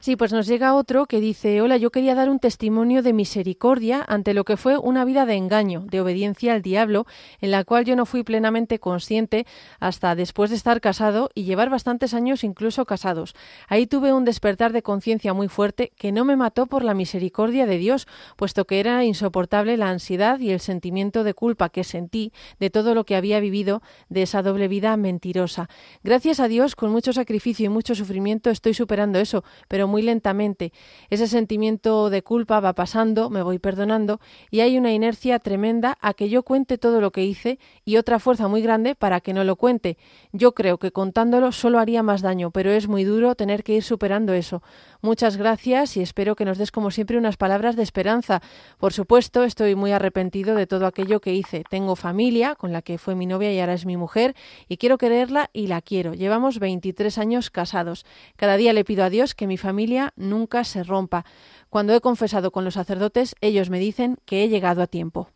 Sí, 0.00 0.16
pues 0.16 0.32
nos 0.32 0.46
llega 0.46 0.74
otro 0.74 1.06
que 1.06 1.20
dice, 1.20 1.62
hola, 1.62 1.76
yo 1.76 1.90
quería 1.90 2.14
dar 2.14 2.28
un 2.28 2.38
testimonio 2.38 3.02
de 3.02 3.12
misericordia 3.12 4.04
ante 4.06 4.34
lo 4.34 4.44
que 4.44 4.56
fue 4.56 4.76
una 4.76 5.04
vida 5.04 5.24
de 5.24 5.34
engaño, 5.34 5.84
de 5.86 6.00
obediencia 6.00 6.52
al 6.52 6.62
diablo, 6.62 7.06
en 7.40 7.50
la 7.50 7.64
cual 7.64 7.84
yo 7.84 7.96
no 7.96 8.04
fui 8.04 8.22
plenamente 8.22 8.78
consciente 8.78 9.46
hasta 9.80 10.14
después 10.14 10.50
de 10.50 10.56
estar 10.56 10.80
casado 10.80 11.30
y 11.34 11.44
llevar 11.44 11.70
bastantes 11.70 12.12
años 12.12 12.44
incluso 12.44 12.84
casados. 12.84 13.34
Ahí 13.68 13.86
tuve 13.86 14.12
un 14.12 14.24
despertar 14.24 14.72
de 14.72 14.82
conciencia 14.82 15.32
muy 15.32 15.48
fuerte 15.48 15.92
que 15.96 16.12
no 16.12 16.24
me 16.24 16.36
mató 16.36 16.66
por 16.66 16.84
la 16.84 16.94
misericordia 16.94 17.66
de 17.66 17.78
Dios, 17.78 18.06
puesto 18.36 18.66
que 18.66 18.80
era 18.80 19.04
insoportable 19.04 19.76
la 19.76 19.88
ansiedad 19.88 20.38
y 20.38 20.50
el 20.50 20.60
sentimiento 20.60 21.24
de 21.24 21.34
culpa 21.34 21.70
que 21.70 21.84
sentí 21.84 22.32
de 22.60 22.70
todo 22.70 22.94
lo 22.94 23.04
que 23.04 23.16
había 23.16 23.40
vivido 23.40 23.82
de 24.08 24.22
esa 24.22 24.42
doble 24.42 24.68
vida 24.68 24.96
mentirosa. 24.96 25.68
Gracias 26.02 26.40
a 26.40 26.48
Dios, 26.48 26.76
con 26.76 26.90
mucho 26.90 27.12
sacrificio 27.12 27.66
y 27.66 27.68
mucho 27.70 27.94
sufrimiento, 27.94 28.50
estoy 28.50 28.74
superando 28.74 29.18
eso, 29.18 29.44
pero 29.68 29.88
muy 29.88 30.02
lentamente. 30.02 30.72
Ese 31.10 31.26
sentimiento 31.26 32.10
de 32.10 32.22
culpa 32.22 32.60
va 32.60 32.74
pasando, 32.74 33.30
me 33.30 33.42
voy 33.42 33.58
perdonando 33.58 34.20
y 34.50 34.60
hay 34.60 34.78
una 34.78 34.92
inercia 34.92 35.38
tremenda 35.38 35.98
a 36.00 36.14
que 36.14 36.28
yo 36.28 36.42
cuente 36.42 36.78
todo 36.78 37.00
lo 37.00 37.10
que 37.10 37.24
hice 37.24 37.58
y 37.84 37.96
otra 37.96 38.18
fuerza 38.18 38.48
muy 38.48 38.62
grande 38.62 38.94
para 38.94 39.20
que 39.20 39.32
no 39.32 39.44
lo 39.44 39.56
cuente. 39.56 39.98
Yo 40.32 40.52
creo 40.52 40.78
que 40.78 40.92
contándolo 40.92 41.52
solo 41.52 41.78
haría 41.78 42.02
más 42.02 42.22
daño, 42.22 42.50
pero 42.50 42.70
es 42.70 42.88
muy 42.88 43.04
duro 43.04 43.34
tener 43.34 43.62
que 43.64 43.74
ir 43.74 43.82
superando 43.82 44.32
eso. 44.32 44.62
Muchas 45.00 45.36
gracias 45.36 45.96
y 45.96 46.00
espero 46.00 46.34
que 46.36 46.44
nos 46.44 46.58
des 46.58 46.70
como 46.70 46.90
siempre 46.90 47.18
unas 47.18 47.36
palabras 47.36 47.76
de 47.76 47.82
esperanza. 47.82 48.40
Por 48.78 48.92
supuesto, 48.92 49.44
estoy 49.44 49.74
muy 49.74 49.92
arrepentido 49.92 50.54
de 50.54 50.66
todo 50.66 50.86
aquello 50.86 51.20
que 51.20 51.34
hice. 51.34 51.64
Tengo 51.68 51.96
familia 51.96 52.54
con 52.54 52.72
la 52.72 52.82
que 52.82 52.98
fue 52.98 53.14
mi 53.14 53.26
novia 53.26 53.52
y 53.52 53.60
ahora 53.60 53.74
es 53.74 53.86
mi 53.86 53.96
mujer 53.96 54.34
y 54.68 54.78
quiero 54.78 54.98
quererla 54.98 55.50
y 55.52 55.66
la 55.66 55.82
quiero. 55.82 56.14
Llevamos 56.14 56.58
23 56.58 57.18
años 57.18 57.50
casados. 57.50 58.06
Cada 58.36 58.56
día 58.56 58.72
le 58.72 58.84
pido 58.84 59.04
a 59.04 59.10
Dios 59.10 59.34
que 59.34 59.43
que 59.44 59.48
mi 59.48 59.58
familia 59.58 60.14
nunca 60.16 60.64
se 60.64 60.82
rompa. 60.82 61.24
Cuando 61.68 61.92
he 61.92 62.00
confesado 62.00 62.50
con 62.50 62.64
los 62.64 62.74
sacerdotes, 62.74 63.36
ellos 63.42 63.68
me 63.68 63.78
dicen 63.78 64.16
que 64.24 64.42
he 64.42 64.48
llegado 64.48 64.80
a 64.80 64.86
tiempo. 64.86 65.28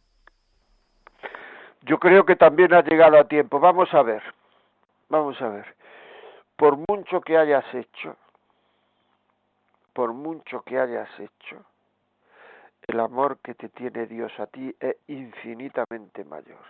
Yo 1.83 1.99
creo 1.99 2.25
que 2.25 2.35
también 2.35 2.73
ha 2.73 2.83
llegado 2.83 3.19
a 3.19 3.25
tiempo. 3.25 3.61
Vamos 3.61 3.93
a 3.93 4.03
ver. 4.03 4.23
Vamos 5.11 5.39
a 5.43 5.49
ver. 5.49 5.77
Por 6.57 6.79
mucho 6.89 7.21
que 7.21 7.37
hayas 7.37 7.67
hecho, 7.75 8.17
por 9.93 10.15
mucho 10.15 10.63
que 10.63 10.79
hayas 10.79 11.11
hecho, 11.21 11.67
el 12.87 13.01
amor 13.01 13.39
que 13.43 13.55
te 13.55 13.69
tiene 13.69 14.07
Dios 14.07 14.33
a 14.39 14.47
ti 14.47 14.75
es 14.81 14.97
infinitamente 15.07 16.25
mayor. 16.25 16.65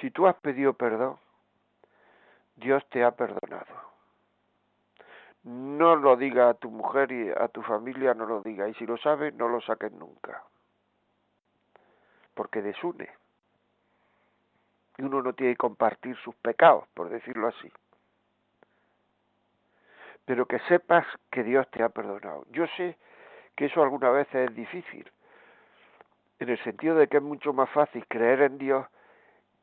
Si 0.00 0.10
tú 0.10 0.26
has 0.26 0.34
pedido 0.40 0.72
perdón, 0.72 1.18
Dios 2.56 2.84
te 2.90 3.04
ha 3.04 3.12
perdonado. 3.12 3.91
No 5.44 5.96
lo 5.96 6.16
diga 6.16 6.50
a 6.50 6.54
tu 6.54 6.70
mujer 6.70 7.10
y 7.10 7.30
a 7.30 7.48
tu 7.48 7.62
familia, 7.62 8.14
no 8.14 8.26
lo 8.26 8.42
diga. 8.42 8.68
Y 8.68 8.74
si 8.74 8.86
lo 8.86 8.96
sabes, 8.96 9.34
no 9.34 9.48
lo 9.48 9.60
saques 9.60 9.92
nunca. 9.92 10.42
Porque 12.34 12.62
desune. 12.62 13.10
Y 14.98 15.02
uno 15.02 15.22
no 15.22 15.32
tiene 15.32 15.54
que 15.54 15.58
compartir 15.58 16.16
sus 16.18 16.34
pecados, 16.36 16.86
por 16.94 17.08
decirlo 17.08 17.48
así. 17.48 17.72
Pero 20.24 20.46
que 20.46 20.60
sepas 20.60 21.06
que 21.30 21.42
Dios 21.42 21.68
te 21.70 21.82
ha 21.82 21.88
perdonado. 21.88 22.46
Yo 22.50 22.66
sé 22.76 22.96
que 23.56 23.66
eso 23.66 23.82
alguna 23.82 24.10
vez 24.10 24.32
es 24.34 24.54
difícil, 24.54 25.10
en 26.38 26.48
el 26.48 26.62
sentido 26.62 26.96
de 26.96 27.08
que 27.08 27.18
es 27.18 27.22
mucho 27.22 27.52
más 27.52 27.70
fácil 27.70 28.06
creer 28.08 28.42
en 28.42 28.58
Dios 28.58 28.86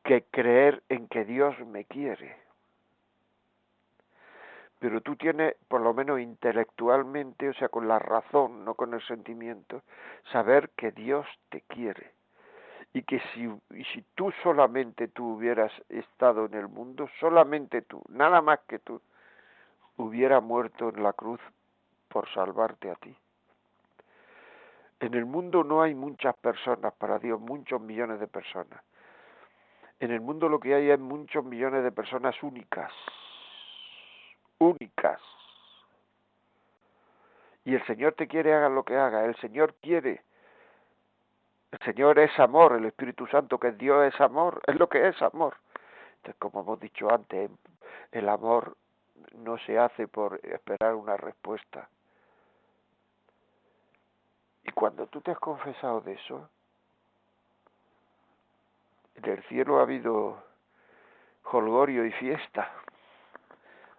que 0.04 0.24
creer 0.30 0.82
en 0.88 1.08
que 1.08 1.24
Dios 1.24 1.58
me 1.66 1.84
quiere. 1.84 2.36
Pero 4.80 5.02
tú 5.02 5.14
tienes, 5.14 5.54
por 5.68 5.82
lo 5.82 5.92
menos 5.92 6.20
intelectualmente, 6.20 7.50
o 7.50 7.54
sea, 7.54 7.68
con 7.68 7.86
la 7.86 7.98
razón, 7.98 8.64
no 8.64 8.74
con 8.74 8.94
el 8.94 9.02
sentimiento, 9.02 9.82
saber 10.32 10.70
que 10.70 10.90
Dios 10.90 11.26
te 11.50 11.60
quiere. 11.60 12.12
Y 12.94 13.02
que 13.02 13.20
si, 13.32 13.48
si 13.92 14.02
tú 14.14 14.32
solamente 14.42 15.08
tú 15.08 15.34
hubieras 15.34 15.70
estado 15.90 16.46
en 16.46 16.54
el 16.54 16.66
mundo, 16.66 17.08
solamente 17.20 17.82
tú, 17.82 18.02
nada 18.08 18.40
más 18.40 18.60
que 18.66 18.78
tú, 18.78 19.00
hubiera 19.96 20.40
muerto 20.40 20.88
en 20.88 21.02
la 21.02 21.12
cruz 21.12 21.40
por 22.08 22.26
salvarte 22.30 22.90
a 22.90 22.94
ti. 22.94 23.14
En 24.98 25.14
el 25.14 25.26
mundo 25.26 25.62
no 25.62 25.82
hay 25.82 25.94
muchas 25.94 26.34
personas 26.36 26.94
para 26.94 27.18
Dios, 27.18 27.38
muchos 27.38 27.80
millones 27.82 28.18
de 28.18 28.26
personas. 28.26 28.82
En 29.98 30.10
el 30.10 30.22
mundo 30.22 30.48
lo 30.48 30.58
que 30.58 30.74
hay 30.74 30.90
es 30.90 30.98
muchos 30.98 31.44
millones 31.44 31.84
de 31.84 31.92
personas 31.92 32.42
únicas, 32.42 32.92
únicas. 34.60 35.20
Y 37.64 37.74
el 37.74 37.84
Señor 37.86 38.14
te 38.14 38.28
quiere, 38.28 38.54
haga 38.54 38.68
lo 38.68 38.84
que 38.84 38.96
haga. 38.96 39.24
El 39.24 39.36
Señor 39.36 39.74
quiere. 39.82 40.22
El 41.72 41.78
Señor 41.80 42.18
es 42.18 42.38
amor, 42.38 42.74
el 42.74 42.84
Espíritu 42.84 43.26
Santo 43.26 43.58
que 43.58 43.68
es 43.68 43.78
Dios 43.78 44.12
es 44.12 44.20
amor, 44.20 44.60
es 44.66 44.76
lo 44.76 44.88
que 44.88 45.08
es 45.08 45.20
amor. 45.22 45.56
Entonces, 46.16 46.36
como 46.38 46.60
hemos 46.60 46.80
dicho 46.80 47.12
antes, 47.12 47.50
el 48.12 48.28
amor 48.28 48.76
no 49.36 49.58
se 49.58 49.78
hace 49.78 50.08
por 50.08 50.40
esperar 50.44 50.94
una 50.94 51.16
respuesta. 51.16 51.88
Y 54.64 54.72
cuando 54.72 55.06
tú 55.06 55.20
te 55.20 55.30
has 55.30 55.38
confesado 55.38 56.00
de 56.00 56.12
eso, 56.12 56.48
en 59.14 59.24
el 59.24 59.42
cielo 59.44 59.78
ha 59.78 59.82
habido 59.82 60.42
jolgorio 61.42 62.04
y 62.04 62.12
fiesta. 62.12 62.70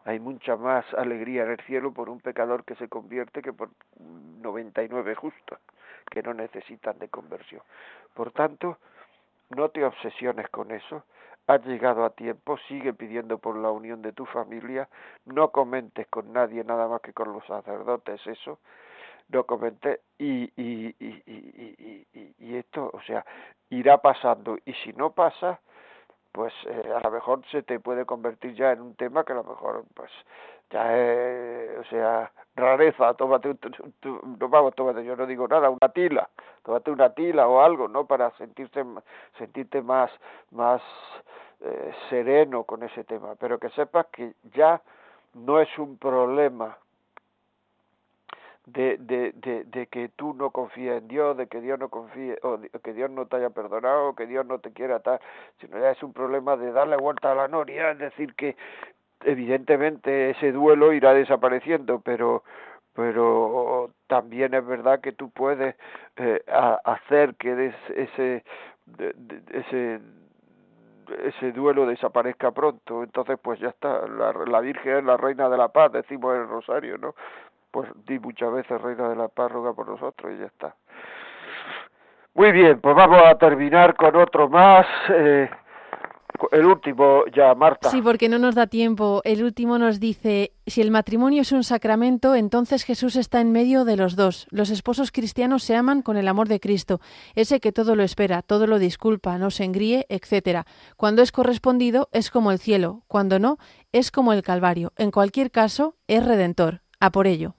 Hay 0.05 0.19
mucha 0.19 0.55
más 0.55 0.85
alegría 0.95 1.43
en 1.43 1.51
el 1.51 1.59
cielo 1.61 1.93
por 1.93 2.09
un 2.09 2.19
pecador 2.19 2.63
que 2.63 2.75
se 2.75 2.87
convierte 2.87 3.41
que 3.41 3.53
por 3.53 3.69
99 3.99 5.15
justos 5.15 5.59
que 6.09 6.23
no 6.23 6.33
necesitan 6.33 6.97
de 6.99 7.09
conversión. 7.09 7.61
Por 8.13 8.31
tanto, 8.31 8.77
no 9.49 9.69
te 9.69 9.83
obsesiones 9.85 10.49
con 10.49 10.71
eso. 10.71 11.03
Has 11.47 11.65
llegado 11.65 12.05
a 12.05 12.11
tiempo, 12.11 12.57
sigue 12.67 12.93
pidiendo 12.93 13.37
por 13.37 13.57
la 13.57 13.71
unión 13.71 14.01
de 14.01 14.13
tu 14.13 14.25
familia, 14.25 14.87
no 15.25 15.49
comentes 15.51 16.07
con 16.07 16.31
nadie 16.31 16.63
nada 16.63 16.87
más 16.87 17.01
que 17.01 17.13
con 17.13 17.33
los 17.33 17.45
sacerdotes 17.45 18.25
eso, 18.27 18.59
no 19.29 19.45
comentes. 19.45 19.99
Y, 20.17 20.51
y, 20.55 20.95
y, 20.99 22.05
y, 22.39 22.55
esto, 22.55 22.91
o 22.93 23.01
sea, 23.01 23.25
irá 23.69 23.97
pasando. 23.97 24.57
Y 24.65 24.73
si 24.73 24.93
no 24.93 25.11
pasa, 25.11 25.59
pues 26.31 26.53
eh, 26.65 26.93
a 26.95 26.99
lo 26.99 27.11
mejor 27.11 27.41
se 27.51 27.63
te 27.63 27.79
puede 27.79 28.05
convertir 28.05 28.53
ya 28.53 28.71
en 28.71 28.81
un 28.81 28.95
tema 28.95 29.23
que 29.23 29.33
a 29.33 29.35
lo 29.35 29.43
mejor 29.43 29.83
pues 29.93 30.11
ya 30.71 30.97
es, 30.97 31.79
o 31.79 31.83
sea, 31.89 32.31
rareza, 32.55 33.13
tómate, 33.15 33.55
no 34.03 34.49
vamos, 34.49 34.73
tómate, 34.75 35.03
yo 35.03 35.15
no 35.15 35.25
digo 35.25 35.47
nada, 35.47 35.69
una 35.69 35.89
tila, 35.93 36.29
tómate 36.63 36.91
una 36.91 37.13
tila 37.13 37.47
o 37.47 37.61
algo, 37.61 37.87
¿no? 37.87 38.05
Para 38.05 38.31
sentirte, 38.37 38.85
sentirte 39.37 39.81
más, 39.81 40.09
más 40.51 40.81
eh, 41.59 41.93
sereno 42.09 42.63
con 42.63 42.83
ese 42.83 43.03
tema, 43.03 43.35
pero 43.39 43.59
que 43.59 43.69
sepas 43.71 44.05
que 44.07 44.33
ya 44.53 44.81
no 45.33 45.59
es 45.59 45.77
un 45.77 45.97
problema 45.97 46.77
de, 48.65 48.97
de, 48.97 49.31
de, 49.35 49.63
de, 49.65 49.87
que 49.87 50.09
tú 50.09 50.33
no 50.33 50.51
confíes 50.51 51.01
en 51.01 51.07
Dios, 51.07 51.35
de 51.35 51.47
que 51.47 51.61
Dios 51.61 51.79
no 51.79 51.89
confíe, 51.89 52.37
o 52.43 52.59
que 52.83 52.93
Dios 52.93 53.09
no 53.09 53.25
te 53.25 53.37
haya 53.37 53.49
perdonado, 53.49 54.15
que 54.15 54.27
Dios 54.27 54.45
no 54.45 54.59
te 54.59 54.71
quiera 54.71 54.99
tal, 54.99 55.19
sino 55.59 55.79
ya 55.79 55.91
es 55.91 56.03
un 56.03 56.13
problema 56.13 56.55
de 56.57 56.71
darle 56.71 56.97
vuelta 56.97 57.31
a 57.31 57.35
la 57.35 57.47
noria, 57.47 57.91
es 57.91 57.97
decir, 57.97 58.35
que 58.35 58.55
evidentemente 59.23 60.31
ese 60.31 60.51
duelo 60.51 60.93
irá 60.93 61.13
desapareciendo, 61.13 61.99
pero 62.01 62.43
pero 62.93 63.91
también 64.07 64.53
es 64.53 64.65
verdad 64.65 64.99
que 64.99 65.13
tú 65.13 65.29
puedes 65.29 65.75
eh, 66.17 66.43
hacer 66.83 67.35
que 67.35 67.73
ese 67.95 68.43
ese 69.53 70.01
ese 71.23 71.51
duelo 71.51 71.85
desaparezca 71.85 72.51
pronto. 72.51 73.03
Entonces 73.03 73.39
pues 73.41 73.59
ya 73.59 73.69
está 73.69 74.07
la, 74.07 74.33
la 74.33 74.59
Virgen 74.61 74.97
es 74.97 75.03
la 75.05 75.17
reina 75.17 75.49
de 75.49 75.57
la 75.57 75.69
paz 75.69 75.91
decimos 75.91 76.35
en 76.35 76.41
el 76.41 76.49
rosario 76.49 76.97
no 76.97 77.15
pues 77.71 77.89
di 78.05 78.19
muchas 78.19 78.51
veces 78.51 78.81
reina 78.81 79.09
de 79.09 79.15
la 79.15 79.27
paz 79.27 79.51
roga 79.51 79.73
por 79.73 79.87
nosotros 79.87 80.31
y 80.33 80.39
ya 80.39 80.45
está 80.45 80.75
muy 82.33 82.51
bien 82.51 82.79
pues 82.79 82.95
vamos 82.95 83.21
a 83.23 83.35
terminar 83.37 83.95
con 83.95 84.15
otro 84.15 84.49
más 84.49 84.85
eh, 85.09 85.49
el 86.51 86.65
último 86.65 87.23
ya, 87.33 87.53
Marta. 87.55 87.89
Sí, 87.89 88.01
porque 88.01 88.29
no 88.29 88.39
nos 88.39 88.55
da 88.55 88.67
tiempo. 88.67 89.21
El 89.23 89.43
último 89.43 89.77
nos 89.77 89.99
dice, 89.99 90.53
si 90.65 90.81
el 90.81 90.91
matrimonio 90.91 91.41
es 91.41 91.51
un 91.51 91.63
sacramento, 91.63 92.35
entonces 92.35 92.83
Jesús 92.83 93.15
está 93.15 93.41
en 93.41 93.51
medio 93.51 93.85
de 93.85 93.97
los 93.97 94.15
dos. 94.15 94.47
Los 94.49 94.69
esposos 94.69 95.11
cristianos 95.11 95.63
se 95.63 95.75
aman 95.75 96.01
con 96.01 96.17
el 96.17 96.27
amor 96.27 96.47
de 96.47 96.59
Cristo, 96.59 96.99
ese 97.35 97.59
que 97.59 97.71
todo 97.71 97.95
lo 97.95 98.03
espera, 98.03 98.41
todo 98.41 98.67
lo 98.67 98.79
disculpa, 98.79 99.37
no 99.37 99.51
se 99.51 99.63
engríe, 99.63 100.05
etc. 100.09 100.65
Cuando 100.97 101.21
es 101.21 101.31
correspondido, 101.31 102.09
es 102.11 102.31
como 102.31 102.51
el 102.51 102.59
cielo. 102.59 103.03
Cuando 103.07 103.39
no, 103.39 103.57
es 103.91 104.11
como 104.11 104.33
el 104.33 104.41
Calvario. 104.41 104.93
En 104.97 105.11
cualquier 105.11 105.51
caso, 105.51 105.95
es 106.07 106.25
redentor. 106.25 106.81
A 106.99 107.11
por 107.11 107.27
ello. 107.27 107.55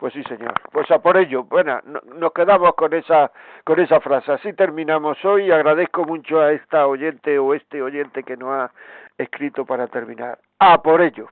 Pues 0.00 0.14
sí, 0.14 0.22
señor. 0.24 0.54
Pues 0.72 0.90
a 0.90 0.98
por 0.98 1.18
ello. 1.18 1.44
Bueno, 1.44 1.78
nos 2.16 2.32
quedamos 2.32 2.74
con 2.74 2.94
esa 2.94 3.30
con 3.64 3.78
esa 3.78 4.00
frase. 4.00 4.32
Así 4.32 4.54
terminamos 4.54 5.22
hoy. 5.26 5.50
Agradezco 5.50 6.06
mucho 6.06 6.40
a 6.40 6.52
esta 6.52 6.86
oyente 6.86 7.38
o 7.38 7.52
este 7.52 7.82
oyente 7.82 8.22
que 8.22 8.38
nos 8.38 8.48
ha 8.48 8.72
escrito 9.18 9.66
para 9.66 9.88
terminar. 9.88 10.38
A 10.58 10.82
por 10.82 11.02
ello. 11.02 11.28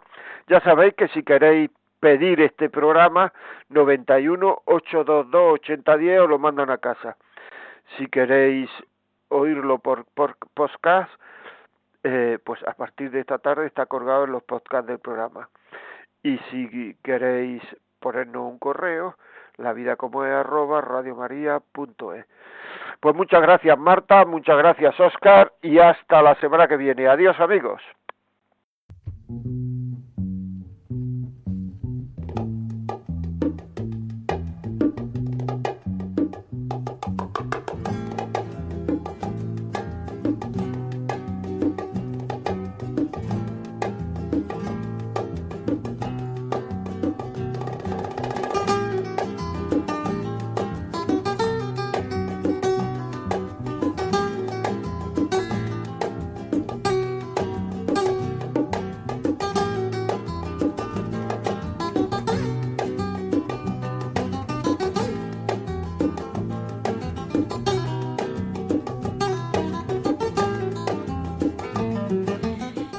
Ya 0.48 0.60
sabéis 0.60 0.92
que 0.94 1.08
si 1.08 1.22
queréis 1.22 1.70
pedir 1.98 2.42
este 2.42 2.68
programa 2.68 3.32
91 3.70 4.62
822 4.66 5.52
8010 5.54 6.20
os 6.20 6.28
lo 6.28 6.38
mandan 6.38 6.68
a 6.68 6.76
casa. 6.76 7.16
Si 7.96 8.06
queréis 8.08 8.68
oírlo 9.28 9.78
por, 9.78 10.04
por 10.14 10.36
podcast, 10.52 11.10
eh, 12.02 12.38
pues 12.44 12.62
a 12.68 12.74
partir 12.74 13.10
de 13.12 13.20
esta 13.20 13.38
tarde 13.38 13.66
está 13.66 13.86
colgado 13.86 14.24
en 14.24 14.32
los 14.32 14.42
podcasts 14.42 14.86
del 14.86 14.98
programa. 14.98 15.48
Y 16.22 16.36
si 16.50 16.94
queréis 17.02 17.62
ponernos 18.00 18.50
un 18.50 18.58
correo, 18.58 19.16
la 19.56 19.72
vida 19.72 19.96
como 19.96 20.24
es 20.24 20.32
arroba 20.32 20.80
radiomaria.es. 20.80 22.26
Pues 23.00 23.14
muchas 23.14 23.42
gracias 23.42 23.78
Marta, 23.78 24.24
muchas 24.24 24.56
gracias 24.58 24.98
Oscar 24.98 25.52
y 25.62 25.78
hasta 25.78 26.22
la 26.22 26.34
semana 26.36 26.66
que 26.66 26.76
viene. 26.76 27.08
Adiós 27.08 27.38
amigos. 27.40 27.82